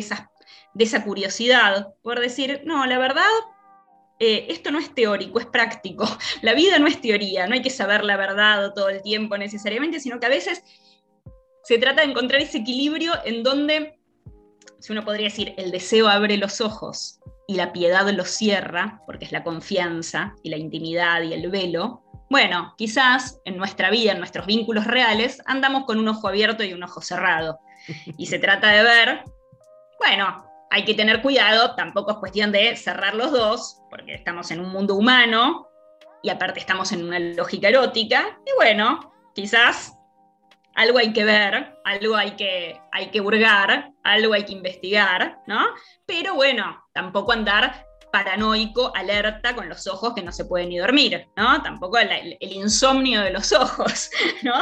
de 0.75 0.83
esa 0.83 1.03
curiosidad, 1.03 1.95
poder 2.03 2.19
decir, 2.19 2.61
no, 2.65 2.85
la 2.85 2.99
verdad 2.99 3.23
eh, 4.19 4.45
esto 4.49 4.71
no 4.71 4.79
es 4.79 4.93
teórico, 4.93 5.39
es 5.39 5.45
práctico. 5.45 6.05
La 6.41 6.53
vida 6.53 6.79
no 6.79 6.87
es 6.87 7.01
teoría, 7.01 7.47
no 7.47 7.53
hay 7.53 7.61
que 7.61 7.69
saber 7.69 8.03
la 8.05 8.15
verdad 8.15 8.73
todo 8.73 8.89
el 8.89 9.01
tiempo 9.01 9.37
necesariamente, 9.37 9.99
sino 9.99 10.19
que 10.19 10.25
a 10.25 10.29
veces 10.29 10.63
se 11.63 11.77
trata 11.77 12.01
de 12.01 12.11
encontrar 12.11 12.41
ese 12.41 12.59
equilibrio 12.59 13.13
en 13.25 13.43
donde, 13.43 13.99
si 14.79 14.91
uno 14.91 15.03
podría 15.03 15.25
decir, 15.25 15.53
el 15.57 15.71
deseo 15.71 16.07
abre 16.07 16.37
los 16.37 16.61
ojos 16.61 17.19
y 17.47 17.55
la 17.55 17.73
piedad 17.73 18.07
los 18.11 18.29
cierra, 18.29 19.01
porque 19.05 19.25
es 19.25 19.31
la 19.31 19.43
confianza 19.43 20.35
y 20.43 20.49
la 20.49 20.57
intimidad 20.57 21.21
y 21.23 21.33
el 21.33 21.49
velo. 21.49 22.03
Bueno, 22.29 22.73
quizás 22.77 23.39
en 23.45 23.57
nuestra 23.57 23.89
vida, 23.89 24.11
en 24.11 24.19
nuestros 24.19 24.45
vínculos 24.45 24.85
reales, 24.85 25.41
andamos 25.45 25.85
con 25.85 25.99
un 25.99 26.07
ojo 26.07 26.27
abierto 26.27 26.63
y 26.63 26.73
un 26.73 26.83
ojo 26.83 27.01
cerrado. 27.01 27.59
Y 28.17 28.27
se 28.27 28.39
trata 28.39 28.69
de 28.69 28.83
ver, 28.83 29.23
bueno, 29.99 30.45
hay 30.75 30.83
que 30.83 30.93
tener 30.93 31.21
cuidado, 31.21 31.73
tampoco 31.73 32.11
es 32.11 32.17
cuestión 32.17 32.51
de 32.51 32.75
cerrar 32.75 33.15
los 33.15 33.31
dos, 33.31 33.81
porque 33.89 34.13
estamos 34.13 34.51
en 34.51 34.59
un 34.59 34.73
mundo 34.73 34.95
humano 34.95 35.69
y 36.21 36.29
aparte 36.29 36.59
estamos 36.59 36.91
en 36.91 37.05
una 37.05 37.17
lógica 37.17 37.69
erótica, 37.69 38.37
y 38.45 38.53
bueno, 38.57 39.13
quizás 39.33 39.97
algo 40.75 40.97
hay 40.97 41.13
que 41.13 41.23
ver, 41.23 41.77
algo 41.85 42.17
hay 42.17 42.31
que, 42.31 42.77
hay 42.91 43.07
que 43.07 43.21
hurgar, 43.21 43.93
algo 44.03 44.33
hay 44.33 44.43
que 44.43 44.51
investigar, 44.51 45.37
¿no? 45.47 45.65
Pero 46.05 46.35
bueno, 46.35 46.83
tampoco 46.93 47.31
andar 47.31 47.85
paranoico, 48.11 48.93
alerta, 48.97 49.55
con 49.55 49.69
los 49.69 49.87
ojos 49.87 50.13
que 50.13 50.23
no 50.23 50.33
se 50.33 50.43
pueden 50.43 50.67
ni 50.67 50.77
dormir, 50.77 51.29
¿no? 51.37 51.61
Tampoco 51.63 51.99
el, 51.99 52.37
el, 52.37 52.51
insomnio 52.51 53.21
de 53.21 53.31
los 53.31 53.51
ojos, 53.53 54.09
¿no? 54.43 54.55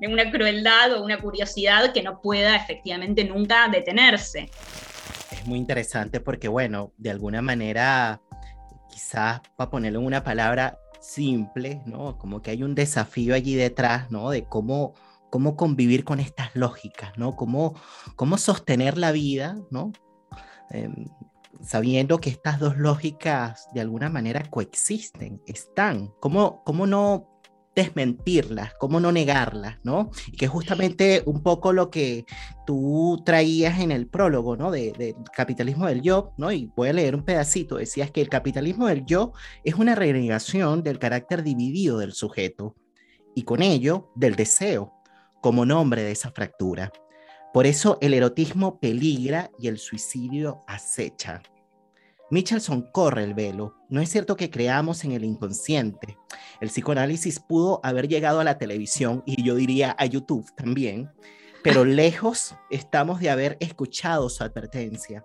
De 0.00 0.08
una 0.08 0.30
crueldad 0.30 0.94
o 0.94 1.04
una 1.04 1.18
curiosidad 1.18 1.92
que 1.92 2.02
no 2.02 2.22
pueda 2.22 2.56
efectivamente 2.56 3.22
nunca 3.24 3.68
detenerse 3.68 4.50
es 5.30 5.46
muy 5.46 5.58
interesante 5.58 6.20
porque, 6.20 6.48
bueno, 6.48 6.92
de 6.96 7.10
alguna 7.10 7.42
manera, 7.42 8.20
quizás 8.90 9.40
para 9.56 9.70
ponerlo 9.70 10.00
en 10.00 10.06
una 10.06 10.24
palabra 10.24 10.78
simple, 11.00 11.82
¿no? 11.86 12.18
Como 12.18 12.42
que 12.42 12.50
hay 12.50 12.62
un 12.62 12.74
desafío 12.74 13.34
allí 13.34 13.54
detrás, 13.54 14.10
¿no? 14.10 14.30
De 14.30 14.44
cómo, 14.44 14.94
cómo 15.30 15.56
convivir 15.56 16.04
con 16.04 16.20
estas 16.20 16.54
lógicas, 16.54 17.16
¿no? 17.16 17.36
Cómo, 17.36 17.74
cómo 18.16 18.38
sostener 18.38 18.98
la 18.98 19.12
vida, 19.12 19.58
¿no? 19.70 19.92
Em, 20.70 21.06
sabiendo 21.60 22.20
que 22.20 22.30
estas 22.30 22.58
dos 22.58 22.76
lógicas 22.76 23.68
de 23.72 23.80
alguna 23.80 24.10
manera 24.10 24.42
coexisten, 24.50 25.42
están. 25.46 26.12
¿Cómo, 26.20 26.62
cómo 26.64 26.86
no 26.86 27.37
desmentirlas, 27.78 28.74
cómo 28.74 28.98
no 28.98 29.12
negarlas, 29.12 29.78
¿no? 29.84 30.10
Y 30.26 30.36
que 30.36 30.48
justamente 30.48 31.22
un 31.26 31.44
poco 31.44 31.72
lo 31.72 31.90
que 31.90 32.26
tú 32.66 33.22
traías 33.24 33.78
en 33.78 33.92
el 33.92 34.08
prólogo, 34.08 34.56
¿no? 34.56 34.72
Del 34.72 34.94
de 34.94 35.14
capitalismo 35.32 35.86
del 35.86 36.02
yo, 36.02 36.32
¿no? 36.38 36.50
Y 36.50 36.72
voy 36.76 36.88
a 36.88 36.92
leer 36.92 37.14
un 37.14 37.24
pedacito, 37.24 37.76
decías 37.76 38.10
que 38.10 38.20
el 38.20 38.28
capitalismo 38.28 38.88
del 38.88 39.06
yo 39.06 39.32
es 39.62 39.76
una 39.76 39.94
renegación 39.94 40.82
del 40.82 40.98
carácter 40.98 41.44
dividido 41.44 41.98
del 41.98 42.12
sujeto 42.12 42.74
y 43.36 43.44
con 43.44 43.62
ello 43.62 44.10
del 44.16 44.34
deseo 44.34 44.92
como 45.40 45.64
nombre 45.64 46.02
de 46.02 46.10
esa 46.10 46.32
fractura. 46.32 46.90
Por 47.54 47.64
eso 47.64 47.98
el 48.00 48.12
erotismo 48.12 48.80
peligra 48.80 49.52
y 49.56 49.68
el 49.68 49.78
suicidio 49.78 50.64
acecha. 50.66 51.42
Michelson 52.30 52.82
corre 52.92 53.24
el 53.24 53.32
velo. 53.32 53.74
No 53.88 54.02
es 54.02 54.10
cierto 54.10 54.36
que 54.36 54.50
creamos 54.50 55.04
en 55.04 55.12
el 55.12 55.24
inconsciente. 55.24 56.18
El 56.60 56.68
psicoanálisis 56.68 57.40
pudo 57.40 57.80
haber 57.82 58.06
llegado 58.06 58.40
a 58.40 58.44
la 58.44 58.58
televisión 58.58 59.22
y 59.24 59.42
yo 59.42 59.54
diría 59.54 59.96
a 59.98 60.04
YouTube 60.04 60.46
también, 60.54 61.10
pero 61.64 61.86
lejos 61.86 62.54
estamos 62.70 63.20
de 63.20 63.30
haber 63.30 63.56
escuchado 63.60 64.28
su 64.28 64.44
advertencia. 64.44 65.24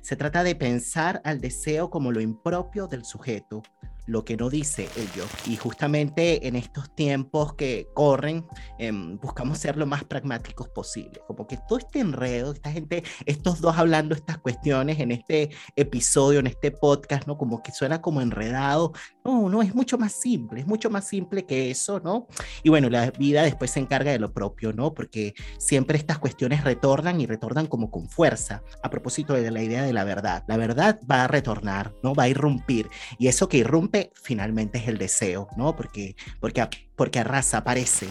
Se 0.00 0.16
trata 0.16 0.42
de 0.42 0.54
pensar 0.54 1.20
al 1.24 1.40
deseo 1.40 1.90
como 1.90 2.12
lo 2.12 2.20
impropio 2.20 2.86
del 2.86 3.04
sujeto, 3.04 3.62
lo 4.08 4.24
que 4.24 4.36
no 4.36 4.48
dice 4.48 4.88
el 4.96 5.12
yo. 5.12 5.24
Y 5.46 5.56
justamente 5.56 6.48
en 6.48 6.56
estos 6.56 6.92
tiempos 6.94 7.54
que 7.54 7.88
corren, 7.94 8.44
em, 8.78 9.18
buscamos 9.18 9.58
ser 9.58 9.76
lo 9.76 9.86
más 9.86 10.02
pragmáticos 10.02 10.68
posible. 10.70 11.20
Como 11.26 11.46
que 11.46 11.58
todo 11.68 11.78
este 11.78 12.00
enredo, 12.00 12.52
esta 12.52 12.72
gente, 12.72 13.04
estos 13.26 13.60
dos 13.60 13.76
hablando 13.76 14.14
estas 14.14 14.38
cuestiones 14.38 14.98
en 14.98 15.12
este 15.12 15.50
episodio, 15.76 16.40
en 16.40 16.46
este 16.46 16.70
podcast, 16.70 17.26
¿no? 17.26 17.36
Como 17.36 17.62
que 17.62 17.70
suena 17.70 18.00
como 18.00 18.22
enredado. 18.22 18.92
No, 19.28 19.50
no, 19.50 19.60
es 19.60 19.74
mucho 19.74 19.98
más 19.98 20.12
simple, 20.12 20.60
es 20.60 20.66
mucho 20.66 20.88
más 20.88 21.06
simple 21.06 21.44
que 21.44 21.70
eso, 21.70 22.00
¿no? 22.00 22.28
Y 22.62 22.70
bueno, 22.70 22.88
la 22.88 23.10
vida 23.10 23.42
después 23.42 23.70
se 23.70 23.78
encarga 23.78 24.10
de 24.10 24.18
lo 24.18 24.32
propio, 24.32 24.72
¿no? 24.72 24.94
Porque 24.94 25.34
siempre 25.58 25.98
estas 25.98 26.18
cuestiones 26.18 26.64
retornan 26.64 27.20
y 27.20 27.26
retornan 27.26 27.66
como 27.66 27.90
con 27.90 28.08
fuerza. 28.08 28.62
A 28.82 28.88
propósito 28.88 29.34
de 29.34 29.50
la 29.50 29.62
idea 29.62 29.82
de 29.82 29.92
la 29.92 30.04
verdad, 30.04 30.44
la 30.48 30.56
verdad 30.56 30.98
va 31.10 31.24
a 31.24 31.28
retornar, 31.28 31.92
¿no? 32.02 32.14
Va 32.14 32.22
a 32.22 32.28
irrumpir. 32.30 32.88
Y 33.18 33.28
eso 33.28 33.50
que 33.50 33.58
irrumpe 33.58 34.12
finalmente 34.14 34.78
es 34.78 34.88
el 34.88 34.96
deseo, 34.96 35.48
¿no? 35.58 35.76
Porque, 35.76 36.16
porque, 36.40 36.66
porque 36.96 37.18
arrasa, 37.18 37.58
aparece. 37.58 38.06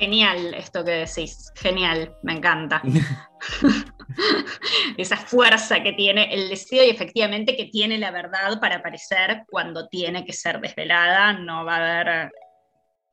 Genial 0.00 0.54
esto 0.54 0.82
que 0.82 0.92
decís, 0.92 1.52
genial, 1.54 2.16
me 2.22 2.32
encanta. 2.32 2.80
Esa 4.96 5.18
fuerza 5.18 5.82
que 5.82 5.92
tiene 5.92 6.32
el 6.32 6.48
deseo 6.48 6.82
y 6.84 6.88
efectivamente 6.88 7.54
que 7.54 7.66
tiene 7.66 7.98
la 7.98 8.10
verdad 8.10 8.58
para 8.58 8.76
aparecer 8.76 9.44
cuando 9.46 9.88
tiene 9.88 10.24
que 10.24 10.32
ser 10.32 10.58
desvelada, 10.58 11.34
no 11.34 11.66
va 11.66 11.76
a 11.76 11.76
haber, 11.76 12.32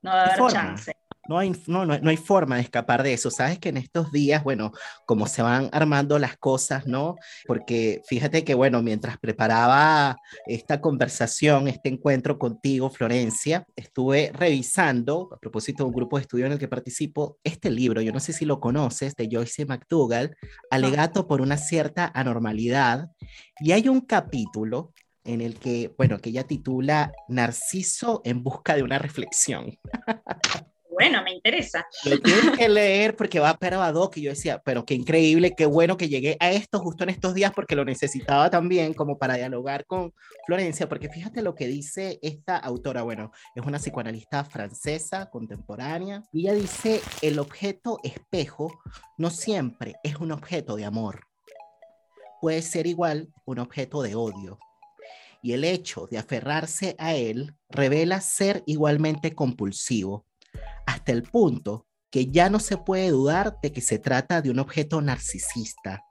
no 0.01 0.11
va 0.11 0.21
a 0.21 0.25
haber 0.27 0.47
chance. 0.49 0.93
No 1.27 1.37
hay, 1.37 1.51
no, 1.67 1.85
no, 1.85 2.09
hay 2.09 2.17
forma 2.17 2.55
de 2.55 2.61
escapar 2.61 3.03
de 3.03 3.13
eso. 3.13 3.29
Sabes 3.29 3.59
que 3.59 3.69
en 3.69 3.77
estos 3.77 4.11
días, 4.11 4.43
bueno, 4.43 4.71
como 5.05 5.27
se 5.27 5.41
van 5.41 5.69
armando 5.71 6.19
las 6.19 6.37
cosas, 6.37 6.87
¿no? 6.87 7.15
Porque 7.45 8.01
fíjate 8.07 8.43
que, 8.43 8.53
bueno, 8.53 8.81
mientras 8.81 9.17
preparaba 9.17 10.17
esta 10.45 10.81
conversación, 10.81 11.67
este 11.67 11.89
encuentro 11.89 12.37
contigo, 12.37 12.89
Florencia, 12.89 13.65
estuve 13.75 14.31
revisando, 14.33 15.29
a 15.33 15.37
propósito 15.37 15.83
de 15.83 15.89
un 15.89 15.95
grupo 15.95 16.17
de 16.17 16.21
estudio 16.21 16.45
en 16.45 16.53
el 16.53 16.59
que 16.59 16.67
participo, 16.67 17.37
este 17.43 17.69
libro, 17.69 18.01
yo 18.01 18.13
no 18.13 18.19
sé 18.19 18.33
si 18.33 18.45
lo 18.45 18.59
conoces, 18.59 19.15
de 19.15 19.29
Joyce 19.31 19.65
McDougall, 19.65 20.35
Alegato 20.69 21.27
por 21.27 21.41
una 21.41 21.57
cierta 21.57 22.11
anormalidad, 22.13 23.09
y 23.59 23.71
hay 23.71 23.87
un 23.89 24.01
capítulo 24.01 24.93
en 25.27 25.41
el 25.41 25.59
que, 25.59 25.93
bueno, 25.97 26.19
que 26.19 26.29
ella 26.29 26.45
titula 26.45 27.11
Narciso 27.27 28.21
en 28.23 28.43
busca 28.43 28.75
de 28.75 28.83
una 28.83 28.97
reflexión. 28.97 29.77
bueno, 30.97 31.21
me 31.23 31.31
interesa. 31.31 31.85
Lo 32.05 32.19
tienes 32.21 32.57
que 32.57 32.67
leer 32.67 33.15
porque 33.15 33.39
va 33.39 33.53
para 33.53 33.77
Badoc 33.77 34.17
y 34.17 34.23
yo 34.23 34.31
decía, 34.31 34.61
pero 34.65 34.83
qué 34.83 34.95
increíble, 34.95 35.53
qué 35.55 35.67
bueno 35.67 35.95
que 35.95 36.09
llegué 36.09 36.37
a 36.39 36.51
esto 36.51 36.79
justo 36.79 37.03
en 37.03 37.11
estos 37.11 37.35
días 37.35 37.51
porque 37.53 37.75
lo 37.75 37.85
necesitaba 37.85 38.49
también 38.49 38.95
como 38.95 39.19
para 39.19 39.35
dialogar 39.35 39.85
con 39.85 40.11
Florencia, 40.47 40.89
porque 40.89 41.09
fíjate 41.09 41.43
lo 41.43 41.53
que 41.53 41.67
dice 41.67 42.17
esta 42.23 42.57
autora, 42.57 43.03
bueno, 43.03 43.31
es 43.53 43.63
una 43.63 43.77
psicoanalista 43.77 44.43
francesa 44.43 45.29
contemporánea 45.29 46.23
y 46.33 46.41
ella 46.41 46.53
dice, 46.53 47.01
el 47.21 47.37
objeto 47.37 47.99
espejo 48.03 48.79
no 49.19 49.29
siempre 49.29 49.97
es 50.03 50.15
un 50.15 50.31
objeto 50.31 50.77
de 50.77 50.85
amor, 50.85 51.27
puede 52.41 52.63
ser 52.63 52.87
igual 52.87 53.29
un 53.45 53.59
objeto 53.59 54.01
de 54.01 54.15
odio. 54.15 54.57
Y 55.43 55.53
el 55.53 55.63
hecho 55.63 56.07
de 56.09 56.17
aferrarse 56.17 56.95
a 56.97 57.13
él 57.13 57.53
revela 57.69 58.19
ser 58.19 58.63
igualmente 58.65 59.35
compulsivo 59.35 60.25
hasta 60.85 61.11
el 61.11 61.23
punto 61.23 61.85
que 62.09 62.27
ya 62.27 62.49
no 62.49 62.59
se 62.59 62.77
puede 62.77 63.09
dudar 63.09 63.57
de 63.61 63.71
que 63.71 63.81
se 63.81 63.99
trata 63.99 64.41
de 64.41 64.49
un 64.49 64.59
objeto 64.59 65.01
narcisista, 65.01 66.03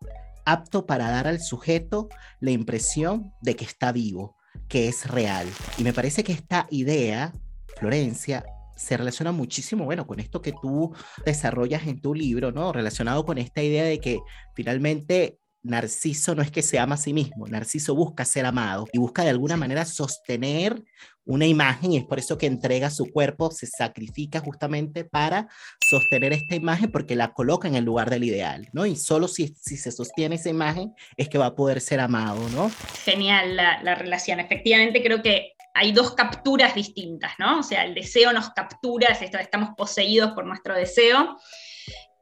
apto 0.45 0.87
para 0.87 1.11
dar 1.11 1.27
al 1.27 1.41
sujeto 1.41 2.09
la 2.41 2.51
impresión 2.51 3.33
de 3.41 3.57
que 3.57 3.65
está 3.65 3.93
vivo, 3.93 4.37
que 4.69 4.89
es 4.89 5.09
real. 5.11 5.47
Y 5.79 5.85
me 5.85 5.93
parece 5.93 6.23
que 6.23 6.33
esta 6.33 6.67
idea, 6.71 7.33
Florencia, 7.79 8.45
se 8.77 8.97
relaciona 8.97 9.33
muchísimo, 9.33 9.85
bueno, 9.87 10.07
con 10.07 10.21
esto 10.21 10.43
que 10.43 10.53
tú 10.53 10.95
desarrollas 11.25 11.87
en 11.87 12.01
tu 12.01 12.15
libro, 12.15 12.53
¿no? 12.53 12.73
Relacionado 12.73 13.25
con 13.25 13.39
esta 13.39 13.63
idea 13.63 13.85
de 13.85 13.99
que 13.99 14.21
finalmente 14.55 15.39
Narciso 15.67 16.35
no 16.35 16.43
es 16.43 16.51
que 16.51 16.63
se 16.63 16.79
ama 16.79 16.95
a 16.95 16.99
sí 16.99 17.13
mismo, 17.13 17.47
Narciso 17.47 17.95
busca 17.95 18.25
ser 18.25 18.47
amado 18.47 18.87
y 18.93 18.99
busca 18.99 19.23
de 19.23 19.31
alguna 19.31 19.57
manera 19.57 19.85
sostener 19.85 20.83
una 21.27 21.45
imagen 21.45 21.93
y 21.93 21.97
es 21.99 22.05
por 22.05 22.19
eso 22.19 22.39
que 22.39 22.47
entrega 22.47 22.89
su 22.89 23.11
cuerpo, 23.11 23.51
se 23.51 23.67
sacrifica 23.67 24.41
justamente 24.41 25.05
para 25.05 25.49
sostener 25.85 26.33
esta 26.33 26.55
imagen 26.55 26.91
porque 26.93 27.17
la 27.17 27.33
coloca 27.33 27.67
en 27.67 27.75
el 27.75 27.85
lugar 27.85 28.11
del 28.11 28.25
ideal, 28.25 28.69
¿no? 28.73 28.87
Y 28.87 28.97
solo 28.97 29.27
si, 29.27 29.49
si 29.61 29.77
se 29.77 29.91
sostiene 29.91 30.37
esa 30.37 30.51
imagen 30.51 30.95
es 31.17 31.29
que 31.29 31.39
va 31.39 31.47
a 31.47 31.55
poder 31.57 31.81
ser 31.81 32.01
amado, 32.01 32.49
¿no? 32.51 32.71
Genial 33.05 33.57
la, 33.57 33.83
la 33.83 33.97
relación. 33.97 34.39
Efectivamente 34.39 35.03
creo 35.03 35.21
que 35.21 35.57
hay 35.75 35.93
dos 35.93 36.15
capturas 36.15 36.75
distintas, 36.75 37.33
¿no? 37.39 37.59
O 37.61 37.63
sea, 37.63 37.85
el 37.85 37.95
deseo 37.95 38.33
nos 38.33 38.51
captura, 38.51 39.09
estamos 39.09 39.71
poseídos 39.77 40.31
por 40.33 40.47
nuestro 40.47 40.75
deseo, 40.75 41.39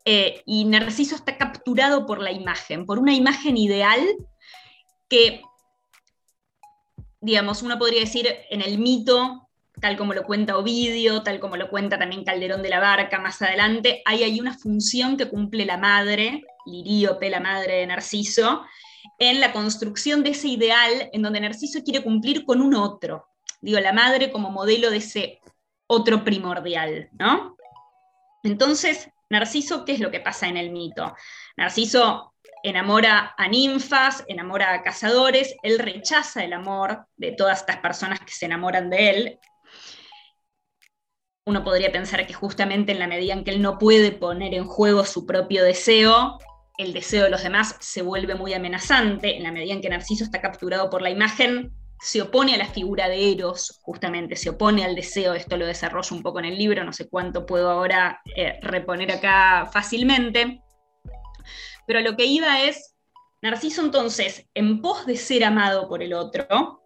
eh, 0.05 0.43
y 0.47 0.65
Narciso 0.65 1.17
está 1.17 1.39
capturado 1.39 2.07
por 2.07 2.21
la 2.21 2.33
imagen, 2.33 2.87
por 2.87 2.99
una 2.99 3.15
imagen 3.15 3.57
ideal 3.57 4.01
que 5.09 5.43
digamos, 7.25 7.63
uno 7.63 7.79
podría 7.79 8.01
decir 8.01 8.29
en 8.51 8.61
el 8.61 8.79
mito, 8.79 9.49
tal 9.81 9.97
como 9.97 10.13
lo 10.13 10.25
cuenta 10.25 10.59
Ovidio, 10.59 11.23
tal 11.23 11.41
como 11.41 11.57
lo 11.57 11.71
cuenta 11.71 11.99
también 11.99 12.23
Calderón 12.23 12.63
de 12.63 12.69
la 12.69 12.81
Barca 12.81 13.19
más 13.19 13.41
adelante, 13.41 14.03
hay 14.05 14.23
ahí 14.25 14.41
una 14.41 14.53
función 14.59 15.17
que 15.17 15.31
cumple 15.31 15.65
la 15.65 15.79
madre, 15.79 16.45
Liríope, 16.67 17.31
la 17.31 17.41
madre 17.41 17.77
de 17.77 17.87
Narciso, 17.87 18.63
en 19.19 19.41
la 19.41 19.53
construcción 19.53 20.23
de 20.23 20.31
ese 20.31 20.49
ideal 20.49 21.09
en 21.15 21.23
donde 21.23 21.41
Narciso 21.41 21.83
quiere 21.83 22.03
cumplir 22.03 22.45
con 22.45 22.61
un 22.61 22.75
otro. 22.75 23.27
Digo, 23.63 23.81
la 23.81 23.95
madre 23.95 24.31
como 24.31 24.51
modelo 24.51 24.91
de 24.91 24.99
ese 24.99 25.41
otro 25.87 26.25
primordial, 26.25 27.09
¿no? 27.19 27.57
Entonces, 28.43 29.09
Narciso, 29.31 29.85
¿qué 29.85 29.93
es 29.93 30.01
lo 30.01 30.11
que 30.11 30.21
pasa 30.21 30.49
en 30.49 30.57
el 30.57 30.71
mito? 30.71 31.15
Narciso 31.57 32.35
enamora 32.63 33.35
a 33.37 33.49
ninfas, 33.49 34.25
enamora 34.27 34.73
a 34.73 34.83
cazadores, 34.83 35.55
él 35.63 35.79
rechaza 35.79 36.43
el 36.45 36.53
amor 36.53 37.07
de 37.17 37.33
todas 37.33 37.61
estas 37.61 37.77
personas 37.79 38.21
que 38.21 38.33
se 38.33 38.47
enamoran 38.47 38.89
de 38.91 39.11
él. 39.11 39.39
Uno 41.47 41.63
podría 41.63 41.93
pensar 41.93 42.27
que 42.27 42.33
justamente 42.33 42.93
en 42.93 42.99
la 42.99 43.07
medida 43.07 43.35
en 43.35 43.45
que 43.45 43.51
él 43.51 43.61
no 43.61 43.77
puede 43.79 44.13
poner 44.13 44.55
en 44.55 44.65
juego 44.65 45.05
su 45.05 45.27
propio 45.27 45.63
deseo, 45.63 46.39
el 46.79 46.95
deseo 46.95 47.25
de 47.25 47.31
los 47.31 47.43
demás 47.43 47.77
se 47.81 48.01
vuelve 48.01 48.35
muy 48.35 48.55
amenazante. 48.55 49.37
En 49.37 49.43
la 49.43 49.53
medida 49.53 49.75
en 49.75 49.83
que 49.83 49.91
Narciso 49.91 50.25
está 50.25 50.41
capturado 50.41 50.89
por 50.89 51.03
la 51.03 51.11
imagen, 51.11 51.71
se 52.05 52.21
opone 52.21 52.55
a 52.55 52.59
la 52.59 52.67
figura 52.67 53.09
de 53.09 53.33
Eros, 53.33 53.81
justamente, 53.81 54.37
se 54.37 54.51
opone 54.51 54.85
al 54.85 54.95
deseo, 54.95 55.33
esto 55.33 55.57
lo 55.57 55.65
desarrollo 55.65 56.15
un 56.15 56.23
poco 56.23 56.39
en 56.39 56.45
el 56.45 56.59
libro, 56.59 56.85
no 56.85 56.93
sé 56.93 57.09
cuánto 57.09 57.47
puedo 57.47 57.71
ahora 57.71 58.21
eh, 58.37 58.59
reponer 58.61 59.11
acá 59.11 59.71
fácilmente. 59.73 60.61
Pero 61.87 62.01
lo 62.03 62.15
que 62.15 62.27
iba 62.27 62.63
es, 62.63 62.95
Narciso 63.41 63.83
entonces, 63.83 64.47
en 64.53 64.83
pos 64.83 65.07
de 65.07 65.17
ser 65.17 65.45
amado 65.45 65.89
por 65.89 66.03
el 66.03 66.13
otro, 66.13 66.83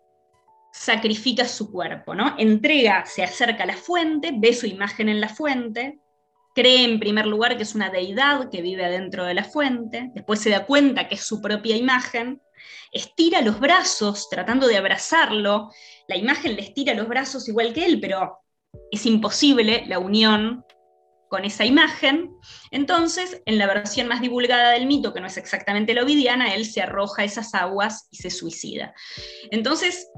sacrifica 0.73 1.47
su 1.47 1.73
cuerpo, 1.73 2.15
¿no? 2.15 2.37
Entrega, 2.39 3.05
se 3.05 3.25
acerca 3.25 3.65
a 3.65 3.67
la 3.67 3.77
fuente, 3.77 4.31
ve 4.37 4.53
su 4.53 4.67
imagen 4.67 5.09
en 5.09 5.21
la 5.21 5.29
fuente, 5.29 5.99
cree 6.55 6.85
en 6.85 7.01
primer 7.01 7.27
lugar 7.27 7.57
que 7.57 7.65
es 7.65 7.75
una 7.75 7.91
deidad 7.91 8.51
que 8.51 8.63
vive 8.63 8.85
adentro 8.85 9.25
de 9.25 9.35
la 9.35 9.43
fuente, 9.43 10.13
después 10.15 10.39
se 10.39 10.51
da 10.51 10.65
cuenta 10.65 11.09
que 11.09 11.17
es 11.17 11.23
su 11.23 11.43
propia 11.43 11.77
imagen, 11.77 12.41
estira 12.93 13.41
los 13.43 13.61
brazos 13.61 14.29
tratando 14.29 14.67
de 14.67 14.77
abrazarlo, 14.77 15.71
la 16.07 16.17
imagen 16.17 16.57
le 16.57 16.63
estira 16.63 16.95
los 16.95 17.09
brazos 17.09 17.49
igual 17.49 17.73
que 17.73 17.85
él, 17.85 18.01
pero 18.01 18.39
es 18.91 19.07
imposible 19.07 19.85
la 19.87 19.99
unión 19.99 20.65
con 21.29 21.45
esa 21.45 21.65
imagen. 21.65 22.31
Entonces, 22.71 23.43
en 23.45 23.59
la 23.59 23.67
versión 23.67 24.09
más 24.09 24.21
divulgada 24.21 24.71
del 24.71 24.87
mito, 24.87 25.13
que 25.13 25.21
no 25.21 25.27
es 25.27 25.37
exactamente 25.37 25.95
la 25.95 26.03
ovidiana, 26.03 26.55
él 26.55 26.65
se 26.65 26.83
arroja 26.83 27.25
esas 27.25 27.55
aguas 27.55 28.09
y 28.11 28.17
se 28.17 28.31
suicida. 28.31 28.95
Entonces, 29.51 30.09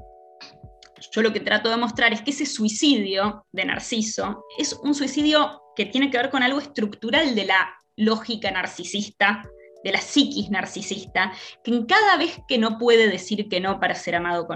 yo 1.11 1.21
lo 1.21 1.33
que 1.33 1.39
trato 1.39 1.69
de 1.69 1.77
mostrar 1.77 2.13
es 2.13 2.21
que 2.21 2.31
ese 2.31 2.45
suicidio 2.45 3.45
de 3.51 3.65
Narciso 3.65 4.45
es 4.57 4.73
un 4.73 4.95
suicidio 4.95 5.61
que 5.75 5.85
tiene 5.85 6.09
que 6.09 6.17
ver 6.17 6.29
con 6.29 6.43
algo 6.43 6.59
estructural 6.59 7.35
de 7.35 7.45
la 7.45 7.73
lógica 7.97 8.51
narcisista 8.51 9.43
de 9.83 9.91
la 9.91 9.99
psiquis 9.99 10.49
narcisista, 10.49 11.33
que 11.63 11.85
cada 11.85 12.17
vez 12.17 12.39
que 12.47 12.57
no 12.57 12.77
puede 12.77 13.07
decir 13.09 13.49
que 13.49 13.59
no 13.59 13.79
para 13.79 13.95
ser 13.95 14.15
amado 14.15 14.47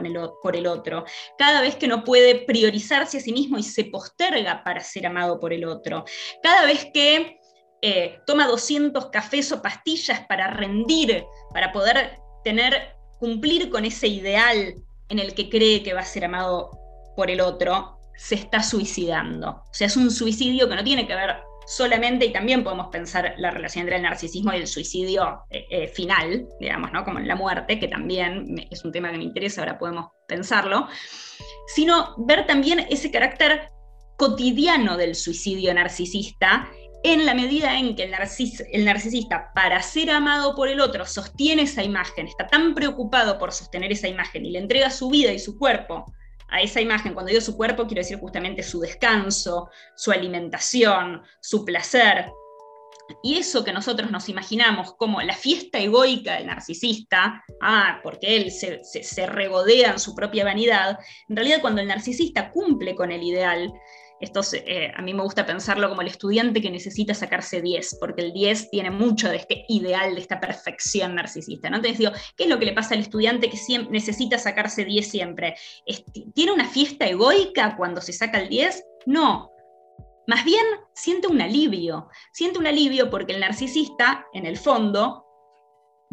por 0.42 0.56
el 0.56 0.68
otro, 0.68 1.06
cada 1.38 1.62
vez 1.62 1.76
que 1.76 1.88
no 1.88 2.04
puede 2.04 2.36
priorizarse 2.36 3.18
a 3.18 3.22
sí 3.22 3.32
mismo 3.32 3.58
y 3.58 3.64
se 3.64 3.86
posterga 3.86 4.64
para 4.64 4.82
ser 4.82 5.08
amado 5.08 5.40
por 5.40 5.54
el 5.54 5.66
otro, 5.66 6.06
cada 6.44 6.66
vez 6.66 6.88
que 6.94 7.40
eh, 7.82 8.20
toma 8.26 8.48
200 8.48 9.08
cafés 9.08 9.52
o 9.52 9.62
pastillas 9.62 10.26
para 10.28 10.48
rendir, 10.48 11.26
para 11.54 11.72
poder 11.72 12.20
tener, 12.44 12.96
cumplir 13.20 13.70
con 13.70 13.86
ese 13.86 14.08
ideal 14.08 14.76
en 15.10 15.20
el 15.20 15.34
que 15.34 15.50
cree 15.50 15.84
que 15.84 15.94
va 15.94 16.02
a 16.02 16.06
ser 16.06 16.26
amado 16.26 16.72
por 17.16 17.30
el 17.30 17.42
otro, 17.42 18.00
se 18.18 18.36
está 18.36 18.64
suicidando. 18.64 19.50
O 19.50 19.74
sea, 19.74 19.88
es 19.88 19.98
un 19.98 20.10
suicidio 20.10 20.68
que 20.70 20.76
no 20.76 20.84
tiene 20.84 21.08
que 21.08 21.16
ver 21.16 21.36
solamente, 21.66 22.26
y 22.26 22.34
también 22.34 22.64
podemos 22.64 22.88
pensar 22.88 23.34
la 23.38 23.52
relación 23.52 23.84
entre 23.84 23.98
el 23.98 24.04
narcisismo 24.04 24.54
y 24.54 24.58
el 24.58 24.68
suicidio 24.68 25.44
eh, 25.50 25.66
eh, 25.70 25.88
final, 25.88 26.48
digamos, 26.60 26.92
¿no? 26.92 27.04
como 27.04 27.20
en 27.20 27.28
la 27.28 27.36
muerte, 27.36 27.80
que 27.80 27.88
también 27.88 28.68
es 28.70 28.86
un 28.86 28.92
tema 28.92 29.12
que 29.12 29.18
me 29.18 29.24
interesa, 29.24 29.62
ahora 29.62 29.78
podemos 29.78 30.08
pensarlo, 30.28 30.88
sino 31.68 32.16
ver 32.18 32.46
también 32.46 32.86
ese 32.90 33.12
carácter 33.12 33.70
cotidiano 34.18 34.98
del 34.98 35.16
suicidio 35.16 35.74
narcisista 35.74 36.70
en 37.04 37.26
la 37.26 37.36
medida 37.36 37.78
en 37.78 37.96
que 37.96 38.04
el, 38.04 38.16
el, 38.72 38.86
narcisista, 38.86 39.52
para 39.54 39.82
ser 39.84 40.10
amado 40.10 40.56
por 40.56 40.70
el 40.70 40.80
otro, 40.80 41.06
sostiene 41.06 41.64
esa 41.64 41.84
imagen, 41.84 42.28
está 42.28 42.48
tan 42.48 42.74
preocupado 42.74 43.38
por 43.38 43.52
sostener 43.52 43.92
esa 43.92 44.08
imagen 44.08 44.44
y 44.46 44.52
le 44.52 44.60
entrega 44.60 44.90
su 44.90 45.10
vida 45.10 45.32
y 45.32 45.38
su 45.38 45.58
cuerpo 45.60 46.06
a 46.50 46.62
esa 46.62 46.82
imagen, 46.82 47.14
cuando 47.14 47.30
digo 47.30 47.42
su 47.42 47.58
cuerpo, 47.58 47.86
quiero 47.86 48.02
decir 48.02 48.20
justamente 48.20 48.64
su 48.64 48.80
descanso, 48.80 49.70
su 49.96 50.12
alimentación, 50.12 51.22
su 51.42 51.66
placer. 51.66 52.32
Y 53.22 53.38
eso 53.38 53.64
que 53.64 53.74
nosotros 53.74 54.10
nos 54.10 54.30
imaginamos 54.30 54.94
como 54.96 55.22
la 55.22 55.36
fiesta 55.36 55.80
egoica 55.80 56.36
del 56.36 56.48
narcisista, 56.48 57.44
ah, 57.62 58.00
porque 58.02 58.36
él 58.36 58.52
se, 58.52 58.84
se 58.84 59.26
regodea 59.28 59.92
en 59.92 60.00
su 60.00 60.16
propia 60.16 60.44
vanidad, 60.44 60.98
en 61.30 61.36
realidad 61.36 61.62
cuando 61.62 61.82
el 61.82 61.88
narcisista 61.88 62.52
cumple 62.52 62.96
con 62.96 63.12
el 63.12 63.22
ideal, 63.22 63.72
esto 64.20 64.42
eh, 64.54 64.92
a 64.96 65.02
mí 65.02 65.14
me 65.14 65.24
gusta 65.24 65.46
pensarlo 65.46 65.90
como 65.90 66.02
el 66.02 66.08
estudiante 66.08 66.62
que 66.62 66.72
necesita 66.72 67.14
sacarse 67.14 67.62
10, 67.62 67.98
porque 68.00 68.22
el 68.22 68.34
10 68.34 68.72
tiene 68.72 68.90
mucho 68.90 69.30
de 69.30 69.38
este 69.38 69.66
ideal, 69.68 70.16
de 70.16 70.22
esta 70.22 70.40
perfección 70.40 71.16
narcisista. 71.16 71.70
¿no? 71.70 71.78
Entonces 71.78 72.00
digo, 72.00 72.12
¿qué 72.38 72.46
es 72.46 72.50
lo 72.50 72.60
que 72.60 72.66
le 72.66 72.74
pasa 72.74 72.96
al 72.96 73.02
estudiante 73.02 73.50
que 73.50 73.58
necesita 73.90 74.38
sacarse 74.38 74.86
10 74.86 75.08
siempre? 75.08 75.56
¿Tiene 76.34 76.54
una 76.54 76.68
fiesta 76.68 77.06
egoica 77.08 77.76
cuando 77.76 78.02
se 78.02 78.14
saca 78.14 78.40
el 78.40 78.50
10? 78.50 78.84
No. 79.06 79.52
Más 80.28 80.44
bien 80.44 80.66
siente 80.94 81.28
un 81.28 81.42
alivio. 81.42 82.08
Siente 82.34 82.58
un 82.58 82.68
alivio 82.68 83.10
porque 83.10 83.34
el 83.34 83.42
narcisista, 83.42 84.26
en 84.34 84.46
el 84.46 84.58
fondo, 84.58 85.25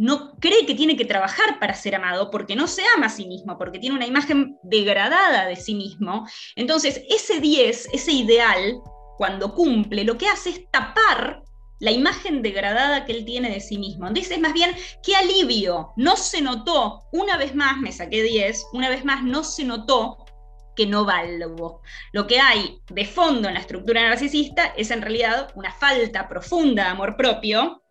no 0.03 0.35
cree 0.41 0.67
que 0.67 0.75
tiene 0.75 0.97
que 0.97 1.05
trabajar 1.05 1.61
para 1.61 1.75
ser 1.75 1.95
amado 1.95 2.29
porque 2.33 2.57
no 2.57 2.67
se 2.67 2.83
ama 2.97 3.07
a 3.07 3.09
sí 3.09 3.25
mismo, 3.25 3.57
porque 3.57 3.79
tiene 3.79 3.95
una 3.95 4.07
imagen 4.07 4.59
degradada 4.65 5.47
de 5.47 5.55
sí 5.55 5.77
mismo. 5.77 6.27
Entonces, 6.57 7.03
ese 7.09 7.39
10, 7.39 7.91
ese 7.93 8.11
ideal, 8.11 8.81
cuando 9.17 9.55
cumple, 9.55 10.03
lo 10.03 10.19
que 10.19 10.27
hace 10.27 10.51
es 10.51 10.71
tapar 10.73 11.45
la 11.79 11.93
imagen 11.93 12.43
degradada 12.43 13.05
que 13.05 13.13
él 13.13 13.25
tiene 13.25 13.51
de 13.51 13.61
sí 13.61 13.79
mismo. 13.79 14.09
Entonces, 14.09 14.41
más 14.41 14.55
bien, 14.55 14.75
qué 15.05 15.15
alivio, 15.15 15.93
no 15.97 16.17
se 16.17 16.41
notó, 16.41 17.05
una 17.13 17.37
vez 17.37 17.55
más 17.55 17.79
me 17.79 17.93
saqué 17.93 18.25
10, 18.25 18.71
una 18.73 18.89
vez 18.89 19.05
más 19.05 19.23
no 19.23 19.45
se 19.45 19.63
notó 19.63 20.27
que 20.75 20.87
no 20.87 21.05
valgo. 21.05 21.81
Lo 22.11 22.27
que 22.27 22.41
hay 22.41 22.81
de 22.91 23.05
fondo 23.05 23.47
en 23.47 23.55
la 23.55 23.61
estructura 23.61 24.09
narcisista 24.09 24.67
es 24.77 24.91
en 24.91 25.03
realidad 25.03 25.53
una 25.55 25.73
falta 25.73 26.29
profunda 26.29 26.85
de 26.85 26.91
amor 26.91 27.17
propio, 27.17 27.82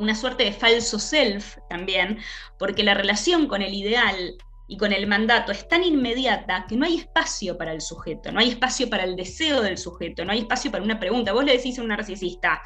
una 0.00 0.14
suerte 0.14 0.44
de 0.44 0.52
falso 0.52 0.98
self 0.98 1.58
también, 1.68 2.18
porque 2.58 2.82
la 2.82 2.94
relación 2.94 3.46
con 3.46 3.60
el 3.62 3.74
ideal 3.74 4.34
y 4.66 4.76
con 4.76 4.92
el 4.92 5.06
mandato 5.06 5.52
es 5.52 5.68
tan 5.68 5.84
inmediata 5.84 6.64
que 6.68 6.76
no 6.76 6.86
hay 6.86 6.96
espacio 6.96 7.58
para 7.58 7.72
el 7.72 7.80
sujeto, 7.80 8.32
no 8.32 8.40
hay 8.40 8.50
espacio 8.50 8.88
para 8.88 9.04
el 9.04 9.14
deseo 9.14 9.60
del 9.60 9.76
sujeto, 9.76 10.24
no 10.24 10.32
hay 10.32 10.40
espacio 10.40 10.70
para 10.70 10.82
una 10.84 10.98
pregunta. 10.98 11.32
Vos 11.32 11.44
le 11.44 11.56
decís 11.56 11.78
a 11.78 11.82
un 11.82 11.88
narcisista 11.88 12.62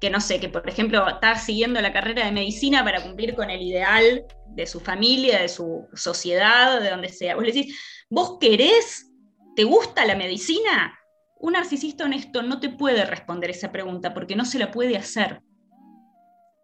que 0.00 0.10
no 0.10 0.20
sé, 0.20 0.38
que 0.38 0.48
por 0.48 0.68
ejemplo 0.68 1.08
está 1.08 1.36
siguiendo 1.36 1.80
la 1.80 1.92
carrera 1.92 2.26
de 2.26 2.32
medicina 2.32 2.84
para 2.84 3.02
cumplir 3.02 3.34
con 3.34 3.50
el 3.50 3.62
ideal 3.62 4.24
de 4.48 4.66
su 4.66 4.80
familia, 4.80 5.40
de 5.40 5.48
su 5.48 5.88
sociedad, 5.94 6.80
de 6.80 6.90
donde 6.90 7.08
sea. 7.08 7.34
Vos 7.34 7.44
le 7.44 7.52
decís, 7.52 7.76
¿vos 8.10 8.36
querés? 8.38 9.10
¿Te 9.56 9.64
gusta 9.64 10.04
la 10.04 10.14
medicina? 10.14 10.98
Un 11.40 11.54
narcisista 11.54 12.04
honesto 12.04 12.42
no 12.42 12.60
te 12.60 12.68
puede 12.68 13.04
responder 13.06 13.50
esa 13.50 13.72
pregunta 13.72 14.12
porque 14.14 14.36
no 14.36 14.44
se 14.44 14.58
la 14.58 14.70
puede 14.70 14.96
hacer 14.96 15.40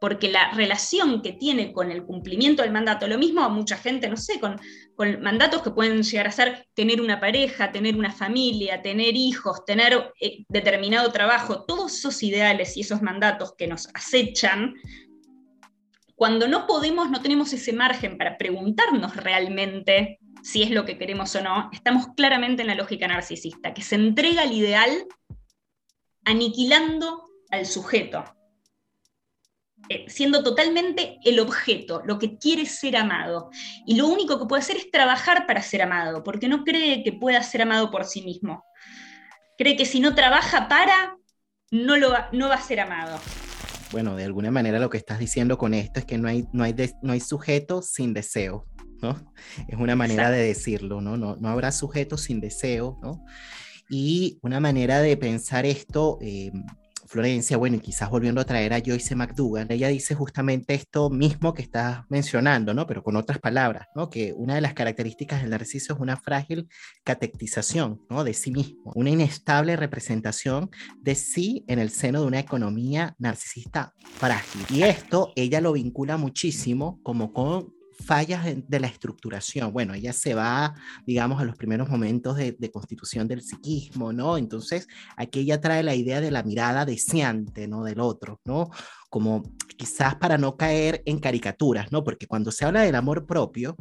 porque 0.03 0.33
la 0.33 0.51
relación 0.51 1.23
que 1.23 1.33
tiene 1.33 1.73
con 1.73 1.93
el 1.93 2.03
cumplimiento 2.03 2.63
del 2.63 2.73
mandato, 2.73 3.07
lo 3.07 3.19
mismo 3.19 3.41
a 3.43 3.49
mucha 3.49 3.77
gente, 3.77 4.09
no 4.09 4.17
sé, 4.17 4.41
con, 4.41 4.61
mandatos 5.21 5.63
que 5.63 5.71
pueden 5.71 6.03
llegar 6.03 6.27
a 6.27 6.33
ser 6.33 6.67
tener 6.75 7.01
una 7.01 7.21
pareja, 7.21 7.71
tener 7.71 7.95
una 7.95 8.11
familia, 8.11 8.83
tener 8.83 9.15
hijos, 9.15 9.65
tener 9.65 10.13
eh, 10.21 10.45
determinado 10.49 11.13
trabajo, 11.13 11.65
todos 11.67 11.95
esos 11.95 12.21
ideales 12.25 12.77
y 12.77 12.81
esos 12.81 13.01
mandatos 13.01 13.55
que 13.57 13.69
nos 13.69 13.91
acechan, 13.95 14.75
cuando 16.17 16.49
no 16.49 16.67
podemos, 16.67 17.09
no 17.09 17.23
tenemos 17.23 17.53
ese 17.53 17.73
margen 17.73 18.19
para 18.19 18.37
preguntarnos 18.37 19.15
realmente 19.15 20.19
si 20.43 20.65
es 20.65 20.73
lo 20.73 20.85
que 20.85 20.99
queremos 20.99 21.33
o 21.37 21.43
no, 21.43 21.71
estamos 21.73 22.09
claramente 22.17 22.63
en 22.63 22.69
la 22.69 22.75
lógica 22.75 23.07
narcisista, 23.07 23.73
que 23.73 23.83
se 23.83 23.95
entrega 23.95 24.43
al 24.43 24.53
ideal 24.53 24.91
aniquilando 26.25 27.23
al 27.51 27.67
sujeto, 27.67 28.25
siendo 30.09 30.43
totalmente 30.43 31.19
el 31.25 31.41
objeto, 31.41 32.03
lo 32.05 32.19
que 32.19 32.39
quiere 32.39 32.67
ser 32.67 32.97
amado. 32.97 33.51
Y 33.87 33.97
lo 33.97 34.07
único 34.07 34.39
que 34.39 34.47
puede 34.47 34.63
hacer 34.63 34.77
es 34.77 34.91
trabajar 34.91 35.47
para 35.47 35.63
ser 35.63 35.83
amado, 35.83 36.23
porque 36.23 36.49
no 36.49 36.65
cree 36.65 37.03
que 37.03 37.13
pueda 37.13 37.43
ser 37.43 37.63
amado 37.63 37.91
por 37.91 38.05
sí 38.05 38.23
mismo. 38.23 38.65
Cree 39.59 39.77
que 39.77 39.87
si 39.87 40.01
no 40.01 40.15
trabaja 40.15 40.69
para, 40.69 41.17
no, 41.71 41.97
lo 41.97 42.13
no 42.33 42.49
va 42.49 42.57
a 42.57 42.63
ser 42.63 42.81
amado 42.81 43.19
bueno, 43.93 44.17
de 44.17 44.25
alguna 44.25 44.51
manera 44.51 44.81
lo 44.81 44.91
que 44.91 44.97
estás 44.97 45.19
diciendo 45.19 45.59
con 45.59 45.75
esto 45.75 46.01
es 46.01 46.07
que 46.07 46.19
no 46.19 46.27
hay, 46.27 46.47
no 46.53 46.65
hay, 46.65 46.75
no 47.03 47.13
hay 47.13 47.21
sujeto 47.21 47.83
sin 47.83 48.15
deseo, 48.15 48.67
¿no? 49.03 49.33
Es 49.69 49.79
una 49.79 49.95
manera 49.95 50.31
de 50.31 50.43
decirlo, 50.43 51.01
¿no? 51.01 51.17
¿no? 51.17 51.37
No 51.37 51.49
habrá 51.51 51.71
sujeto 51.71 52.17
sin 52.17 52.41
deseo, 52.41 52.99
¿no? 53.03 53.23
Y 53.91 54.39
una 54.43 54.61
manera 54.61 55.01
de 55.01 55.17
pensar 55.19 55.67
esto, 55.67 56.19
eh, 56.23 56.51
Florencia, 57.13 57.59
bueno, 57.59 57.77
y 57.77 57.81
quizás 57.81 58.09
volviendo 58.09 58.41
a 58.41 58.47
traer 58.47 58.73
a 58.73 58.81
Joyce 58.81 59.15
McDougall, 59.15 59.67
ella 59.69 59.89
dice 59.89 60.15
justamente 60.15 60.73
esto 60.73 61.11
mismo 61.11 61.53
que 61.53 61.61
estás 61.61 62.05
mencionando, 62.09 62.73
¿no? 62.73 62.87
Pero 62.87 63.03
con 63.03 63.17
otras 63.17 63.39
palabras, 63.39 63.87
¿no? 63.95 64.09
Que 64.09 64.33
una 64.35 64.55
de 64.55 64.63
las 64.63 64.73
características 64.73 65.43
del 65.43 65.51
narciso 65.51 65.93
es 65.93 66.01
una 66.01 66.17
frágil 66.17 66.71
catectización, 67.05 68.01
¿no? 68.09 68.25
De 68.25 68.33
sí 68.33 68.51
mismo, 68.51 68.93
una 68.95 69.11
inestable 69.11 69.77
representación 69.77 70.71
de 71.03 71.15
sí 71.15 71.67
en 71.69 71.81
el 71.81 71.91
seno 71.91 72.23
de 72.23 72.29
una 72.29 72.39
economía 72.39 73.15
narcisista 73.19 73.93
frágil. 74.15 74.63
Y 74.71 74.85
esto 74.85 75.35
ella 75.37 75.61
lo 75.61 75.75
vincula 75.75 76.17
muchísimo 76.17 76.99
como 77.03 77.35
con 77.35 77.75
fallas 78.05 78.45
de, 78.45 78.81
la 78.81 78.87
estructuración. 78.87 79.73
Bueno, 79.73 79.95
ella 79.95 80.13
se 80.13 80.35
va, 80.35 80.75
digamos, 81.07 81.41
a 81.41 81.45
los 81.45 81.57
primeros 81.57 81.89
momentos 81.89 82.37
de, 82.37 82.71
constitución 82.73 83.29
del 83.29 83.43
psiquismo, 83.43 84.13
¿no? 84.13 84.37
Entonces, 84.37 84.89
aquí 85.17 85.41
ella 85.41 85.61
trae 85.61 85.83
la 85.83 85.95
idea 85.95 86.21
de 86.21 86.31
la 86.31 86.43
mirada 86.43 86.85
deseante, 86.85 87.69
¿no? 87.69 87.85
Del 87.85 88.01
otro, 88.01 88.41
¿no? 88.45 88.71
Como 89.13 89.43
quizás 89.77 90.15
para 90.15 90.39
no 90.39 90.57
caer 90.57 91.03
en 91.05 91.19
caricaturas, 91.19 91.93
¿no? 91.93 92.03
Porque 92.03 92.27
cuando 92.27 92.51
se 92.51 92.65
habla 92.65 92.81
del 92.81 92.95
amor 92.95 93.27
propio, 93.27 93.77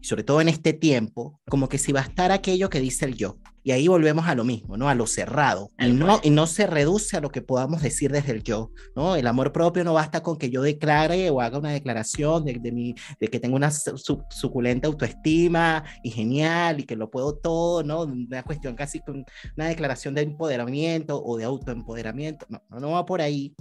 y 0.00 0.04
sobre 0.04 0.24
todo 0.24 0.42
en 0.42 0.48
este 0.48 0.74
tiempo, 0.74 1.40
como 1.48 1.68
que 1.68 1.78
si 1.78 1.92
va 1.92 2.00
a 2.00 2.04
estar 2.04 2.32
aquello 2.32 2.68
que 2.68 2.80
dice 2.80 3.06
el 3.06 3.14
yo, 3.14 3.38
y 3.66 3.72
ahí 3.72 3.88
volvemos 3.88 4.26
a 4.26 4.34
lo 4.34 4.44
mismo, 4.44 4.76
¿no? 4.76 4.90
A 4.90 4.94
lo 4.94 5.06
cerrado. 5.06 5.70
Y 5.78 5.90
no, 5.92 6.20
y 6.22 6.28
no 6.28 6.46
se 6.46 6.66
reduce 6.66 7.16
a 7.16 7.22
lo 7.22 7.30
que 7.30 7.40
podamos 7.40 7.80
decir 7.80 8.12
desde 8.12 8.32
el 8.32 8.42
yo, 8.42 8.70
¿no? 8.94 9.16
El 9.16 9.26
amor 9.26 9.52
propio 9.52 9.84
no 9.84 9.94
basta 9.94 10.22
con 10.22 10.36
que 10.36 10.50
yo 10.50 10.60
declare 10.60 11.30
o 11.30 11.40
haga 11.40 11.58
una 11.58 11.70
declaración 11.70 12.44
de, 12.44 12.58
de, 12.60 12.72
mi, 12.72 12.94
de 13.18 13.28
que 13.28 13.40
tengo 13.40 13.56
una 13.56 13.70
suculenta 13.70 14.86
autoestima 14.86 15.82
y 16.02 16.10
genial 16.10 16.80
y 16.80 16.84
que 16.84 16.94
lo 16.94 17.10
puedo 17.10 17.36
todo, 17.36 17.82
¿no? 17.82 18.02
Una 18.02 18.42
cuestión 18.42 18.74
casi 18.74 19.00
con 19.00 19.24
una 19.56 19.68
declaración 19.68 20.14
de 20.14 20.22
empoderamiento 20.22 21.24
o 21.24 21.38
de 21.38 21.44
autoempoderamiento. 21.44 22.44
No, 22.50 22.60
no 22.68 22.90
va 22.90 23.06
por 23.06 23.22
ahí. 23.22 23.54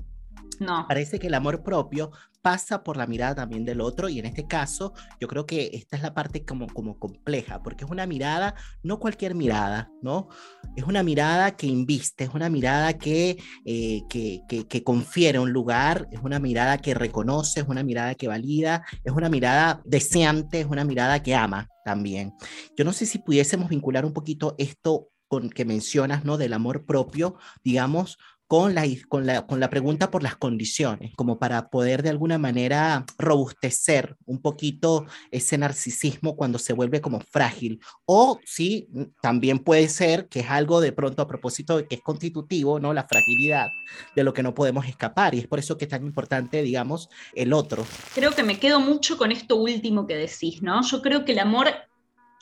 No. 0.60 0.86
Parece 0.88 1.20
que 1.20 1.28
el 1.28 1.34
amor 1.34 1.64
propio 1.64 2.12
pasa 2.44 2.84
por 2.84 2.98
la 2.98 3.08
mirada 3.08 3.36
también 3.36 3.64
del 3.64 3.80
otro 3.80 4.10
y 4.10 4.20
en 4.20 4.26
este 4.26 4.46
caso 4.46 4.94
yo 5.20 5.28
creo 5.30 5.46
que 5.46 5.72
esta 5.74 5.96
es 5.96 6.04
la 6.04 6.14
parte 6.14 6.44
como, 6.44 6.68
como 6.68 7.00
compleja, 7.00 7.64
porque 7.64 7.86
es 7.86 7.90
una 7.90 8.06
mirada, 8.06 8.54
no 8.84 9.00
cualquier 9.00 9.34
mirada, 9.34 9.90
¿no? 10.02 10.28
Es 10.76 10.84
una 10.84 11.04
mirada 11.04 11.56
que 11.56 11.68
inviste, 11.68 12.26
es 12.26 12.34
una 12.34 12.50
mirada 12.50 12.98
que, 12.98 13.38
eh, 13.66 14.02
que, 14.10 14.42
que, 14.50 14.68
que 14.68 14.84
confiere 14.84 15.40
un 15.40 15.54
lugar, 15.54 16.08
es 16.12 16.20
una 16.22 16.40
mirada 16.40 16.78
que 16.80 16.94
reconoce, 16.94 17.62
es 17.62 17.68
una 17.68 17.82
mirada 17.82 18.14
que 18.16 18.28
valida, 18.28 18.84
es 19.06 19.14
una 19.14 19.30
mirada 19.30 19.82
deseante, 19.86 20.60
es 20.60 20.68
una 20.68 20.84
mirada 20.84 21.24
que 21.24 21.36
ama 21.36 21.70
también. 21.86 22.34
Yo 22.76 22.84
no 22.84 22.92
sé 22.92 23.06
si 23.06 23.20
pudiésemos 23.20 23.70
vincular 23.70 24.06
un 24.06 24.14
poquito 24.14 24.56
esto 24.58 25.08
con 25.34 25.50
que 25.50 25.66
mencionas, 25.66 26.26
¿no? 26.26 26.38
Del 26.38 26.54
amor 26.54 26.86
propio, 26.86 27.38
digamos, 27.64 28.20
con 28.48 28.76
la, 28.76 28.86
con, 29.08 29.26
la, 29.26 29.48
con 29.48 29.60
la 29.60 29.70
pregunta 29.70 30.12
por 30.12 30.22
las 30.22 30.36
condiciones, 30.36 31.14
como 31.16 31.40
para 31.40 31.70
poder 31.70 32.04
de 32.04 32.10
alguna 32.10 32.38
manera 32.38 33.06
robustecer 33.18 34.16
un 34.26 34.42
poquito 34.42 35.06
ese 35.32 35.58
narcisismo 35.58 36.36
cuando 36.36 36.60
se 36.60 36.74
vuelve 36.74 37.02
como 37.02 37.20
frágil. 37.20 37.80
O 38.06 38.40
sí, 38.46 38.88
también 39.22 39.60
puede 39.60 39.90
ser 39.90 40.28
que 40.28 40.42
es 40.42 40.50
algo 40.50 40.82
de 40.82 40.92
pronto 40.92 41.22
a 41.22 41.28
propósito 41.28 41.78
de 41.78 41.88
que 41.88 41.96
es 41.96 42.02
constitutivo, 42.02 42.80
¿no? 42.80 42.94
La 42.94 43.08
fragilidad 43.08 43.70
de 44.16 44.24
lo 44.24 44.34
que 44.34 44.44
no 44.44 44.54
podemos 44.54 44.86
escapar. 44.86 45.34
Y 45.36 45.40
es 45.40 45.48
por 45.48 45.60
eso 45.60 45.78
que 45.78 45.86
es 45.86 45.90
tan 45.90 46.06
importante, 46.06 46.62
digamos, 46.62 47.10
el 47.34 47.54
otro. 47.54 47.86
Creo 48.14 48.32
que 48.32 48.44
me 48.44 48.60
quedo 48.60 48.80
mucho 48.80 49.18
con 49.18 49.32
esto 49.32 49.56
último 49.56 50.06
que 50.06 50.16
decís, 50.16 50.62
¿no? 50.62 50.82
Yo 50.84 51.02
creo 51.02 51.26
que 51.26 51.32
el 51.32 51.40
amor 51.40 51.70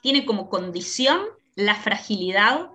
tiene 0.02 0.26
como 0.26 0.50
condición 0.50 1.22
la 1.56 1.76
fragilidad 1.76 2.70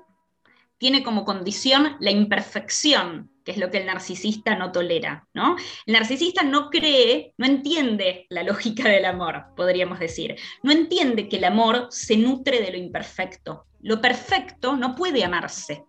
tiene 0.78 1.02
como 1.02 1.24
condición 1.24 1.96
la 2.00 2.10
imperfección, 2.10 3.30
que 3.44 3.52
es 3.52 3.58
lo 3.58 3.70
que 3.70 3.78
el 3.78 3.86
narcisista 3.86 4.56
no 4.56 4.72
tolera, 4.72 5.26
¿no? 5.32 5.56
El 5.86 5.94
narcisista 5.94 6.42
no 6.42 6.68
cree, 6.68 7.32
no 7.38 7.46
entiende 7.46 8.26
la 8.28 8.42
lógica 8.42 8.88
del 8.88 9.04
amor, 9.04 9.46
podríamos 9.56 9.98
decir. 9.98 10.36
No 10.62 10.72
entiende 10.72 11.28
que 11.28 11.36
el 11.36 11.44
amor 11.44 11.86
se 11.90 12.16
nutre 12.16 12.60
de 12.60 12.72
lo 12.72 12.76
imperfecto. 12.76 13.66
Lo 13.80 14.00
perfecto 14.00 14.76
no 14.76 14.94
puede 14.94 15.24
amarse. 15.24 15.84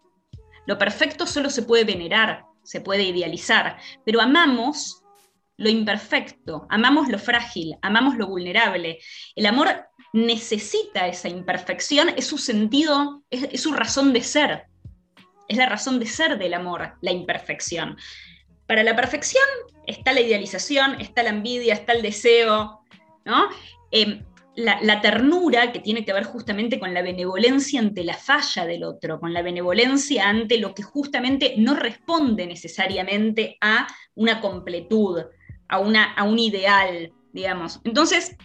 Lo 0.65 0.77
perfecto 0.77 1.25
solo 1.25 1.49
se 1.49 1.63
puede 1.63 1.83
venerar, 1.83 2.43
se 2.63 2.81
puede 2.81 3.03
idealizar, 3.03 3.77
pero 4.05 4.21
amamos 4.21 5.01
lo 5.57 5.69
imperfecto, 5.69 6.67
amamos 6.69 7.09
lo 7.09 7.17
frágil, 7.17 7.75
amamos 7.81 8.17
lo 8.17 8.27
vulnerable. 8.27 8.99
El 9.35 9.45
amor 9.47 9.69
necesita 10.13 11.07
esa 11.07 11.29
imperfección, 11.29 12.09
es 12.09 12.27
su 12.27 12.37
sentido, 12.37 13.23
es, 13.29 13.61
su 13.61 13.73
razón 13.73 14.13
de 14.13 14.21
ser 14.21 14.65
es 15.47 15.57
la 15.57 15.67
razón 15.67 15.99
de 15.99 16.05
ser 16.05 16.37
del 16.37 16.53
amor, 16.53 16.93
la 17.01 17.11
imperfección. 17.11 17.97
Para 18.65 18.83
la 18.83 18.95
perfección 18.95 19.45
está 19.85 20.13
la 20.13 20.21
idealización, 20.21 20.99
está 20.99 21.23
la 21.23 21.29
envidia, 21.29 21.73
está 21.73 21.93
el 21.93 22.01
deseo, 22.01 22.81
¿no? 23.25 23.49
Em, 23.91 24.23
la, 24.57 25.01
ternura 25.01 25.71
que 25.71 25.79
tiene 25.79 26.03
que 26.03 26.13
ver 26.13 26.23
justamente 26.23 26.79
con 26.79 26.93
la 26.93 27.03
benevolencia 27.03 27.79
ante 27.79 28.03
la 28.03 28.15
falla 28.15 28.65
del 28.65 28.83
otro, 28.83 29.19
con 29.19 29.31
la 29.31 29.43
benevolencia 29.43 30.27
ante 30.27 30.57
lo 30.57 30.73
que 30.73 30.81
justamente 30.81 31.53
no 31.57 31.75
responde 31.75 32.47
necesariamente 32.47 33.57
a 33.61 33.87
una 34.15 34.41
completud, 34.41 35.25
a, 35.67 35.79
una, 35.79 36.13
a 36.13 36.23
un 36.23 36.39
ideal, 36.39 37.13
digamos. 37.33 37.79
Entonces, 37.83 38.35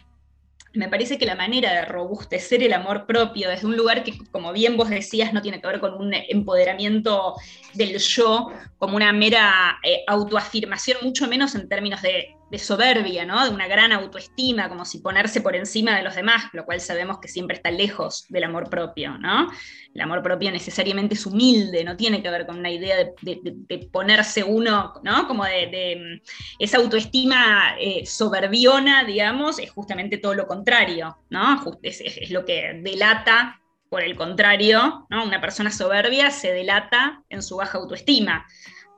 me 0.74 0.88
parece 0.88 1.18
que 1.18 1.26
la 1.26 1.34
manera 1.34 1.72
de 1.72 1.84
robustecer 1.84 2.62
el 2.62 2.72
amor 2.72 3.06
propio 3.06 3.50
desde 3.50 3.66
un 3.66 3.76
lugar 3.76 4.04
que, 4.04 4.16
como 4.30 4.52
bien 4.52 4.76
vos 4.76 4.88
decías, 4.88 5.32
no 5.32 5.42
tiene 5.42 5.60
que 5.60 5.66
ver 5.66 5.80
con 5.80 5.94
un 5.94 6.12
empoderamiento 6.14 7.34
del 7.74 7.98
yo, 7.98 8.48
como 8.78 8.96
una 8.96 9.12
mera 9.12 9.78
eh, 9.82 10.02
autoafirmación, 10.06 10.98
mucho 11.02 11.28
menos 11.28 11.54
en 11.54 11.68
términos 11.68 12.00
de 12.02 12.36
de 12.52 12.58
soberbia, 12.58 13.24
¿no? 13.24 13.42
de 13.42 13.50
una 13.50 13.66
gran 13.66 13.92
autoestima, 13.92 14.68
como 14.68 14.84
si 14.84 14.98
ponerse 14.98 15.40
por 15.40 15.56
encima 15.56 15.96
de 15.96 16.02
los 16.02 16.14
demás, 16.14 16.50
lo 16.52 16.66
cual 16.66 16.82
sabemos 16.82 17.18
que 17.18 17.26
siempre 17.26 17.56
está 17.56 17.70
lejos 17.70 18.26
del 18.28 18.44
amor 18.44 18.68
propio. 18.68 19.16
¿no? 19.16 19.50
El 19.94 20.00
amor 20.02 20.22
propio 20.22 20.52
necesariamente 20.52 21.14
es 21.14 21.24
humilde, 21.24 21.82
no 21.82 21.96
tiene 21.96 22.22
que 22.22 22.28
ver 22.28 22.44
con 22.44 22.58
una 22.58 22.70
idea 22.70 22.96
de, 23.22 23.88
ponerse 23.90 24.44
uno, 24.44 24.92
¿no? 25.02 25.26
como 25.26 25.46
de, 25.46 26.20
esa 26.58 26.76
autoestima 26.76 27.74
eh, 27.80 28.04
soberbiona, 28.04 29.04
digamos, 29.04 29.58
es 29.58 29.70
justamente 29.70 30.18
todo 30.18 30.34
lo 30.34 30.46
contrario, 30.46 31.16
¿no? 31.30 31.58
es, 31.82 32.30
lo 32.30 32.44
que 32.44 32.80
delata 32.82 33.62
por 33.88 34.02
el 34.02 34.14
contrario, 34.14 35.06
¿no? 35.08 35.24
una 35.24 35.40
persona 35.40 35.70
soberbia 35.70 36.30
se 36.30 36.52
delata 36.52 37.22
en 37.30 37.42
su 37.42 37.56
baja 37.56 37.78
autoestima, 37.78 38.46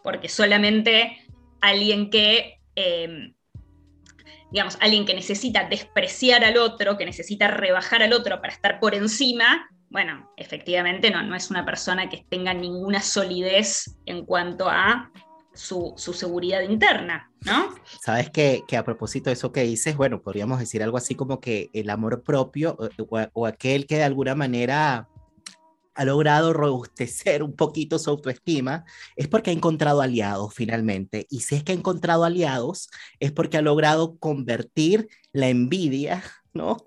porque 0.02 0.28
solamente 0.28 1.18
alguien 1.60 2.10
que 2.10 2.58
eh, 2.74 3.32
digamos, 4.54 4.78
alguien 4.80 5.04
que 5.04 5.14
necesita 5.14 5.68
despreciar 5.68 6.44
al 6.44 6.58
otro, 6.58 6.96
que 6.96 7.04
necesita 7.04 7.48
rebajar 7.48 8.04
al 8.04 8.12
otro 8.12 8.40
para 8.40 8.52
estar 8.52 8.78
por 8.78 8.94
encima, 8.94 9.68
bueno, 9.90 10.30
efectivamente 10.36 11.10
no, 11.10 11.24
no 11.24 11.34
es 11.34 11.50
una 11.50 11.64
persona 11.64 12.08
que 12.08 12.24
tenga 12.28 12.54
ninguna 12.54 13.02
solidez 13.02 13.96
en 14.06 14.24
cuanto 14.24 14.68
a 14.68 15.10
su, 15.54 15.94
seguridad 15.96 16.60
interna, 16.62 17.32
¿no? 17.40 17.74
Sabes 18.00 18.30
que, 18.30 18.62
a 18.78 18.84
propósito 18.84 19.28
de 19.28 19.34
eso 19.34 19.50
que 19.50 19.64
dices, 19.64 19.96
bueno, 19.96 20.22
podríamos 20.22 20.60
decir 20.60 20.84
algo 20.84 20.98
así 20.98 21.16
como 21.16 21.40
que 21.40 21.70
el 21.72 21.90
amor 21.90 22.22
propio 22.22 22.78
o 23.32 23.46
aquel 23.46 23.88
que 23.88 23.96
de 23.96 24.04
alguna 24.04 24.36
manera 24.36 25.08
ha 25.94 26.04
logrado 26.04 26.52
robustecer 26.52 27.42
un 27.42 27.54
poquito 27.54 27.98
su 27.98 28.10
autoestima, 28.10 28.84
es 29.16 29.28
porque 29.28 29.50
ha 29.50 29.52
encontrado 29.52 30.00
aliados 30.00 30.52
finalmente. 30.54 31.26
Y 31.30 31.40
si 31.40 31.54
es 31.54 31.64
que 31.64 31.72
ha 31.72 31.74
encontrado 31.74 32.24
aliados, 32.24 32.90
es 33.20 33.32
porque 33.32 33.56
ha 33.56 33.62
logrado 33.62 34.18
convertir 34.18 35.08
la 35.32 35.48
envidia 35.48 36.22
¿no? 36.54 36.78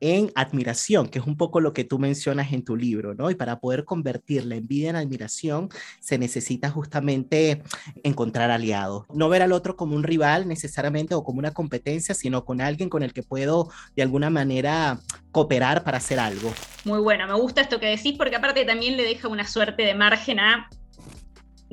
En 0.00 0.32
admiración, 0.34 1.08
que 1.08 1.18
es 1.18 1.26
un 1.26 1.36
poco 1.36 1.60
lo 1.60 1.72
que 1.72 1.84
tú 1.84 1.98
mencionas 1.98 2.52
en 2.52 2.64
tu 2.64 2.76
libro, 2.76 3.14
¿no? 3.14 3.30
Y 3.30 3.34
para 3.34 3.60
poder 3.60 3.84
convertir 3.84 4.44
la 4.44 4.56
envidia 4.56 4.90
en 4.90 4.96
admiración, 4.96 5.68
se 6.00 6.18
necesita 6.18 6.70
justamente 6.70 7.62
encontrar 8.02 8.50
aliados. 8.50 9.04
No 9.14 9.28
ver 9.28 9.42
al 9.42 9.52
otro 9.52 9.76
como 9.76 9.94
un 9.94 10.02
rival 10.02 10.48
necesariamente 10.48 11.14
o 11.14 11.22
como 11.22 11.38
una 11.38 11.52
competencia, 11.52 12.14
sino 12.14 12.44
con 12.44 12.60
alguien 12.60 12.88
con 12.88 13.02
el 13.02 13.12
que 13.12 13.22
puedo 13.22 13.70
de 13.94 14.02
alguna 14.02 14.30
manera 14.30 14.98
cooperar 15.30 15.84
para 15.84 15.98
hacer 15.98 16.18
algo. 16.18 16.52
Muy 16.84 17.00
bueno, 17.00 17.26
me 17.26 17.34
gusta 17.34 17.60
esto 17.60 17.78
que 17.78 17.86
decís 17.86 18.14
porque 18.16 18.36
aparte 18.36 18.64
también 18.64 18.96
le 18.96 19.04
deja 19.04 19.28
una 19.28 19.46
suerte 19.46 19.82
de 19.82 19.94
margen 19.94 20.40
a 20.40 20.68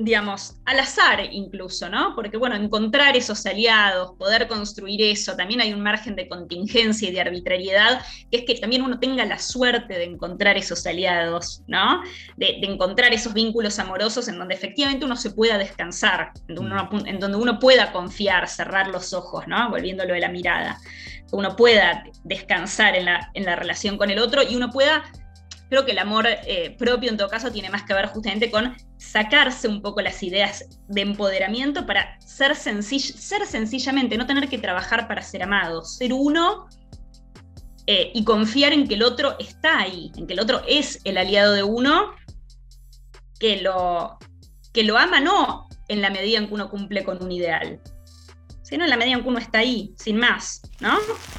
digamos, 0.00 0.56
al 0.64 0.80
azar 0.80 1.20
incluso, 1.30 1.90
¿no? 1.90 2.14
Porque, 2.14 2.38
bueno, 2.38 2.56
encontrar 2.56 3.18
esos 3.18 3.44
aliados, 3.44 4.12
poder 4.18 4.48
construir 4.48 5.02
eso, 5.02 5.36
también 5.36 5.60
hay 5.60 5.74
un 5.74 5.82
margen 5.82 6.16
de 6.16 6.26
contingencia 6.26 7.08
y 7.08 7.12
de 7.12 7.20
arbitrariedad, 7.20 8.00
que 8.30 8.38
es 8.38 8.44
que 8.44 8.54
también 8.54 8.82
uno 8.82 8.98
tenga 8.98 9.26
la 9.26 9.38
suerte 9.38 9.98
de 9.98 10.04
encontrar 10.04 10.56
esos 10.56 10.86
aliados, 10.86 11.62
¿no? 11.66 12.02
De, 12.38 12.60
encontrar 12.62 13.12
esos 13.12 13.34
vínculos 13.34 13.78
amorosos 13.78 14.26
en 14.28 14.38
donde 14.38 14.54
efectivamente 14.54 15.04
uno 15.04 15.16
se 15.16 15.32
pueda 15.32 15.58
descansar, 15.58 16.32
en 16.48 17.20
donde 17.20 17.36
uno, 17.36 17.58
pueda 17.58 17.92
confiar, 17.92 18.48
cerrar 18.48 18.88
los 18.88 19.12
ojos, 19.12 19.46
¿no? 19.48 19.68
Volviéndolo 19.68 20.14
de 20.14 20.20
la 20.20 20.30
mirada, 20.30 20.78
uno 21.30 21.56
pueda 21.56 22.04
descansar 22.24 22.96
en 22.96 23.04
la, 23.04 23.30
en 23.34 23.44
la 23.44 23.54
relación 23.54 23.98
con 23.98 24.08
el 24.10 24.18
otro 24.18 24.42
y 24.42 24.56
uno 24.56 24.70
pueda 24.70 25.04
Creo 25.68 25.84
que 25.84 25.92
el 25.92 25.98
amor 25.98 26.26
eh, 26.26 26.74
propio 26.76 27.10
en 27.10 27.16
todo 27.16 27.28
caso 27.28 27.52
tiene 27.52 27.70
más 27.70 27.84
que 27.84 27.94
ver 27.94 28.06
justamente 28.06 28.50
con 28.50 28.74
sacarse 29.00 29.66
un 29.66 29.80
poco 29.80 30.02
las 30.02 30.22
ideas 30.22 30.66
de 30.88 31.00
empoderamiento 31.00 31.86
para 31.86 32.20
ser, 32.20 32.54
ser 32.54 33.46
sencillamente, 33.46 34.18
no 34.18 34.26
tener 34.26 34.48
que 34.48 34.58
trabajar 34.58 35.08
para 35.08 35.22
ser 35.22 35.42
amado, 35.42 35.82
ser 35.82 36.12
uno 36.12 36.68
eh, 37.86 38.12
y 38.14 38.24
confiar 38.24 38.74
en 38.74 38.86
que 38.86 38.94
el 38.94 39.02
otro 39.02 39.36
está 39.38 39.80
ahí, 39.80 40.12
en 40.16 40.26
que 40.26 40.34
el 40.34 40.40
otro 40.40 40.62
es 40.68 41.00
el 41.04 41.16
aliado 41.16 41.54
de 41.54 41.62
uno, 41.62 42.12
que 43.38 43.62
lo, 43.62 44.18
que 44.74 44.84
lo 44.84 44.98
ama 44.98 45.18
no 45.18 45.66
en 45.88 46.02
la 46.02 46.10
medida 46.10 46.38
en 46.38 46.48
que 46.48 46.54
uno 46.54 46.68
cumple 46.68 47.02
con 47.02 47.22
un 47.24 47.32
ideal, 47.32 47.80
sino 48.70 48.84
en 48.84 48.90
la 48.90 48.96
medida 48.96 49.16
en 49.16 49.22
que 49.22 49.28
uno 49.28 49.38
está 49.38 49.58
ahí, 49.58 49.92
sin 49.98 50.16
más, 50.16 50.62
¿no? 50.78 50.96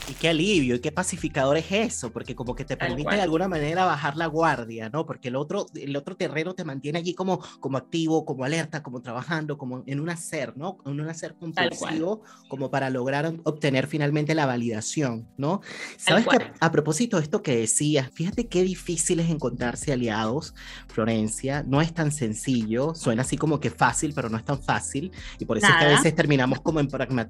Y 0.09 0.13
qué 0.13 0.27
alivio, 0.27 0.75
y 0.75 0.79
qué 0.79 0.91
pacificador 0.91 1.55
es 1.55 1.71
eso, 1.71 2.11
porque 2.11 2.35
como 2.35 2.55
que 2.55 2.65
te 2.65 2.75
permite 2.75 3.15
de 3.15 3.21
alguna 3.21 3.47
manera 3.47 3.85
bajar 3.85 4.17
la 4.17 4.25
guardia, 4.25 4.89
¿no? 4.89 5.05
Porque 5.05 5.29
el 5.29 5.37
otro, 5.37 5.65
el 5.73 5.95
otro 5.95 6.17
terreno 6.17 6.53
te 6.53 6.65
mantiene 6.65 6.99
allí 6.99 7.13
como, 7.13 7.39
como 7.61 7.77
activo, 7.77 8.25
como 8.25 8.43
alerta, 8.43 8.83
como 8.83 9.01
trabajando, 9.01 9.57
como 9.57 9.83
en 9.87 10.01
un 10.01 10.09
hacer, 10.09 10.57
¿no? 10.57 10.77
En 10.85 10.99
un 10.99 11.07
hacer 11.07 11.35
compulsivo, 11.35 12.21
como 12.49 12.69
para 12.69 12.89
lograr 12.89 13.33
obtener 13.43 13.87
finalmente 13.87 14.35
la 14.35 14.45
validación, 14.45 15.29
¿no? 15.37 15.61
Sabes 15.97 16.27
que 16.27 16.51
a 16.59 16.71
propósito 16.71 17.15
de 17.17 17.23
esto 17.23 17.41
que 17.41 17.55
decías, 17.55 18.09
fíjate 18.13 18.47
qué 18.47 18.63
difícil 18.63 19.21
es 19.21 19.29
encontrarse 19.29 19.93
aliados, 19.93 20.53
Florencia, 20.89 21.63
no 21.65 21.81
es 21.81 21.93
tan 21.93 22.11
sencillo, 22.11 22.93
suena 22.93 23.21
así 23.21 23.37
como 23.37 23.61
que 23.61 23.69
fácil, 23.69 24.13
pero 24.13 24.27
no 24.29 24.37
es 24.37 24.43
tan 24.43 24.61
fácil, 24.61 25.13
y 25.39 25.45
por 25.45 25.57
eso 25.57 25.67
es 25.67 25.75
que 25.75 25.85
a 25.85 25.89
veces 25.89 26.13
terminamos 26.13 26.59
como 26.59 26.81
en 26.81 26.89
pragmatismo 26.89 27.20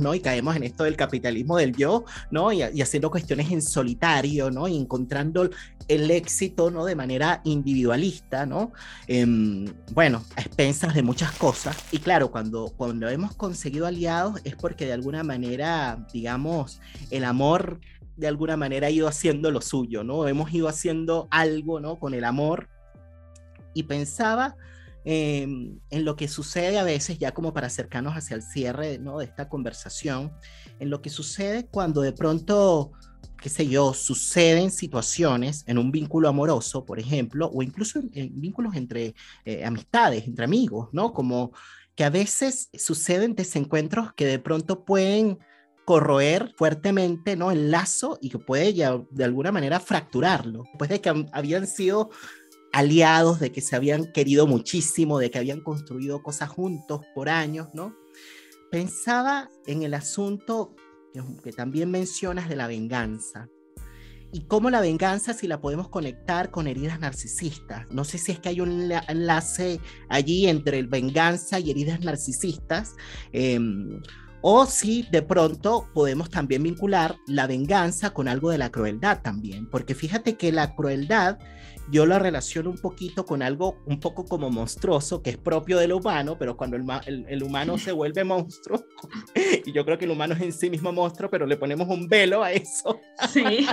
¿no? 0.00 0.14
Y 0.14 0.20
caemos 0.20 0.56
en 0.56 0.64
esto 0.64 0.84
del 0.84 0.96
capitalismo 0.96 1.56
del 1.56 1.74
yo, 1.74 2.04
¿no? 2.30 2.52
Y, 2.52 2.62
haciendo 2.62 3.10
cuestiones 3.10 3.50
en 3.50 3.62
solitario, 3.62 4.50
¿no? 4.50 4.68
Y 4.68 4.76
encontrando 4.76 5.48
el 5.88 6.10
éxito, 6.10 6.70
¿no? 6.70 6.84
De 6.84 6.94
manera 6.94 7.40
individualista, 7.44 8.46
¿no? 8.46 8.72
Em, 9.06 9.66
bueno, 9.92 10.24
a 10.36 10.40
expensas 10.40 10.94
de 10.94 11.02
muchas 11.02 11.32
cosas. 11.32 11.76
Y 11.92 11.98
claro, 11.98 12.30
cuando, 12.30 12.72
cuando 12.76 13.08
hemos 13.08 13.34
conseguido 13.34 13.86
aliados 13.86 14.40
es 14.44 14.54
porque 14.54 14.86
de 14.86 14.92
alguna 14.92 15.22
manera, 15.22 16.06
digamos, 16.12 16.80
el 17.10 17.24
amor 17.24 17.80
de 18.16 18.26
alguna 18.26 18.56
manera 18.56 18.88
ha 18.88 18.90
ido 18.90 19.06
haciendo 19.06 19.50
lo 19.50 19.60
suyo, 19.60 20.02
¿no? 20.02 20.26
Hemos 20.26 20.52
ido 20.52 20.68
haciendo 20.68 21.28
algo, 21.30 21.78
¿no? 21.78 21.98
Con 22.00 22.14
el 22.14 22.24
amor. 22.24 22.68
Y 23.74 23.84
pensaba 23.84 24.56
Em, 25.10 25.80
en 25.88 26.04
lo 26.04 26.16
que 26.16 26.28
sucede 26.28 26.78
a 26.78 26.84
veces, 26.84 27.18
ya 27.18 27.32
como 27.32 27.54
para 27.54 27.68
acercarnos 27.68 28.12
hacia 28.12 28.34
el 28.34 28.42
cierre 28.42 28.98
¿no? 28.98 29.20
de 29.20 29.24
esta 29.24 29.48
conversación, 29.48 30.34
en 30.80 30.90
lo 30.90 31.00
que 31.00 31.08
sucede 31.08 31.64
cuando 31.64 32.02
de 32.02 32.12
pronto, 32.12 32.92
qué 33.40 33.48
sé 33.48 33.66
yo, 33.66 33.94
suceden 33.94 34.70
situaciones 34.70 35.64
en 35.66 35.78
un 35.78 35.90
vínculo 35.90 36.28
amoroso, 36.28 36.84
por 36.84 37.00
ejemplo, 37.00 37.50
o 37.50 37.62
incluso 37.62 38.00
en, 38.12 38.38
vínculos 38.38 38.76
entre 38.76 39.14
eh, 39.46 39.64
amistades, 39.64 40.26
entre 40.26 40.44
amigos, 40.44 40.90
¿no? 40.92 41.14
Como 41.14 41.52
que 41.94 42.04
a 42.04 42.10
veces 42.10 42.68
suceden 42.74 43.34
desencuentros 43.34 44.12
que 44.12 44.26
de 44.26 44.38
pronto 44.38 44.84
pueden 44.84 45.38
corroer 45.86 46.52
fuertemente 46.58 47.34
¿no? 47.34 47.50
el 47.50 47.70
lazo 47.70 48.18
y 48.20 48.28
que 48.28 48.38
puede 48.38 48.74
ya 48.74 49.00
de 49.10 49.24
alguna 49.24 49.52
manera 49.52 49.80
fracturarlo. 49.80 50.64
Después 50.64 50.90
de 50.90 51.00
que 51.00 51.26
habían 51.32 51.66
sido 51.66 52.10
aliados, 52.72 53.40
de 53.40 53.52
que 53.52 53.60
se 53.60 53.76
habían 53.76 54.12
querido 54.12 54.46
muchísimo, 54.46 55.18
de 55.18 55.30
que 55.30 55.38
habían 55.38 55.60
construido 55.60 56.22
cosas 56.22 56.48
juntos 56.50 57.02
por 57.14 57.28
años, 57.28 57.68
¿no? 57.74 57.96
Pensaba 58.70 59.50
en 59.66 59.82
el 59.82 59.94
asunto 59.94 60.74
que, 61.42 61.52
también 61.52 61.90
mencionas 61.90 62.48
de 62.48 62.56
la 62.56 62.66
venganza 62.66 63.48
y 64.32 64.42
cómo 64.42 64.68
la 64.68 64.80
venganza 64.80 65.32
si 65.32 65.48
la 65.48 65.60
podemos 65.60 65.88
conectar 65.88 66.50
con 66.50 66.66
heridas 66.66 67.00
narcisistas. 67.00 67.86
No 67.90 68.04
sé 68.04 68.18
si 68.18 68.32
es 68.32 68.40
que 68.40 68.50
hay 68.50 68.60
un 68.60 68.92
enlace 69.08 69.80
allí 70.10 70.46
entre 70.46 70.78
el 70.78 70.86
venganza 70.86 71.58
y 71.58 71.70
heridas 71.70 72.00
narcisistas. 72.00 72.94
Em, 73.32 74.02
o 74.42 74.66
si 74.66 75.02
de 75.10 75.22
pronto 75.22 75.88
podemos 75.94 76.30
también 76.30 76.62
vincular 76.62 77.16
la 77.26 77.46
venganza 77.46 78.10
con 78.10 78.28
algo 78.28 78.50
de 78.50 78.58
la 78.58 78.70
crueldad 78.70 79.22
también, 79.22 79.68
porque 79.68 79.94
fíjate 79.94 80.36
que 80.36 80.52
la 80.52 80.74
crueldad 80.76 81.38
yo 81.90 82.06
la 82.06 82.18
relaciono 82.18 82.70
un 82.70 82.78
poquito 82.78 83.24
con 83.24 83.42
algo 83.42 83.78
un 83.86 84.00
poco 84.00 84.24
como 84.24 84.50
monstruoso, 84.50 85.22
que 85.22 85.30
es 85.30 85.36
propio 85.36 85.78
del 85.78 85.92
humano, 85.92 86.36
pero 86.38 86.56
cuando 86.56 86.76
el, 86.76 87.26
el, 87.28 87.42
humano 87.42 87.78
se 87.78 87.92
vuelve 87.92 88.24
monstruo, 88.24 88.84
y 89.64 89.72
yo 89.72 89.84
creo 89.84 89.98
que 89.98 90.04
el 90.04 90.10
humano 90.10 90.34
es 90.34 90.40
en 90.40 90.52
sí 90.52 90.70
mismo 90.70 90.92
monstruo, 90.92 91.30
pero 91.30 91.46
le 91.46 91.56
ponemos 91.56 91.88
un 91.88 92.08
velo 92.08 92.42
a 92.42 92.52
eso. 92.52 93.00
Sí. 93.32 93.66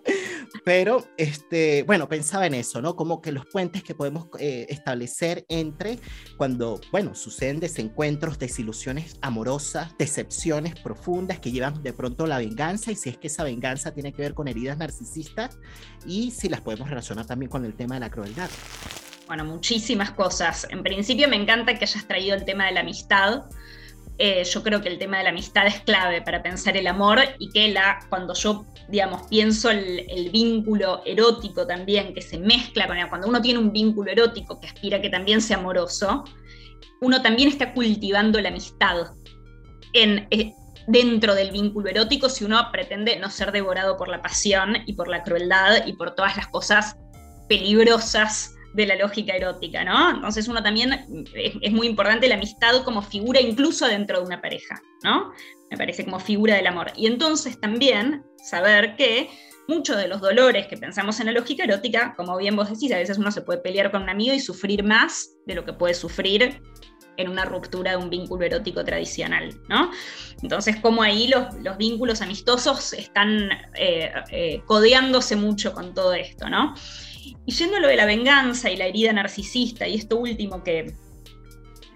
pero, 0.64 1.04
este, 1.16 1.84
bueno, 1.84 2.08
pensaba 2.08 2.46
en 2.46 2.54
eso, 2.54 2.82
¿no? 2.82 2.96
Como 2.96 3.20
que 3.20 3.32
los 3.32 3.46
puentes 3.46 3.82
que 3.82 3.94
podemos 3.94 4.26
eh, 4.38 4.66
establecer 4.68 5.44
entre 5.48 5.98
cuando, 6.36 6.80
bueno, 6.90 7.14
suceden 7.14 7.60
desencuentros, 7.60 8.38
desilusiones 8.38 9.16
amorosas, 9.22 9.94
decepciones 9.98 10.74
profundas 10.80 11.38
que 11.38 11.52
llevan 11.52 11.82
de 11.82 11.92
pronto 11.92 12.26
la 12.26 12.38
venganza, 12.38 12.90
y 12.90 12.96
si 12.96 13.08
es 13.08 13.18
que 13.18 13.28
esa 13.28 13.44
venganza 13.44 13.94
tiene 13.94 14.12
que 14.12 14.22
ver 14.22 14.34
con 14.34 14.48
heridas 14.48 14.78
narcisistas, 14.78 15.58
y 16.06 16.32
si 16.32 16.48
las 16.48 16.60
podemos 16.60 16.88
relacionar 16.88 17.26
también 17.26 17.51
con 17.52 17.64
el 17.64 17.74
tema 17.74 17.94
de 17.94 18.00
la 18.00 18.10
crueldad? 18.10 18.50
Bueno, 19.28 19.44
muchísimas 19.44 20.10
cosas. 20.10 20.66
En 20.70 20.82
principio 20.82 21.28
me 21.28 21.36
encanta 21.36 21.78
que 21.78 21.84
hayas 21.84 22.06
traído 22.08 22.34
el 22.34 22.44
tema 22.44 22.66
de 22.66 22.72
la 22.72 22.80
amistad. 22.80 23.44
Eh, 24.18 24.42
yo 24.44 24.62
creo 24.62 24.80
que 24.80 24.88
el 24.88 24.98
tema 24.98 25.18
de 25.18 25.24
la 25.24 25.30
amistad 25.30 25.66
es 25.66 25.80
clave 25.80 26.22
para 26.22 26.42
pensar 26.42 26.76
el 26.76 26.86
amor 26.86 27.20
y 27.38 27.50
que 27.50 27.68
la, 27.68 28.00
cuando 28.08 28.34
yo, 28.34 28.66
digamos, 28.88 29.22
pienso 29.28 29.70
el, 29.70 30.30
vínculo 30.32 31.02
erótico 31.04 31.66
también, 31.66 32.14
que 32.14 32.22
se 32.22 32.38
mezcla 32.38 32.86
con 32.86 32.96
cuando 33.08 33.28
uno 33.28 33.40
tiene 33.40 33.58
un 33.58 33.72
vínculo 33.72 34.10
erótico 34.10 34.60
que 34.60 34.66
aspira 34.66 35.00
que 35.00 35.10
también 35.10 35.40
sea 35.40 35.58
amoroso, 35.58 36.24
uno 37.00 37.22
también 37.22 37.48
está 37.48 37.72
cultivando 37.72 38.40
la 38.40 38.48
amistad 38.48 39.12
en, 39.92 40.26
eh, 40.30 40.52
dentro 40.86 41.34
del 41.34 41.50
vínculo 41.50 41.88
erótico 41.88 42.28
si 42.28 42.44
uno 42.44 42.60
pretende 42.70 43.18
no 43.18 43.30
ser 43.30 43.52
devorado 43.52 43.96
por 43.96 44.08
la 44.08 44.20
pasión 44.20 44.76
y 44.86 44.92
por 44.94 45.08
la 45.08 45.22
crueldad 45.22 45.86
y 45.86 45.94
por 45.94 46.14
todas 46.14 46.36
las 46.36 46.48
cosas 46.48 46.96
peligrosas 47.48 48.56
de 48.74 48.86
la 48.86 48.96
lógica 48.96 49.34
erótica, 49.34 49.84
¿no? 49.84 50.10
Entonces 50.10 50.48
uno 50.48 50.62
también 50.62 51.26
es, 51.34 51.72
muy 51.72 51.86
importante 51.86 52.28
la 52.28 52.36
amistad 52.36 52.82
como 52.84 53.02
figura 53.02 53.40
incluso 53.40 53.86
dentro 53.86 54.20
de 54.20 54.26
una 54.26 54.40
pareja, 54.40 54.80
¿no? 55.04 55.32
Me 55.70 55.76
parece 55.76 56.04
como 56.04 56.18
figura 56.18 56.56
del 56.56 56.66
amor. 56.66 56.92
Y 56.96 57.06
entonces 57.06 57.60
también 57.60 58.24
saber 58.42 58.96
que 58.96 59.28
muchos 59.68 59.96
de 59.96 60.08
los 60.08 60.20
dolores 60.20 60.66
que 60.66 60.76
pensamos 60.76 61.20
en 61.20 61.26
la 61.26 61.32
lógica 61.32 61.64
erótica, 61.64 62.14
como 62.16 62.36
bien 62.36 62.56
vos 62.56 62.70
decís, 62.70 62.92
a 62.92 62.98
veces 62.98 63.18
uno 63.18 63.30
se 63.30 63.42
puede 63.42 63.60
pelear 63.60 63.90
con 63.90 64.02
un 64.02 64.08
amigo 64.08 64.34
y 64.34 64.40
sufrir 64.40 64.82
más 64.82 65.30
de 65.46 65.54
lo 65.54 65.64
que 65.64 65.72
puede 65.72 65.94
sufrir 65.94 66.62
en 67.18 67.28
una 67.28 67.44
ruptura 67.44 67.92
de 67.92 67.96
un 67.98 68.08
vínculo 68.08 68.44
erótico 68.46 68.84
tradicional, 68.84 69.54
¿no? 69.68 69.90
Entonces, 70.42 70.76
como 70.76 71.02
ahí 71.02 71.28
los, 71.28 71.54
los 71.62 71.76
vínculos 71.76 72.22
amistosos 72.22 72.94
están 72.94 73.50
eh, 73.74 74.10
eh, 74.30 74.62
codeándose 74.66 75.36
mucho 75.36 75.74
con 75.74 75.92
todo 75.94 76.14
esto, 76.14 76.48
¿no? 76.48 76.74
Y 77.46 77.52
yendo 77.52 77.76
a 77.76 77.80
lo 77.80 77.88
de 77.88 77.96
la 77.96 78.06
venganza 78.06 78.70
y 78.70 78.76
la 78.76 78.86
herida 78.86 79.12
narcisista 79.12 79.86
y 79.86 79.96
esto 79.96 80.16
último 80.16 80.62
que, 80.62 80.94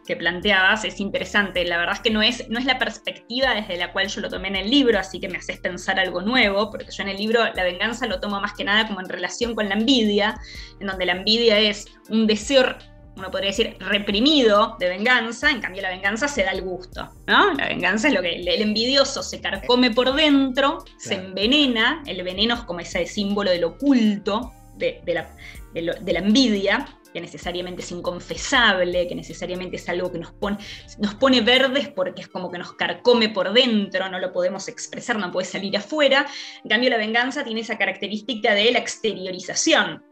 que 0.06 0.16
planteabas 0.16 0.84
es 0.84 1.00
interesante. 1.00 1.64
La 1.64 1.78
verdad 1.78 1.96
es 1.96 2.00
que 2.00 2.10
no 2.10 2.22
es, 2.22 2.48
no 2.48 2.58
es 2.58 2.64
la 2.64 2.78
perspectiva 2.78 3.54
desde 3.54 3.76
la 3.76 3.92
cual 3.92 4.08
yo 4.08 4.20
lo 4.20 4.28
tomé 4.28 4.48
en 4.48 4.56
el 4.56 4.70
libro, 4.70 4.98
así 4.98 5.20
que 5.20 5.28
me 5.28 5.38
haces 5.38 5.58
pensar 5.58 5.98
algo 5.98 6.22
nuevo, 6.22 6.70
porque 6.70 6.90
yo 6.90 7.02
en 7.02 7.10
el 7.10 7.16
libro 7.16 7.40
la 7.54 7.64
venganza 7.64 8.06
lo 8.06 8.20
tomo 8.20 8.40
más 8.40 8.54
que 8.54 8.64
nada 8.64 8.86
como 8.86 9.00
en 9.00 9.08
relación 9.08 9.54
con 9.54 9.68
la 9.68 9.74
envidia, 9.74 10.40
en 10.80 10.86
donde 10.86 11.06
la 11.06 11.12
envidia 11.12 11.58
es 11.58 11.86
un 12.08 12.26
deseo 12.26 12.76
uno 13.16 13.30
podría 13.30 13.50
decir, 13.50 13.76
reprimido 13.80 14.76
de 14.78 14.90
venganza, 14.90 15.50
en 15.50 15.60
cambio 15.60 15.80
la 15.80 15.88
venganza 15.88 16.28
se 16.28 16.42
da 16.42 16.50
el 16.50 16.60
gusto, 16.60 17.10
¿no? 17.26 17.54
La 17.54 17.66
venganza 17.66 18.08
es 18.08 18.14
lo 18.14 18.20
que 18.20 18.36
el, 18.36 18.60
envidioso 18.60 19.22
se 19.22 19.40
carcome 19.40 19.90
por 19.90 20.14
dentro, 20.14 20.84
se 20.98 21.14
envenena, 21.14 22.02
el 22.06 22.22
veneno 22.22 22.54
es 22.54 22.60
como 22.62 22.80
ese 22.80 23.06
símbolo 23.06 23.50
del 23.50 23.64
oculto, 23.64 24.52
de, 24.76 25.02
la, 25.14 26.18
envidia, 26.18 26.86
que 27.12 27.20
necesariamente 27.20 27.82
es 27.82 27.90
inconfesable, 27.92 29.08
que 29.08 29.14
necesariamente 29.14 29.76
es 29.76 29.88
algo 29.88 30.12
que 30.12 30.18
nos 30.18 30.32
pone, 30.32 30.58
nos 30.98 31.14
pone 31.14 31.40
verdes 31.40 31.88
porque 31.88 32.22
es 32.22 32.28
como 32.28 32.50
que 32.50 32.58
nos 32.58 32.72
carcome 32.74 33.28
por 33.30 33.52
dentro, 33.52 34.08
no 34.08 34.18
lo 34.18 34.32
podemos 34.32 34.68
expresar, 34.68 35.18
no 35.18 35.32
puede 35.32 35.46
salir 35.46 35.76
afuera. 35.76 36.26
En 36.62 36.70
cambio, 36.70 36.90
la 36.90 36.98
venganza 36.98 37.44
tiene 37.44 37.60
esa 37.60 37.78
característica 37.78 38.54
de 38.54 38.72
la 38.72 38.78
exteriorización, 38.78 40.04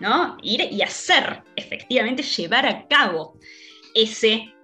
¿no? 0.00 0.36
Ir 0.42 0.68
y 0.70 0.82
hacer, 0.82 1.42
efectivamente, 1.56 2.22
llevar 2.22 2.66
a 2.66 2.86
cabo 2.88 3.38
ese, 3.94 4.54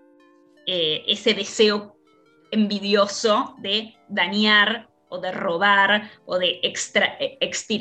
eh, 0.67 1.03
ese 1.07 1.35
deseo 1.35 1.97
envidioso 2.51 3.57
de 3.59 3.95
dañar 4.09 4.92
o 5.13 5.19
de 5.19 5.31
robar 5.31 6.11
o 6.25 6.39
de 6.39 6.61
eh, 6.63 7.39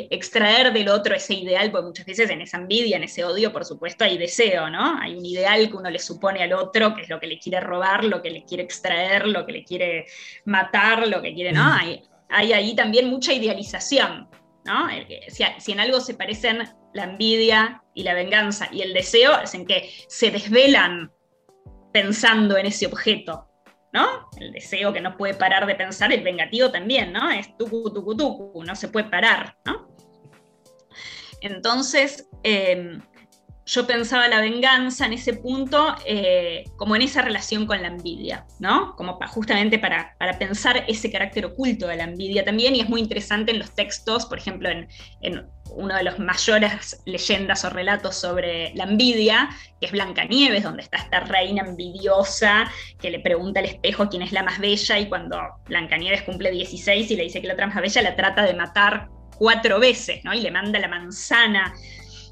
extraer 0.09 0.73
del 0.73 0.89
otro 0.89 1.15
ese 1.15 1.33
ideal, 1.33 1.71
porque 1.71 1.87
muchas 1.87 2.05
veces 2.05 2.29
en 2.29 2.41
esa 2.41 2.57
envidia, 2.57 2.97
en 2.97 3.03
ese 3.03 3.23
odio, 3.23 3.53
por 3.53 3.63
supuesto, 3.63 4.03
hay 4.03 4.17
deseo, 4.17 4.69
¿no? 4.69 4.99
Hay 4.99 5.15
un 5.15 5.25
ideal 5.25 5.69
que 5.69 5.77
uno 5.77 5.89
le 5.89 5.99
supone 5.99 6.43
al 6.43 6.51
otro, 6.51 6.93
que 6.93 7.03
es 7.03 7.09
lo 7.09 7.21
que 7.21 7.27
le 7.27 7.39
quiere 7.39 7.61
robar, 7.61 8.03
lo 8.03 8.21
que 8.21 8.31
le 8.31 8.43
quiere 8.43 8.63
extraer, 8.63 9.27
lo 9.27 9.45
que 9.45 9.53
le 9.53 9.63
quiere 9.63 10.05
matar, 10.43 11.07
lo 11.07 11.21
que 11.21 11.33
quiere, 11.33 11.53
¿no? 11.53 11.73
Hay, 11.73 12.03
hay 12.29 12.51
ahí 12.51 12.75
también 12.75 13.09
mucha 13.09 13.31
idealización, 13.31 14.29
¿no? 14.65 14.89
Si, 15.29 15.45
si 15.57 15.71
en 15.71 15.79
algo 15.79 16.01
se 16.01 16.15
parecen 16.15 16.67
la 16.93 17.05
envidia 17.05 17.81
y 17.93 18.03
la 18.03 18.13
venganza 18.13 18.67
y 18.73 18.81
el 18.81 18.93
deseo, 18.93 19.39
es 19.39 19.53
en 19.53 19.65
que 19.65 19.89
se 20.09 20.31
desvelan 20.31 21.13
pensando 21.93 22.57
en 22.57 22.65
ese 22.65 22.87
objeto, 22.87 23.47
¿no? 23.93 24.29
El 24.39 24.51
deseo 24.53 24.93
que 24.93 25.01
no 25.01 25.17
puede 25.17 25.33
parar 25.33 25.65
de 25.65 25.75
pensar, 25.75 26.11
el 26.11 26.23
vengativo 26.23 26.71
también, 26.71 27.11
¿no? 27.11 27.29
Es 27.29 27.55
tucu, 27.57 27.91
tucu, 27.93 28.15
tucu, 28.15 28.63
no 28.63 28.75
se 28.75 28.87
puede 28.87 29.09
parar, 29.09 29.57
¿no? 29.65 29.89
Entonces, 31.41 32.29
em, 32.43 33.01
yo 33.71 33.87
pensaba 33.87 34.27
la 34.27 34.41
venganza 34.41 35.05
en 35.05 35.13
ese 35.13 35.33
punto 35.33 35.95
eh, 36.05 36.65
como 36.75 36.97
en 36.97 37.03
esa 37.03 37.21
relación 37.21 37.65
con 37.65 37.81
la 37.81 37.87
envidia, 37.87 38.45
¿no? 38.59 38.97
Como 38.97 39.17
justamente 39.27 39.79
para, 39.79 40.17
pensar 40.37 40.83
ese 40.89 41.09
carácter 41.09 41.45
oculto 41.45 41.87
de 41.87 41.95
la 41.95 42.03
envidia 42.03 42.43
también, 42.43 42.75
y 42.75 42.81
es 42.81 42.89
muy 42.89 42.99
interesante 42.99 43.51
en 43.51 43.59
los 43.59 43.73
textos, 43.73 44.25
por 44.25 44.39
ejemplo, 44.39 44.69
en, 44.69 44.89
en 45.21 45.47
uno 45.73 45.95
de 45.95 46.03
los 46.03 46.19
mayores 46.19 47.01
leyendas 47.05 47.63
o 47.63 47.69
relatos 47.69 48.17
sobre 48.17 48.73
la 48.75 48.83
envidia, 48.83 49.49
que 49.79 49.85
es 49.85 49.93
Blancanieves, 49.93 50.63
donde 50.63 50.83
está 50.83 50.97
esta 50.97 51.21
reina 51.21 51.63
envidiosa 51.63 52.69
que 52.99 53.09
le 53.09 53.19
pregunta 53.21 53.61
al 53.61 53.67
espejo 53.67 54.09
quién 54.09 54.21
es 54.21 54.33
la 54.33 54.43
más 54.43 54.59
bella, 54.59 54.99
y 54.99 55.07
cuando 55.07 55.39
Blancanieves 55.67 56.23
cumple 56.23 56.51
16 56.51 57.09
y 57.09 57.15
le 57.15 57.23
dice 57.23 57.39
que 57.39 57.47
la 57.47 57.53
otra 57.53 57.67
más 57.67 57.81
bella, 57.81 58.01
la 58.01 58.17
trata 58.17 58.43
de 58.43 58.53
matar 58.53 59.07
cuatro 59.37 59.79
veces, 59.79 60.25
¿no? 60.25 60.33
Y 60.33 60.41
le 60.41 60.51
manda 60.51 60.77
la 60.77 60.89
manzana 60.89 61.73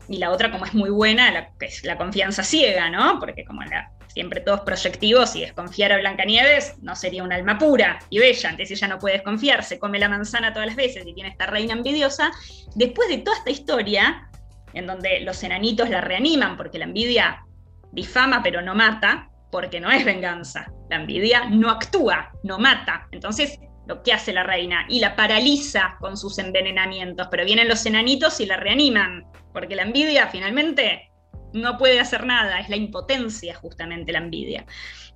y 0.09 0.17
la 0.17 0.31
otra 0.31 0.51
como 0.51 0.65
es 0.65 0.73
muy 0.73 0.89
buena, 0.89 1.31
la, 1.31 1.51
es 1.59 1.85
la 1.85 1.95
confianza 1.95 2.43
ciega, 2.43 2.89
¿no? 2.89 3.19
Porque 3.19 3.45
como 3.45 3.61
la, 3.61 3.91
siempre 4.07 4.41
todos 4.41 4.61
proyectivos 4.61 5.35
y 5.35 5.41
desconfiar 5.41 5.91
a 5.91 5.97
Blancanieves 5.97 6.75
no 6.81 6.95
sería 6.95 7.23
un 7.23 7.31
alma 7.31 7.59
pura 7.59 7.99
y 8.09 8.17
bella, 8.17 8.49
entonces 8.49 8.77
ella 8.77 8.87
no 8.87 8.99
puede 8.99 9.15
desconfiar, 9.15 9.63
se 9.63 9.77
come 9.77 9.99
la 9.99 10.09
manzana 10.09 10.51
todas 10.51 10.67
las 10.67 10.75
veces 10.75 11.05
y 11.05 11.13
tiene 11.13 11.29
esta 11.29 11.45
reina 11.45 11.73
envidiosa. 11.73 12.31
Después 12.75 13.07
de 13.09 13.19
toda 13.19 13.37
esta 13.37 13.51
historia, 13.51 14.29
en 14.73 14.87
donde 14.87 15.19
los 15.21 15.43
enanitos 15.43 15.89
la 15.89 16.01
reaniman 16.01 16.57
porque 16.57 16.79
la 16.79 16.85
envidia 16.85 17.45
difama 17.91 18.41
pero 18.41 18.61
no 18.61 18.73
mata, 18.73 19.29
porque 19.51 19.79
no 19.79 19.91
es 19.91 20.03
venganza, 20.05 20.71
la 20.89 20.97
envidia 20.97 21.45
no 21.49 21.69
actúa, 21.69 22.31
no 22.43 22.57
mata. 22.57 23.07
Entonces 23.11 23.59
lo 23.89 24.03
que 24.03 24.13
hace 24.13 24.31
la 24.31 24.43
reina 24.43 24.85
y 24.87 24.99
la 24.99 25.15
paraliza 25.15 25.97
con 25.99 26.15
sus 26.15 26.37
envenenamientos, 26.37 27.27
pero 27.31 27.43
vienen 27.43 27.67
los 27.67 27.83
enanitos 27.87 28.39
y 28.39 28.45
la 28.45 28.55
reaniman, 28.55 29.25
porque 29.51 29.75
la 29.75 29.81
envidia 29.81 30.27
finalmente 30.27 31.09
no 31.53 31.75
puede 31.79 31.99
hacer 31.99 32.23
nada, 32.23 32.59
es 32.59 32.69
la 32.69 32.75
impotencia 32.75 33.55
justamente 33.55 34.11
la 34.11 34.19
envidia. 34.19 34.63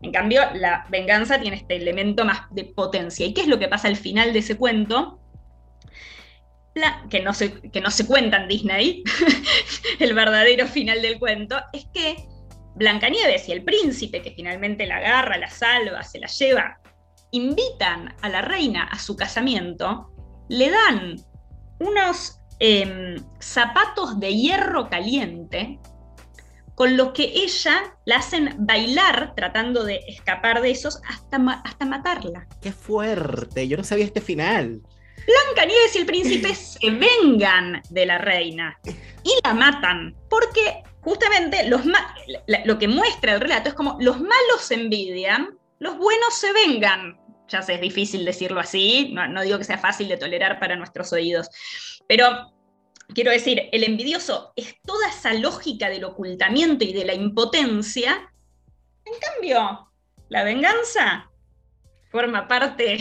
En 0.01 0.11
cambio, 0.11 0.41
la 0.55 0.87
venganza 0.89 1.39
tiene 1.39 1.57
este 1.57 1.75
elemento 1.75 2.25
más 2.25 2.41
de 2.49 2.65
potencia. 2.65 3.27
¿Y 3.27 3.35
qué 3.35 3.41
es 3.41 3.47
lo 3.47 3.59
que 3.59 3.67
pasa 3.67 3.87
al 3.87 3.95
final 3.95 4.33
de 4.33 4.39
ese 4.39 4.57
cuento? 4.57 5.19
que, 7.11 7.19
no 7.19 7.35
se, 7.35 7.61
que 7.69 7.79
no 7.79 7.91
se 7.91 8.07
cuenta 8.07 8.37
en 8.37 8.47
Disney, 8.47 9.03
el 9.99 10.15
verdadero 10.15 10.65
final 10.65 11.03
del 11.03 11.19
cuento, 11.19 11.55
es 11.71 11.85
que 11.93 12.15
Blancanieves 12.73 13.47
y 13.47 13.51
el 13.51 13.63
príncipe, 13.63 14.23
que 14.23 14.31
finalmente 14.31 14.87
la 14.87 14.97
agarra, 14.97 15.37
la 15.37 15.51
salva, 15.51 16.01
se 16.01 16.17
la 16.17 16.25
lleva 16.25 16.79
invitan 17.33 18.15
a 18.21 18.29
la 18.29 18.41
reina 18.41 18.85
a 18.85 18.97
su 18.97 19.15
casamiento, 19.17 20.11
le 20.49 20.69
dan 20.69 21.15
unos 21.79 22.39
em, 22.59 23.17
zapatos 23.39 24.19
de 24.19 24.33
hierro 24.33 24.89
caliente 24.89 25.79
con 26.75 26.95
los 26.95 27.11
que 27.11 27.23
ella 27.23 27.95
la 28.05 28.17
hacen 28.17 28.55
bailar 28.59 29.33
tratando 29.35 29.83
de 29.83 29.99
escapar 30.07 30.61
de 30.61 30.71
esos 30.71 31.01
hasta, 31.07 31.37
hasta 31.63 31.85
matarla. 31.85 32.47
¡Qué 32.61 32.71
fuerte! 32.71 33.67
Yo 33.67 33.77
no 33.77 33.83
sabía 33.83 34.05
este 34.05 34.21
final. 34.21 34.81
Blanca 35.25 35.65
Nieves 35.65 35.95
y 35.95 35.99
el 35.99 36.05
príncipe 36.05 36.55
se 36.55 36.89
vengan 36.89 37.81
de 37.89 38.05
la 38.05 38.17
reina 38.17 38.79
y 39.23 39.31
la 39.43 39.53
matan, 39.53 40.15
porque 40.29 40.83
justamente 41.01 41.67
los 41.67 41.81
lo 42.65 42.77
que 42.77 42.87
muestra 42.87 43.33
el 43.33 43.41
relato 43.41 43.69
es 43.69 43.75
como 43.75 43.97
los 43.99 44.19
malos 44.19 44.71
envidian, 44.71 45.57
los 45.79 45.97
buenos 45.97 46.33
se 46.33 46.51
vengan 46.53 47.17
ya 47.53 47.61
sé, 47.61 47.75
es 47.75 47.81
difícil 47.81 48.25
decirlo 48.25 48.59
así, 48.59 49.13
no, 49.13 49.41
digo 49.41 49.57
que 49.57 49.63
sea 49.63 49.77
fácil 49.77 50.07
de 50.09 50.17
tolerar 50.17 50.59
para 50.59 50.75
nuestros 50.75 51.13
oídos, 51.13 51.49
pero 52.07 52.51
quiero 53.13 53.31
decir, 53.31 53.69
el 53.71 53.83
envidioso 53.83 54.51
es 54.55 54.75
toda 54.83 55.07
esa 55.09 55.33
lógica 55.33 55.89
del 55.89 56.03
ocultamiento 56.03 56.83
y 56.83 56.93
de 56.93 57.05
la 57.05 57.13
impotencia, 57.13 58.33
en 59.05 59.13
cambio, 59.19 59.91
la 60.29 60.43
venganza 60.43 61.29
forma 62.11 62.47
parte... 62.47 62.97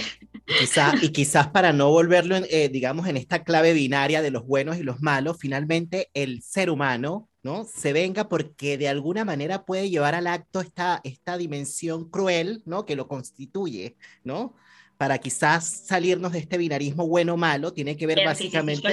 y 1.01 1.09
quizás 1.11 1.49
para 1.49 1.73
no 1.73 1.91
volverlo, 1.91 2.37
eh, 2.37 2.69
digamos, 2.69 3.07
en 3.07 3.17
esta 3.17 3.45
clave 3.45 3.73
binaria 3.73 4.23
de 4.23 4.31
los 4.31 4.45
buenos 4.45 4.77
y 4.77 4.83
los 4.83 5.01
malos, 5.01 5.39
finalmente 5.39 6.11
el 6.15 6.43
ser 6.43 6.69
humano 6.69 7.31
¿no? 7.43 7.65
Se 7.65 7.93
venga 7.93 8.29
porque 8.29 8.79
de 8.79 8.89
alguna 8.89 9.25
manera 9.25 9.65
puede 9.65 9.91
llevar 9.91 10.15
al 10.15 10.27
acto 10.27 10.61
esta, 10.61 11.01
esta 11.05 11.37
dimensión 11.37 12.09
cruel, 12.09 12.63
¿no? 12.65 12.87
Que 12.87 12.97
lo 12.97 13.09
constituye, 13.09 13.97
¿no? 14.25 14.55
Para 14.97 15.19
quizás 15.19 15.65
salirnos 15.87 16.33
de 16.33 16.39
este 16.39 16.59
binarismo 16.59 17.07
bueno-malo, 17.07 17.73
tiene 17.73 17.97
que 17.97 18.07
ver 18.07 18.21
básicamente... 18.25 18.89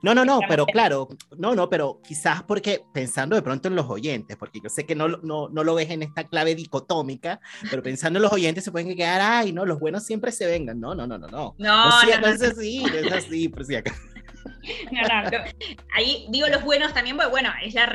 No, 0.00 0.14
no, 0.14 0.24
no, 0.24 0.40
pero 0.48 0.64
claro, 0.66 1.08
no, 1.38 1.54
no, 1.54 1.68
pero 1.68 2.00
quizás 2.06 2.42
porque 2.42 2.84
pensando 2.92 3.36
de 3.36 3.42
pronto 3.42 3.68
en 3.68 3.76
los 3.76 3.88
oyentes, 3.88 4.36
porque 4.36 4.60
yo 4.62 4.68
sé 4.68 4.84
que 4.84 4.94
no, 4.94 5.08
no, 5.08 5.48
no 5.48 5.64
lo 5.64 5.74
ves 5.74 5.90
en 5.90 6.02
esta 6.02 6.24
clave 6.24 6.54
dicotómica, 6.54 7.40
pero 7.70 7.82
pensando 7.82 8.18
en 8.18 8.24
los 8.24 8.32
oyentes 8.32 8.64
se 8.64 8.72
pueden 8.72 8.96
quedar, 8.96 9.20
ay, 9.20 9.52
no, 9.52 9.64
los 9.64 9.78
buenos 9.78 10.04
siempre 10.04 10.32
se 10.32 10.46
vengan. 10.46 10.80
No, 10.80 10.94
no, 10.94 11.06
no, 11.06 11.18
no, 11.18 11.28
no. 11.28 11.54
No, 11.58 12.02
no, 12.04 12.20
no, 12.20 12.26
es 12.28 12.42
así, 12.42 12.82
no 12.82 12.98
es 12.98 13.12
así, 13.12 13.48
por 13.48 13.64
si 13.64 13.76
acaso. 13.76 14.00
Ahí 15.94 16.26
digo 16.30 16.48
los 16.48 16.62
buenos 16.62 16.92
también, 16.94 17.16
porque 17.16 17.30
bueno, 17.30 17.50
es 17.62 17.74
la 17.74 17.86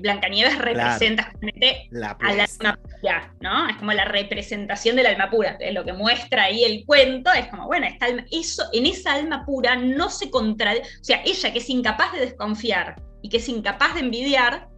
Blancanieves 0.00 0.58
representa 0.58 1.24
justamente 1.24 1.88
al 2.22 2.40
alma 2.40 2.78
pura, 3.00 3.34
¿no? 3.40 3.68
Es 3.68 3.76
como 3.76 3.92
la 3.92 4.04
representación 4.04 4.96
del 4.96 5.06
alma 5.06 5.30
pura. 5.30 5.58
lo 5.72 5.84
que 5.84 5.92
muestra 5.92 6.44
ahí 6.44 6.64
el 6.64 6.84
cuento 6.86 7.32
es 7.32 7.46
como, 7.48 7.66
bueno, 7.66 7.86
esta 7.86 8.06
eso, 8.30 8.64
en 8.72 8.86
esa 8.86 9.14
alma 9.14 9.44
pura 9.44 9.76
no 9.76 10.10
se 10.10 10.30
contradice, 10.30 10.88
o 11.00 11.04
sea, 11.04 11.22
ella 11.24 11.52
que 11.52 11.58
es 11.58 11.70
incapaz 11.70 12.12
de 12.12 12.20
desconfiar 12.20 12.96
y 13.22 13.28
que 13.28 13.38
es 13.38 13.48
incapaz 13.48 13.94
de 13.94 14.00
envidiar, 14.00 14.68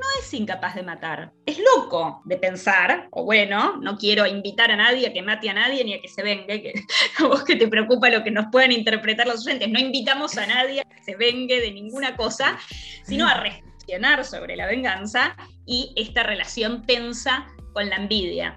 no 0.00 0.06
es 0.18 0.32
incapaz 0.32 0.74
de 0.74 0.82
matar. 0.82 1.32
Es 1.46 1.58
loco 1.58 2.22
de 2.24 2.38
pensar, 2.38 3.08
o 3.10 3.24
bueno, 3.24 3.76
no 3.76 3.98
quiero 3.98 4.26
invitar 4.26 4.70
a 4.70 4.76
nadie 4.76 5.06
a 5.06 5.12
que 5.12 5.22
mate 5.22 5.50
a 5.50 5.54
nadie 5.54 5.84
ni 5.84 5.94
a 5.94 6.00
que 6.00 6.08
se 6.08 6.22
vengue, 6.22 6.62
que 6.62 6.72
a 7.18 7.26
vos 7.26 7.44
que 7.44 7.56
te 7.56 7.68
preocupa 7.68 8.08
lo 8.08 8.24
que 8.24 8.30
nos 8.30 8.46
puedan 8.50 8.72
interpretar 8.72 9.26
los 9.26 9.46
oyentes. 9.46 9.68
No 9.68 9.78
invitamos 9.78 10.36
a 10.38 10.46
nadie 10.46 10.80
a 10.80 10.84
que 10.84 11.02
se 11.02 11.16
vengue 11.16 11.60
de 11.60 11.72
ninguna 11.72 12.16
cosa, 12.16 12.58
sino 13.04 13.28
a 13.28 13.34
reflexionar 13.34 14.24
sobre 14.24 14.56
la 14.56 14.66
venganza 14.66 15.36
y 15.66 15.92
esta 15.96 16.22
relación 16.22 16.86
tensa 16.86 17.46
con 17.74 17.88
la 17.88 17.96
envidia. 17.96 18.56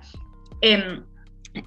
Em, 0.62 1.04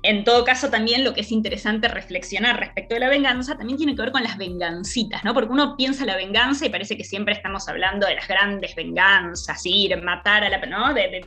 en 0.02 0.24
todo 0.24 0.44
caso, 0.44 0.68
también 0.68 1.04
lo 1.04 1.14
que 1.14 1.20
es 1.20 1.30
interesante 1.30 1.86
reflexionar 1.86 2.58
respecto 2.58 2.94
de 2.94 3.00
la 3.00 3.08
venganza 3.08 3.56
también 3.56 3.76
tiene 3.76 3.94
que 3.94 4.02
ver 4.02 4.10
con 4.10 4.22
las 4.22 4.36
vengancitas, 4.36 5.22
¿no? 5.22 5.32
Porque 5.32 5.52
uno 5.52 5.76
piensa 5.76 6.04
la 6.04 6.16
venganza 6.16 6.66
y 6.66 6.70
parece 6.70 6.96
que 6.96 7.04
siempre 7.04 7.34
estamos 7.34 7.68
hablando 7.68 8.06
de 8.06 8.16
las 8.16 8.26
grandes 8.26 8.74
venganzas, 8.74 9.64
ir, 9.64 10.00
matar 10.02 10.42
a 10.42 10.48
la. 10.48 10.56
¿no? 10.66 10.92
De, 10.94 11.22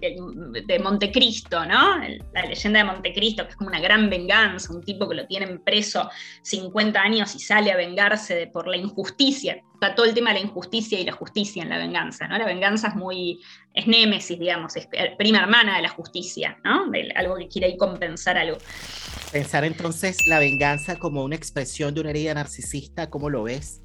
de, 0.66 0.80
Montecristo, 0.80 1.66
¿no? 1.66 2.00
La 2.34 2.46
leyenda 2.46 2.80
de 2.80 2.86
Montecristo, 2.86 3.44
que 3.44 3.52
es 3.52 3.56
como 3.56 3.70
una 3.70 3.80
gran 3.80 4.10
venganza, 4.10 4.74
un 4.74 4.84
tipo 4.84 5.08
que 5.08 5.16
lo 5.16 5.28
tienen 5.28 5.60
preso 5.64 6.10
50 6.42 7.00
años 7.00 7.36
y 7.36 7.40
sale 7.40 7.72
a 7.72 7.78
vengarse 7.78 8.48
por 8.48 8.68
la 8.68 8.76
injusticia. 8.76 9.62
está 9.74 9.96
todo 9.96 10.06
el 10.06 10.14
tema 10.14 10.34
de 10.34 10.40
la 10.40 10.46
injusticia 10.46 11.00
y 11.00 11.06
la 11.06 11.14
justicia 11.14 11.64
en 11.64 11.70
la 11.70 11.78
venganza, 11.78 12.28
¿no? 12.28 12.38
La 12.38 12.46
venganza 12.46 12.90
es 12.90 12.96
muy, 12.96 13.40
es 13.80 13.88
némesis, 13.88 14.40
digamos, 14.40 14.76
es 14.76 14.88
prima 15.18 15.40
hermana 15.40 15.78
de 15.78 15.82
la 15.82 15.90
justicia, 15.90 16.58
¿no? 16.64 16.90
De 16.90 17.12
algo 17.16 17.36
que 17.36 17.48
quiere 17.48 17.68
ahí 17.68 17.78
compensar 17.78 18.38
algo. 18.38 18.58
Pensar 19.32 19.64
entonces 19.64 20.18
la 20.28 20.40
venganza 20.40 20.98
como 20.98 21.24
una 21.24 21.36
expresión 21.36 21.94
de 21.94 22.02
una 22.02 22.10
herida 22.12 22.34
narcisista, 22.34 23.10
¿cómo 23.10 23.30
lo 23.30 23.44
ves? 23.44 23.82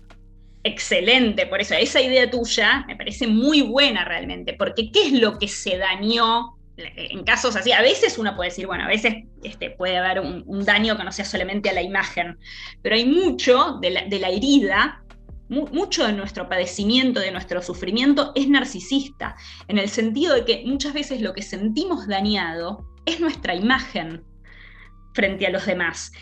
Excelente, 0.63 1.47
por 1.47 1.61
eso 1.61 1.75
esa 1.75 2.01
idea 2.01 2.31
tuya 2.31 2.85
me 2.87 2.97
parece 2.97 3.27
muy 3.27 3.61
buena 3.61 4.05
realmente, 4.05 4.55
porque 4.55 4.91
¿qué 4.91 5.09
es 5.09 5.13
lo 5.13 5.39
que 5.39 5.47
se 5.47 5.77
dañó 5.77 6.57
en 6.77 7.23
casos 7.23 7.55
así? 7.55 7.71
A 7.71 7.83
veces 7.83 8.17
uno 8.17 8.35
puede 8.35 8.49
decir, 8.49 8.67
bueno, 8.67 8.85
a 8.85 8.89
veces 8.89 9.15
este, 9.43 9.71
puede 9.71 9.99
haber 9.99 10.21
un, 10.21 10.65
daño 10.65 10.97
que 10.97 11.05
no 11.05 11.13
sea 11.13 11.27
solamente 11.27 11.69
a 11.69 11.75
la 11.75 11.83
imagen, 11.83 12.39
pero 12.81 12.97
hay 12.97 13.05
mucho 13.05 13.79
de 13.83 13.91
la, 13.91 14.05
de 14.07 14.19
la 14.19 14.31
herida 14.31 15.04
mucho 15.49 16.07
de 16.07 16.13
nuestro 16.13 16.49
padecimiento, 16.49 17.21
de 17.21 17.31
nuestro 17.31 17.63
sufrimiento 17.63 18.33
es 18.35 18.49
narcisista, 18.49 19.37
en 19.69 19.79
el 19.79 19.89
sentido 19.89 20.35
de 20.35 20.45
que 20.45 20.65
muchas 20.67 20.95
veces 20.95 21.21
lo 21.21 21.35
que 21.35 21.43
sentimos 21.43 22.07
dañado 22.07 22.87
es 23.07 23.21
nuestra 23.21 23.55
imagen 23.55 24.25
frente 25.15 25.47
a 25.47 25.51
los 25.51 25.67
demás. 25.67 26.13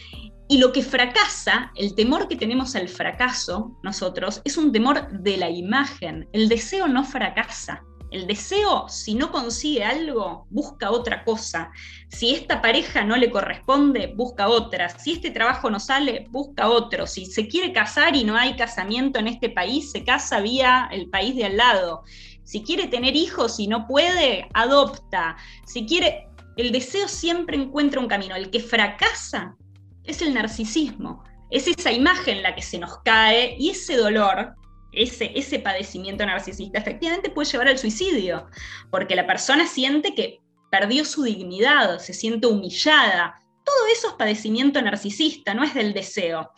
Y 0.48 0.58
lo 0.58 0.72
que 0.72 0.82
fracasa, 0.82 1.72
el 1.76 1.94
temor 1.94 2.28
que 2.28 2.36
tenemos 2.36 2.76
al 2.76 2.88
fracaso 2.88 3.78
nosotros, 3.82 4.42
es 4.44 4.56
un 4.58 4.70
temor 4.70 5.08
de 5.10 5.38
la 5.38 5.48
imagen. 5.48 6.28
El 6.32 6.48
deseo 6.48 6.88
no 6.88 7.04
fracasa. 7.04 7.82
El 8.12 8.26
deseo, 8.26 8.90
si 8.90 9.14
no 9.14 9.32
consigue 9.32 9.82
algo, 9.82 10.46
busca 10.50 10.90
otra 10.90 11.24
cosa. 11.24 11.72
Si 12.08 12.34
esta 12.34 12.60
pareja 12.60 13.04
no 13.04 13.16
le 13.16 13.30
corresponde, 13.30 14.12
busca 14.14 14.48
otra. 14.48 14.90
Si 14.90 15.12
este 15.12 15.30
trabajo 15.30 15.70
no 15.70 15.80
sale, 15.80 16.26
busca 16.28 16.68
otro. 16.68 17.06
Si 17.06 17.24
se 17.24 17.48
quiere 17.48 17.72
casar 17.72 18.14
y 18.14 18.24
no 18.24 18.36
hay 18.36 18.54
casamiento 18.54 19.18
en 19.18 19.28
este 19.28 19.48
país, 19.48 19.90
se 19.90 20.04
casa 20.04 20.40
vía 20.40 20.90
el 20.92 21.08
país 21.08 21.34
de 21.36 21.46
al 21.46 21.56
lado. 21.56 22.02
Si 22.44 22.62
quiere 22.62 22.86
tener 22.86 23.16
hijos 23.16 23.58
y 23.58 23.66
no 23.66 23.86
puede, 23.86 24.46
adopta. 24.52 25.38
Si 25.64 25.86
quiere, 25.86 26.28
el 26.58 26.70
deseo 26.70 27.08
siempre 27.08 27.56
encuentra 27.56 27.98
un 27.98 28.08
camino. 28.08 28.36
El 28.36 28.50
que 28.50 28.60
fracasa 28.60 29.56
es 30.04 30.20
el 30.20 30.34
narcisismo. 30.34 31.24
Es 31.50 31.66
esa 31.66 31.90
imagen 31.90 32.42
la 32.42 32.54
que 32.54 32.62
se 32.62 32.78
nos 32.78 32.98
cae 33.04 33.56
y 33.58 33.70
ese 33.70 33.96
dolor 33.96 34.54
ese, 34.92 35.32
ese 35.34 35.58
padecimiento 35.58 36.24
narcisista 36.24 36.78
efectivamente 36.78 37.30
puede 37.30 37.50
llevar 37.50 37.68
al 37.68 37.78
suicidio, 37.78 38.48
porque 38.90 39.16
la 39.16 39.26
persona 39.26 39.66
siente 39.66 40.14
que 40.14 40.40
perdió 40.70 41.04
su 41.04 41.22
dignidad, 41.22 41.98
se 41.98 42.14
siente 42.14 42.46
humillada. 42.46 43.38
Todo 43.64 43.86
eso 43.92 44.08
es 44.08 44.14
padecimiento 44.14 44.80
narcisista, 44.80 45.54
no 45.54 45.64
es 45.64 45.74
del 45.74 45.92
deseo. 45.92 46.50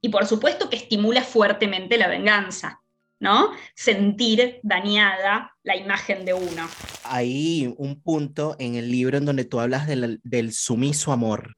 Y 0.00 0.08
por 0.08 0.26
supuesto 0.26 0.68
que 0.68 0.76
estimula 0.76 1.22
fuertemente 1.22 1.98
la 1.98 2.08
venganza, 2.08 2.80
¿no? 3.18 3.50
Sentir 3.74 4.60
dañada 4.62 5.52
la 5.62 5.76
imagen 5.76 6.24
de 6.24 6.34
uno. 6.34 6.68
Hay 7.04 7.74
un 7.78 8.00
punto 8.00 8.54
en 8.58 8.74
el 8.76 8.90
libro 8.90 9.18
en 9.18 9.24
donde 9.24 9.44
tú 9.44 9.60
hablas 9.60 9.86
del, 9.86 10.20
del 10.22 10.52
sumiso 10.52 11.10
amor. 11.10 11.56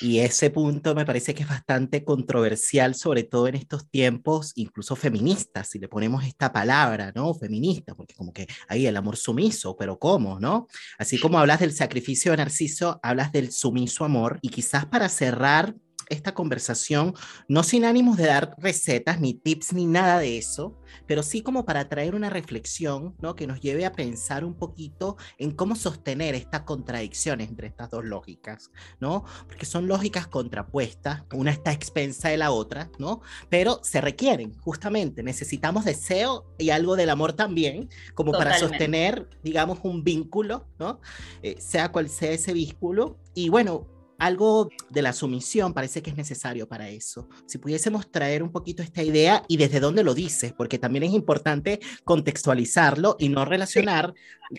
Y 0.00 0.20
ese 0.20 0.50
punto 0.50 0.94
me 0.94 1.06
parece 1.06 1.34
que 1.34 1.42
es 1.42 1.48
bastante 1.48 2.04
controversial, 2.04 2.94
sobre 2.94 3.24
todo 3.24 3.48
en 3.48 3.54
estos 3.54 3.88
tiempos, 3.88 4.52
incluso 4.56 4.96
feministas, 4.96 5.68
si 5.68 5.78
le 5.78 5.88
ponemos 5.88 6.24
esta 6.24 6.52
palabra, 6.52 7.12
¿no? 7.14 7.34
Feminista, 7.34 7.94
porque 7.94 8.14
como 8.14 8.32
que 8.32 8.46
ahí 8.68 8.86
el 8.86 8.96
amor 8.96 9.16
sumiso, 9.16 9.76
pero 9.76 9.98
¿cómo, 9.98 10.38
no? 10.40 10.66
Así 10.98 11.18
como 11.18 11.38
hablas 11.38 11.60
del 11.60 11.72
sacrificio 11.72 12.32
de 12.32 12.38
Narciso, 12.38 13.00
hablas 13.02 13.32
del 13.32 13.52
sumiso 13.52 14.04
amor. 14.04 14.38
Y 14.42 14.48
quizás 14.48 14.86
para 14.86 15.08
cerrar 15.08 15.74
esta 16.08 16.34
conversación, 16.34 17.14
no 17.48 17.62
sin 17.62 17.84
ánimos 17.84 18.16
de 18.16 18.26
dar 18.26 18.54
recetas, 18.58 19.20
ni 19.20 19.34
tips, 19.34 19.72
ni 19.72 19.86
nada 19.86 20.18
de 20.18 20.38
eso, 20.38 20.76
pero 21.06 21.22
sí 21.22 21.42
como 21.42 21.64
para 21.64 21.88
traer 21.88 22.14
una 22.14 22.30
reflexión, 22.30 23.14
¿no? 23.20 23.34
Que 23.34 23.46
nos 23.46 23.60
lleve 23.60 23.86
a 23.86 23.92
pensar 23.92 24.44
un 24.44 24.54
poquito 24.54 25.16
en 25.38 25.52
cómo 25.52 25.76
sostener 25.76 26.34
esta 26.34 26.64
contradicción 26.64 27.40
entre 27.40 27.68
estas 27.68 27.90
dos 27.90 28.04
lógicas, 28.04 28.70
¿no? 29.00 29.24
Porque 29.46 29.66
son 29.66 29.88
lógicas 29.88 30.26
contrapuestas, 30.26 31.22
una 31.32 31.50
está 31.50 31.72
expensa 31.72 32.28
de 32.28 32.36
la 32.36 32.50
otra, 32.50 32.90
¿no? 32.98 33.20
Pero 33.48 33.80
se 33.82 34.00
requieren, 34.00 34.54
justamente, 34.60 35.22
necesitamos 35.22 35.84
deseo 35.84 36.46
y 36.58 36.70
algo 36.70 36.96
del 36.96 37.10
amor 37.10 37.32
también, 37.32 37.88
como 38.14 38.32
para 38.32 38.58
sostener, 38.58 39.28
digamos, 39.42 39.78
un 39.82 40.04
vínculo, 40.04 40.66
¿no? 40.78 41.00
Eh, 41.42 41.56
sea 41.58 41.90
cual 41.92 42.08
sea 42.08 42.32
ese 42.32 42.52
vínculo. 42.52 43.18
Y 43.34 43.48
bueno, 43.48 43.86
algo 44.18 44.70
de 44.90 45.02
la 45.02 45.12
sumisión 45.12 45.72
parece 45.72 46.02
que 46.02 46.10
es 46.10 46.16
necesario 46.16 46.68
para 46.68 46.88
eso. 46.88 47.28
Si 47.46 47.58
pudiésemos 47.58 48.10
traer 48.10 48.42
un 48.42 48.52
poquito 48.52 48.82
esta 48.82 49.02
idea 49.02 49.42
y 49.48 49.56
desde 49.56 49.80
dónde 49.80 50.04
lo 50.04 50.14
dices, 50.14 50.52
porque 50.52 50.78
también 50.78 51.04
es 51.04 51.12
importante 51.12 51.80
contextualizarlo 52.04 53.16
y 53.18 53.28
no 53.28 53.44
relacionar 53.44 54.14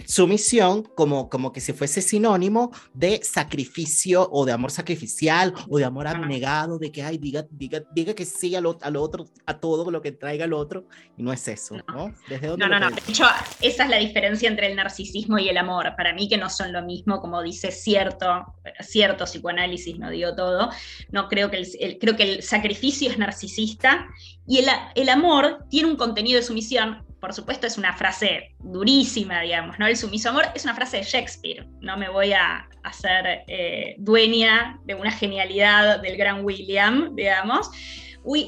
sumisión 0.05 0.83
como, 0.83 1.29
como 1.29 1.51
que 1.53 1.61
si 1.61 1.73
fuese 1.73 2.01
sinónimo 2.01 2.71
de 2.93 3.21
sacrificio 3.23 4.27
o 4.31 4.45
de 4.45 4.51
amor 4.51 4.71
sacrificial 4.71 5.53
o 5.69 5.77
de 5.77 5.85
amor 5.85 6.07
abnegado, 6.07 6.77
de 6.77 6.91
que, 6.91 7.03
ay, 7.03 7.17
diga, 7.17 7.45
diga, 7.49 7.83
diga 7.93 8.13
que 8.13 8.25
sí 8.25 8.55
a 8.55 8.61
lo, 8.61 8.77
otro, 9.01 9.27
a 9.45 9.59
todo 9.59 9.89
lo 9.89 10.01
que 10.01 10.11
traiga 10.11 10.45
el 10.45 10.53
otro, 10.53 10.87
y 11.15 11.23
no 11.23 11.31
es 11.31 11.47
eso, 11.47 11.75
¿no? 11.87 12.13
¿Desde 12.27 12.47
dónde 12.47 12.67
no, 12.67 12.79
no, 12.79 12.89
no. 12.89 12.95
De 12.95 13.01
hecho, 13.07 13.25
esa 13.61 13.83
es 13.83 13.89
la 13.89 13.97
diferencia 13.97 14.49
entre 14.49 14.67
el 14.67 14.75
narcisismo 14.75 15.39
y 15.39 15.49
el 15.49 15.57
amor. 15.57 15.93
Para 15.95 16.13
mí 16.13 16.27
que 16.27 16.37
no 16.37 16.49
son 16.49 16.73
lo 16.73 16.81
mismo, 16.81 17.19
como 17.19 17.41
dice 17.41 17.71
cierto, 17.71 18.53
cierto 18.81 19.25
psicoanálisis, 19.47 19.97
no 19.99 20.09
digo 20.09 20.35
todo. 20.35 20.69
No 21.11 21.27
creo 21.27 21.49
que 21.49 21.57
el, 21.79 21.97
creo 21.99 22.15
que 22.15 22.23
el 22.23 22.43
sacrificio 22.43 23.09
es 23.09 23.17
narcisista 23.17 24.07
y 24.45 24.59
el, 24.59 24.65
el 24.95 25.09
amor 25.09 25.65
tiene 25.69 25.89
un 25.89 25.95
contenido 25.97 26.39
de 26.39 26.45
sumisión 26.45 27.07
por 27.19 27.33
supuesto 27.33 27.65
es 27.65 27.77
una 27.77 27.93
frase 27.93 28.55
durísima, 28.59 29.41
digamos, 29.41 29.79
¿no? 29.79 29.87
El 29.87 29.97
sumiso 29.97 30.29
amor 30.29 30.45
es 30.53 30.63
una 30.65 30.75
frase 30.75 30.97
de 30.97 31.03
Shakespeare, 31.03 31.67
no 31.81 31.97
me 31.97 32.09
voy 32.09 32.33
a 32.33 32.69
hacer 32.83 33.43
eh, 33.47 33.95
dueña 33.97 34.79
de 34.85 34.93
una 34.93 35.11
genialidad 35.11 35.99
del 36.01 36.17
gran 36.17 36.45
William, 36.45 37.15
digamos. 37.15 37.69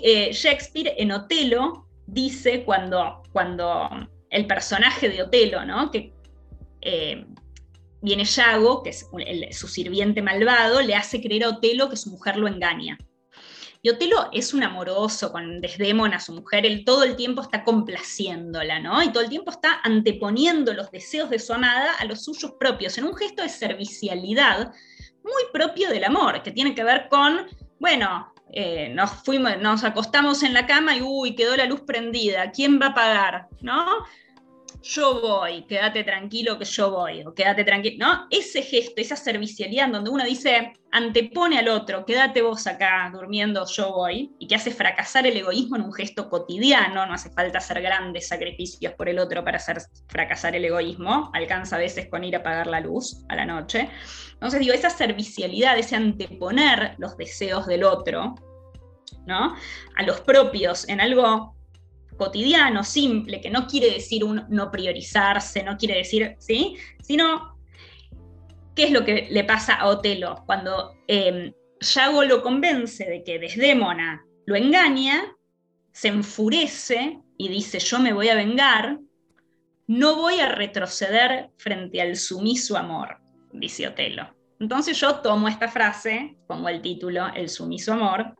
Eh, 0.03 0.31
Shakespeare 0.33 0.93
en 0.97 1.11
Otelo 1.11 1.87
dice 2.05 2.63
cuando, 2.63 3.23
cuando 3.31 3.89
el 4.29 4.45
personaje 4.45 5.09
de 5.09 5.23
Otelo, 5.23 5.65
¿no? 5.65 5.89
Que 5.89 6.13
eh, 6.81 7.25
viene 8.01 8.25
Yago, 8.25 8.83
que 8.83 8.89
es 8.89 9.05
su 9.51 9.67
sirviente 9.67 10.21
malvado, 10.21 10.81
le 10.81 10.95
hace 10.95 11.21
creer 11.21 11.43
a 11.43 11.49
Otelo 11.49 11.89
que 11.89 11.97
su 11.97 12.09
mujer 12.09 12.37
lo 12.37 12.47
engaña. 12.47 12.97
Y 13.81 13.89
Otelo 13.89 14.29
es 14.33 14.53
un 14.53 14.63
amoroso 14.63 15.31
con 15.31 15.61
Desdémona, 15.61 16.17
a 16.17 16.19
su 16.19 16.33
mujer, 16.33 16.65
él 16.65 16.83
todo 16.83 17.03
el 17.03 17.15
tiempo 17.15 17.41
está 17.41 17.63
complaciéndola, 17.63 18.79
¿no? 18.79 19.01
Y 19.01 19.11
todo 19.11 19.23
el 19.23 19.29
tiempo 19.29 19.51
está 19.51 19.79
anteponiendo 19.83 20.73
los 20.73 20.91
deseos 20.91 21.29
de 21.29 21.39
su 21.39 21.53
amada 21.53 21.93
a 21.97 22.05
los 22.05 22.25
suyos 22.25 22.53
propios, 22.59 22.97
en 22.97 23.05
un 23.05 23.15
gesto 23.15 23.41
de 23.41 23.49
servicialidad 23.49 24.73
muy 25.23 25.43
propio 25.53 25.89
del 25.89 26.03
amor, 26.03 26.43
que 26.43 26.51
tiene 26.51 26.75
que 26.75 26.83
ver 26.83 27.07
con, 27.09 27.47
bueno, 27.79 28.33
eh, 28.51 28.89
nos 28.89 29.11
fuimos, 29.11 29.57
nos 29.59 29.83
acostamos 29.83 30.43
en 30.43 30.53
la 30.53 30.65
cama 30.65 30.95
y 30.97 31.01
uy, 31.01 31.35
quedó 31.35 31.55
la 31.55 31.65
luz 31.65 31.81
prendida, 31.81 32.51
¿quién 32.51 32.81
va 32.81 32.87
a 32.87 32.93
pagar? 32.93 33.47
¿No? 33.61 33.85
Yo 34.81 35.21
voy, 35.21 35.63
quédate 35.63 36.03
tranquilo 36.03 36.57
que 36.57 36.65
yo 36.65 36.91
voy, 36.91 37.23
o 37.25 37.33
quédate 37.33 37.63
tranquilo, 37.63 38.05
¿no? 38.05 38.27
Ese 38.29 38.61
gesto, 38.61 39.01
esa 39.01 39.15
servicialidad 39.15 39.89
donde 39.89 40.09
uno 40.09 40.23
dice, 40.23 40.73
antepone 40.91 41.59
al 41.59 41.67
otro, 41.67 42.05
quédate 42.05 42.41
vos 42.41 42.65
acá 42.65 43.09
durmiendo, 43.13 43.65
yo 43.67 43.91
voy, 43.93 44.31
y 44.39 44.47
que 44.47 44.55
hace 44.55 44.71
fracasar 44.71 45.27
el 45.27 45.35
egoísmo 45.37 45.75
en 45.75 45.83
un 45.83 45.93
gesto 45.93 46.29
cotidiano, 46.29 47.05
no 47.05 47.13
hace 47.13 47.29
falta 47.29 47.57
hacer 47.57 47.81
grandes 47.81 48.27
sacrificios 48.27 48.93
por 48.93 49.09
el 49.09 49.19
otro 49.19 49.43
para 49.43 49.57
hacer 49.57 49.81
fracasar 50.07 50.55
el 50.55 50.65
egoísmo, 50.65 51.29
alcanza 51.33 51.75
a 51.75 51.79
veces 51.79 52.07
con 52.09 52.23
ir 52.23 52.35
a 52.35 52.39
apagar 52.39 52.67
la 52.67 52.79
luz 52.79 53.23
a 53.27 53.35
la 53.35 53.45
noche. 53.45 53.89
Entonces 54.33 54.61
digo, 54.61 54.73
esa 54.73 54.89
servicialidad, 54.89 55.77
ese 55.77 55.97
anteponer 55.97 56.95
los 56.97 57.17
deseos 57.17 57.67
del 57.67 57.83
otro, 57.83 58.35
¿no? 59.25 59.55
A 59.95 60.03
los 60.03 60.21
propios 60.21 60.87
en 60.87 61.01
algo 61.01 61.58
cotidiano, 62.19 62.83
simple, 62.83 63.41
que 63.41 63.49
no 63.49 63.65
quiere 63.65 63.89
decir 63.91 64.23
un 64.23 64.45
no 64.49 64.69
priorizarse, 64.69 65.63
no 65.63 65.77
quiere 65.77 65.95
decir, 65.95 66.35
¿sí? 66.37 66.75
Sino, 67.01 67.57
¿qué 68.75 68.83
es 68.83 68.91
lo 68.91 69.03
que 69.03 69.27
le 69.31 69.43
pasa 69.45 69.73
a 69.75 69.87
Otelo? 69.87 70.43
Cuando 70.45 70.97
eh, 71.07 71.53
Yago 71.79 72.23
lo 72.25 72.43
convence 72.43 73.05
de 73.05 73.23
que 73.23 73.39
Desdémona 73.39 74.23
lo 74.45 74.55
engaña, 74.55 75.35
se 75.91 76.09
enfurece 76.09 77.19
y 77.37 77.47
dice, 77.47 77.79
yo 77.79 77.99
me 77.99 78.13
voy 78.13 78.29
a 78.29 78.35
vengar, 78.35 78.99
no 79.87 80.15
voy 80.17 80.39
a 80.41 80.49
retroceder 80.49 81.49
frente 81.57 82.01
al 82.01 82.15
sumiso 82.17 82.77
amor, 82.77 83.17
dice 83.53 83.87
Otelo. 83.87 84.35
Entonces 84.59 84.99
yo 84.99 85.15
tomo 85.21 85.47
esta 85.47 85.69
frase, 85.69 86.35
pongo 86.47 86.67
el 86.67 86.81
título, 86.81 87.27
El 87.33 87.47
sumiso 87.47 87.93
amor, 87.93 88.35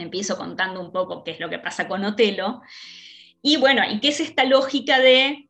empiezo 0.00 0.36
contando 0.36 0.80
un 0.80 0.92
poco 0.92 1.24
qué 1.24 1.32
es 1.32 1.40
lo 1.40 1.48
que 1.48 1.58
pasa 1.58 1.88
con 1.88 2.04
Otelo. 2.04 2.62
Y 3.42 3.56
bueno, 3.56 3.82
¿y 3.90 4.00
qué 4.00 4.08
es 4.08 4.20
esta 4.20 4.44
lógica 4.44 4.98
de 4.98 5.48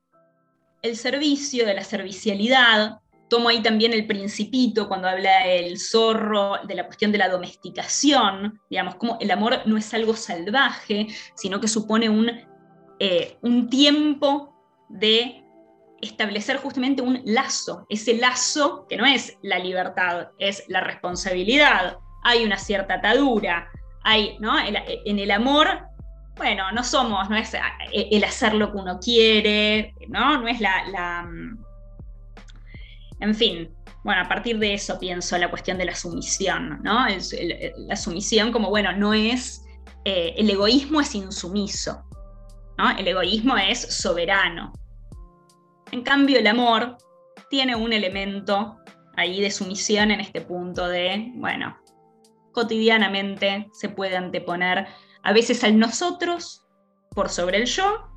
el 0.83 0.97
servicio, 0.97 1.67
de 1.67 1.75
la 1.75 1.85
servicialidad, 1.85 3.01
tomo 3.29 3.49
ahí 3.49 3.63
también 3.63 3.93
el 3.93 4.07
principito 4.07 4.89
cuando 4.89 5.09
habla 5.09 5.47
el 5.47 5.79
zorro, 5.79 6.59
de 6.67 6.75
la 6.75 6.85
cuestión 6.85 7.13
de 7.13 7.19
la 7.19 7.29
domesticación, 7.29 8.61
digamos, 8.69 8.97
como 8.97 9.17
el 9.21 9.31
amor 9.31 9.61
no 9.67 9.77
es 9.77 9.95
algo 9.95 10.15
salvaje, 10.15 11.07
sino 11.35 11.61
que 11.61 11.69
supone 11.69 12.09
un, 12.09 12.31
eh, 12.99 13.39
un 13.43 13.71
tiempo 13.71 14.55
de 14.89 15.45
establecer 16.03 16.57
justamente 16.57 17.03
un 17.03 17.23
lazo, 17.25 17.87
ese 17.89 18.15
lazo 18.17 18.87
que 18.89 18.97
no 18.97 19.07
es 19.07 19.37
la 19.43 19.59
libertad, 19.59 20.29
es 20.39 20.65
la 20.69 20.81
responsabilidad, 20.81 21.99
hay 22.23 22.45
una 22.45 22.59
cierta 22.59 22.95
atadura, 22.95 23.71
hay, 24.03 24.37
¿no? 24.41 24.55
en 24.59 25.19
el 25.19 25.31
amor, 25.31 25.69
bueno, 26.37 26.71
no 26.73 26.83
somos, 26.83 27.29
no 27.29 27.37
es 27.37 27.55
el 27.93 28.25
hacer 28.25 28.55
lo 28.55 28.73
que 28.73 28.79
uno 28.79 28.99
quiere, 28.99 29.95
¿no? 30.09 30.41
No 30.41 30.49
es 30.49 30.61
la 30.61 31.23
mm, 31.23 31.59
en 33.21 33.35
fin, 33.35 33.71
bueno, 34.03 34.23
a 34.23 34.29
partir 34.29 34.59
de 34.59 34.75
eso 34.75 34.99
pienso 34.99 35.37
la 35.37 35.51
cuestión 35.51 35.77
de 35.79 35.85
la 35.85 35.95
sumisión, 35.95 36.81
¿no? 36.83 37.07
la 37.77 37.97
sumisión 37.97 38.51
como, 38.51 38.71
bueno, 38.71 38.93
no 38.97 39.13
es, 39.13 39.63
eh, 40.05 40.35
el 40.39 40.49
egoísmo 40.49 41.03
es 41.03 41.15
insumiso, 41.15 42.03
¿no? 42.79 42.91
El 42.97 43.07
egoísmo 43.07 43.59
es 43.59 43.81
soberano. 43.81 44.73
En 45.93 46.03
cambio, 46.03 46.39
el 46.39 46.47
amor 46.47 46.97
tiene 47.51 47.77
un 47.77 47.93
elemento 47.93 48.79
ahí 49.17 49.43
de 49.43 49.51
sumisión 49.51 50.11
en 50.11 50.21
este 50.21 50.41
punto 50.41 50.89
de, 50.89 51.33
bueno, 51.35 51.77
cotidianamente 52.53 53.69
se 53.73 53.89
puede 53.89 54.17
anteponer 54.17 54.87
a 55.23 55.33
veces 55.33 55.63
al 55.65 55.79
nosotros 55.79 56.67
por 57.11 57.29
sobre 57.29 57.59
el 57.59 57.67
yo 57.67 58.11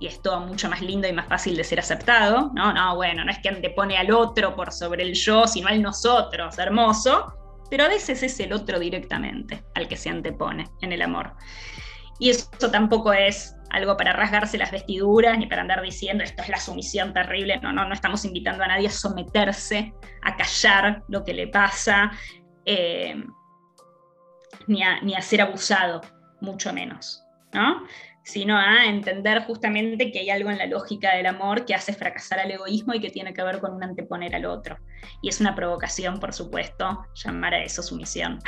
y 0.00 0.06
es 0.06 0.20
todo 0.20 0.40
mucho 0.40 0.68
más 0.68 0.80
lindo 0.80 1.08
y 1.08 1.12
más 1.12 1.26
fácil 1.26 1.56
de 1.56 1.64
ser 1.64 1.80
aceptado, 1.80 2.52
¿no? 2.54 2.72
No, 2.72 2.96
bueno, 2.96 3.24
no 3.24 3.30
es 3.30 3.38
que 3.38 3.48
antepone 3.48 3.96
al 3.96 4.10
otro 4.10 4.54
por 4.54 4.72
sobre 4.72 5.02
el 5.02 5.14
yo, 5.14 5.46
sino 5.46 5.68
al 5.68 5.80
nosotros, 5.80 6.58
hermoso, 6.58 7.34
pero 7.70 7.84
a 7.84 7.88
veces 7.88 8.22
es 8.22 8.38
el 8.40 8.52
otro 8.52 8.78
directamente 8.78 9.64
al 9.74 9.88
que 9.88 9.96
se 9.96 10.10
antepone 10.10 10.68
en 10.82 10.92
el 10.92 11.02
amor. 11.02 11.34
Y 12.18 12.30
eso 12.30 12.70
tampoco 12.70 13.12
es 13.12 13.54
algo 13.70 13.96
para 13.96 14.12
rasgarse 14.12 14.58
las 14.58 14.70
vestiduras 14.70 15.38
ni 15.38 15.46
para 15.46 15.62
andar 15.62 15.82
diciendo 15.82 16.24
esto 16.24 16.42
es 16.42 16.48
la 16.48 16.58
sumisión 16.58 17.12
terrible, 17.12 17.58
no, 17.60 17.72
no, 17.72 17.86
no 17.86 17.94
estamos 17.94 18.24
invitando 18.24 18.64
a 18.64 18.68
nadie 18.68 18.88
a 18.88 18.90
someterse, 18.90 19.92
a 20.22 20.36
callar 20.36 21.02
lo 21.08 21.24
que 21.24 21.34
le 21.34 21.48
pasa, 21.48 22.12
eh, 22.64 23.22
ni, 24.66 24.82
a, 24.82 25.00
ni 25.02 25.14
a 25.14 25.22
ser 25.22 25.40
abusado, 25.40 26.02
mucho 26.40 26.72
menos. 26.72 27.22
¿no? 27.52 27.86
sino 28.26 28.58
a 28.58 28.86
entender 28.86 29.44
justamente 29.44 30.10
que 30.10 30.18
hay 30.18 30.30
algo 30.30 30.50
en 30.50 30.58
la 30.58 30.66
lógica 30.66 31.14
del 31.14 31.26
amor 31.26 31.64
que 31.64 31.76
hace 31.76 31.92
fracasar 31.92 32.40
al 32.40 32.50
egoísmo 32.50 32.92
y 32.92 32.98
que 32.98 33.10
tiene 33.10 33.32
que 33.32 33.40
ver 33.44 33.60
con 33.60 33.72
un 33.72 33.84
anteponer 33.84 34.34
al 34.34 34.46
otro. 34.46 34.78
Y 35.22 35.28
es 35.28 35.40
una 35.40 35.54
provocación, 35.54 36.18
por 36.18 36.32
supuesto, 36.32 37.06
llamar 37.14 37.54
a 37.54 37.62
eso 37.62 37.84
sumisión. 37.84 38.40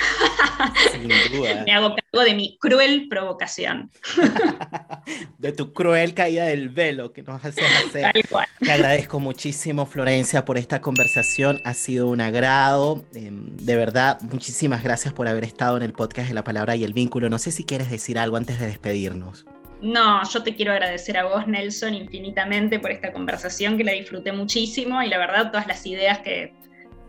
Sin 0.91 1.07
duda. 1.07 1.63
Me 1.65 1.73
hago 1.73 1.95
cargo 2.11 2.25
de 2.25 2.35
mi 2.35 2.59
cruel 2.59 3.09
provocación. 3.09 3.91
de 5.39 5.53
tu 5.53 5.73
cruel 5.73 6.15
caída 6.15 6.47
del 6.47 6.69
velo 6.69 7.13
que 7.13 7.23
nos 7.23 7.45
haces 7.45 7.65
hacer. 7.87 8.13
Te 8.61 8.73
agradezco 8.73 9.21
muchísimo, 9.21 9.87
Florencia, 9.87 10.45
por 10.45 10.59
esta 10.59 10.81
conversación. 10.81 11.61
Ha 11.65 11.75
sido 11.75 12.09
un 12.09 12.21
agrado. 12.21 13.05
Em, 13.15 13.57
de 13.57 13.77
verdad, 13.77 14.21
muchísimas 14.23 14.83
gracias 14.83 15.13
por 15.13 15.29
haber 15.29 15.45
estado 15.45 15.77
en 15.77 15.83
el 15.83 15.93
podcast 15.93 16.29
de 16.29 16.35
la 16.35 16.45
palabra 16.45 16.77
y 16.77 16.85
el 16.85 16.93
vínculo. 16.93 17.29
No 17.29 17.39
sé 17.39 17.51
si 17.51 17.65
quieres 17.65 17.91
decir 17.91 18.19
algo 18.19 18.37
antes 18.37 18.59
de 18.59 18.67
despedirnos. 18.67 19.47
No, 19.81 20.29
yo 20.29 20.43
te 20.43 20.57
quiero 20.57 20.73
agradecer 20.73 21.17
a 21.17 21.25
vos, 21.25 21.47
Nelson, 21.47 21.95
infinitamente 21.95 22.81
por 22.81 22.91
esta 22.91 23.13
conversación, 23.13 23.79
que 23.79 23.85
la 23.85 23.93
disfruté 23.93 24.33
muchísimo 24.33 25.01
y 25.03 25.09
la 25.09 25.19
verdad 25.19 25.53
todas 25.53 25.69
las 25.69 25.87
ideas 25.87 26.19
que, 26.19 26.53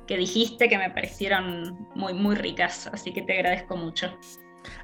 que 0.05 0.17
dijiste 0.17 0.69
que 0.69 0.77
me 0.77 0.91
parecieron 0.91 1.87
muy, 1.95 2.13
muy 2.13 2.35
ricas, 2.35 2.87
así 2.93 3.11
que 3.11 3.23
te 3.23 3.33
agradezco 3.33 3.75
mucho. 3.75 4.15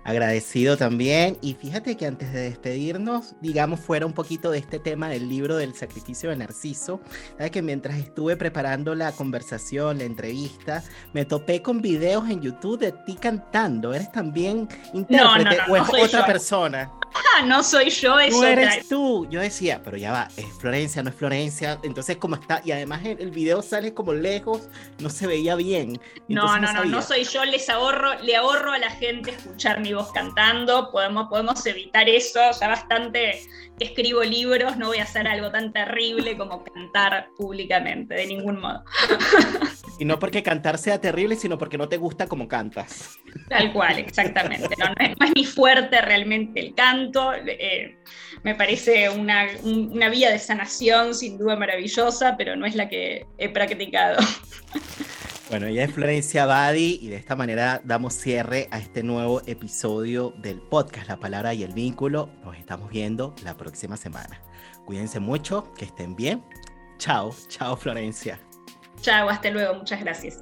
Agradecido 0.04 0.78
también. 0.78 1.38
Y 1.42 1.56
fíjate 1.56 1.98
que 1.98 2.06
antes 2.06 2.32
de 2.32 2.42
despedirnos, 2.42 3.36
digamos, 3.42 3.80
fuera 3.80 4.06
un 4.06 4.14
poquito 4.14 4.52
de 4.52 4.60
este 4.60 4.80
tema 4.80 5.10
del 5.10 5.28
libro 5.28 5.58
del 5.58 5.74
sacrificio 5.76 6.30
de 6.30 6.36
Narciso, 6.36 7.02
¿sabes? 7.38 7.52
que 7.52 7.62
mientras 7.62 7.98
estuve 7.98 8.38
preparando 8.38 8.96
la 8.96 9.12
conversación, 9.12 9.98
la 9.98 10.04
entrevista, 10.04 10.84
me 11.14 11.26
topé 11.26 11.62
con 11.62 11.82
videos 11.82 12.30
en 12.30 12.42
YouTube 12.42 12.80
de 12.80 12.92
ti 12.92 13.16
cantando. 13.16 13.94
¿Eres 13.94 14.12
también 14.12 14.68
intérprete 14.94 15.58
o 15.70 15.76
es 15.76 15.90
otra 15.90 16.26
persona? 16.26 16.92
Ah, 17.36 17.41
no 17.41 17.63
soy 17.63 17.89
yo, 17.89 18.20
es 18.20 18.32
Tú 18.32 18.43
eres 18.43 18.88
tú. 18.88 19.28
Yo 19.30 19.41
decía, 19.41 19.82
pero 19.84 19.97
ya 19.97 20.11
va, 20.11 20.28
es 20.38 20.45
Florencia, 20.59 21.03
no 21.03 21.09
es 21.09 21.16
Florencia. 21.16 21.80
Entonces, 21.84 22.18
como 22.18 22.36
está, 22.36 22.61
y 22.63 22.72
además 22.72 23.01
el, 23.05 23.32
video 23.32 23.61
sale 23.61 23.93
como 23.93 24.13
lejos, 24.13 24.70
no 24.99 25.09
se 25.09 25.28
veía 25.28 25.55
bien. 25.55 25.99
No, 26.28 26.57
no, 26.59 26.72
no, 26.72 26.86
no, 26.86 27.01
soy 27.01 27.24
yo, 27.26 27.43
les 27.43 27.70
ahorro, 27.70 28.13
le 28.22 28.36
ahorro 28.36 28.72
a 28.72 28.78
la 28.78 28.89
gente 28.91 29.32
escuchar 29.32 29.82
mi 29.82 29.93
voz 29.93 30.11
cantando, 30.13 30.91
podemos, 30.91 31.28
podemos 31.28 31.66
evitar 31.66 32.07
eso, 32.07 32.39
ya 32.59 32.68
bastante 32.68 33.41
escribo 33.80 34.24
libros, 34.24 34.78
no 34.78 34.88
voy 34.88 34.99
a 34.99 35.03
hacer 35.03 35.28
algo 35.28 35.51
tan 35.51 35.74
terrible 35.74 36.38
como 36.38 36.63
cantar 36.63 37.30
públicamente, 37.38 38.16
de 38.16 38.28
ningún 38.28 38.59
modo. 38.59 38.84
Y 39.98 40.06
no 40.06 40.20
porque 40.20 40.43
cantar 40.43 40.78
sea 40.78 41.00
terrible, 41.00 41.36
sino 41.36 41.58
porque 41.58 41.78
no 41.78 41.88
te 41.88 41.98
gusta 41.98 42.28
como 42.28 42.48
cantas. 42.48 43.18
Tal 43.50 43.72
cual, 43.72 44.00
exactamente. 44.00 44.70
No, 44.78 44.86
es, 45.00 45.18
más 45.20 45.32
ni 45.36 45.46
fuerte 45.46 46.02
realmente 46.02 46.60
el 46.60 46.76
canto. 46.76 47.34
Eh, 47.34 47.98
me 48.43 48.56
parece 48.56 49.10
una, 49.10 49.48
una 49.64 50.10
vía 50.10 50.32
de 50.32 50.39
sanación 50.39 51.16
sin 51.16 51.38
duda 51.38 51.56
maravillosa, 51.56 52.36
pero 52.38 52.56
no 52.56 52.66
es 52.66 52.76
la 52.76 52.89
que 52.89 53.26
he 53.38 53.50
practicado. 53.50 54.18
Bueno, 55.50 55.68
ella 55.68 55.84
es 55.84 55.91
Florencia 55.91 56.48
Badi 56.48 56.98
y 57.02 57.10
de 57.10 57.18
esta 57.18 57.36
manera 57.36 57.80
damos 57.84 58.16
cierre 58.16 58.68
a 58.72 58.80
este 58.80 59.04
nuevo 59.04 59.43
episodio 59.46 60.34
del 60.39 60.60
podcast 60.60 61.08
La 61.08 61.18
Palabra 61.18 61.54
y 61.54 61.62
el 61.62 61.72
Vínculo. 61.72 62.32
Nos 62.43 62.58
estamos 62.58 62.89
viendo 62.89 63.36
la 63.43 63.56
próxima 63.56 63.96
semana. 63.96 64.41
Cuídense 64.86 65.20
mucho, 65.20 65.72
que 65.78 65.86
estén 65.86 66.16
bien. 66.16 66.43
Chao, 66.98 67.36
chao 67.48 67.78
Florencia. 67.78 68.39
Chao, 69.02 69.30
hasta 69.30 69.50
luego, 69.52 69.76
muchas 69.76 70.00
gracias. 70.02 70.41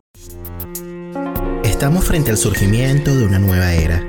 Estamos 1.63 2.05
frente 2.05 2.31
al 2.31 2.37
surgimiento 2.37 3.15
de 3.15 3.25
una 3.25 3.39
nueva 3.39 3.73
era. 3.73 4.01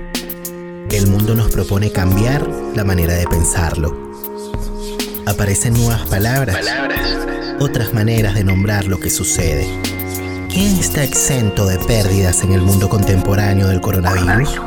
El 0.90 1.07
mundo 1.09 1.34
nos 1.34 1.51
propone 1.51 1.90
cambiar 1.90 2.47
la 2.76 2.84
manera 2.84 3.14
de 3.14 3.26
pensarlo. 3.26 4.12
Aparecen 5.26 5.74
nuevas 5.74 6.09
palabras, 6.09 6.59
otras 7.59 7.92
maneras 7.92 8.34
de 8.34 8.45
nombrar 8.45 8.84
lo 8.84 9.01
que 9.01 9.11
sucede 9.11 9.66
¿Quién 10.55 10.78
está 10.78 11.03
exento 11.03 11.66
de 11.66 11.80
pérdidas 11.80 12.45
en 12.45 12.53
el 12.53 12.62
mundo 12.62 12.88
contemporáneo 12.88 13.66
del 13.66 13.80
coronavirus? 13.80 14.61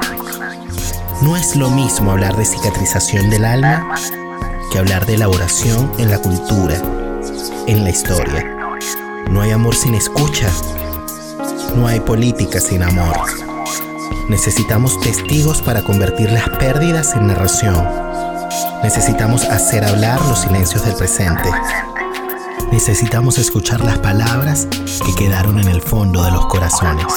No 1.21 1.38
es 1.38 1.55
lo 1.55 1.69
mismo 1.69 2.11
hablar 2.11 2.36
de 2.36 2.43
cicatrización 2.43 3.30
del 3.30 3.45
alma 3.45 3.95
que 4.69 4.80
hablar 4.80 5.05
de 5.05 5.13
elaboración 5.13 5.89
en 5.97 6.11
la 6.11 6.19
cultura, 6.19 6.75
en 7.67 7.86
la 7.86 7.89
historia. 7.89 8.57
No 9.30 9.41
hay 9.41 9.51
amor 9.51 9.75
sin 9.75 9.93
escucha. 9.95 10.47
No 11.75 11.88
hay 11.88 11.99
política 11.99 12.59
sin 12.59 12.84
amor. 12.84 13.17
Necesitamos 14.30 14.99
testigos 15.01 15.61
para 15.61 15.84
convertir 15.84 16.32
las 16.32 16.49
pérdidas 16.49 17.15
en 17.15 17.28
narración. 17.28 17.88
Necesitamos 18.84 19.43
hacer 19.45 19.84
hablar 19.84 20.19
los 20.21 20.39
silencios 20.39 20.86
del 20.86 20.95
presente. 20.95 21.49
Necesitamos 22.71 23.38
escuchar 23.38 23.82
las 23.82 23.99
palabras 23.99 24.67
que 25.05 25.15
quedaron 25.15 25.59
en 25.59 25.67
el 25.67 25.82
fondo 25.82 26.23
de 26.23 26.32
los 26.32 26.45
corazones. 26.47 27.07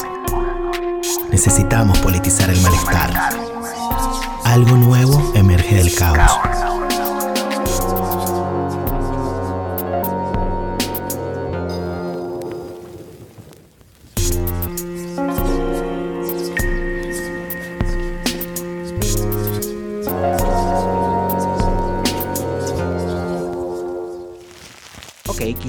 Necesitamos 1.31 1.99
politizar 1.99 2.51
el 2.51 2.61
malestar. 2.61 3.11
Algo 4.45 4.77
nuevo 4.77 5.33
emerge 5.35 5.77
del 5.77 5.95
caos. 5.95 6.70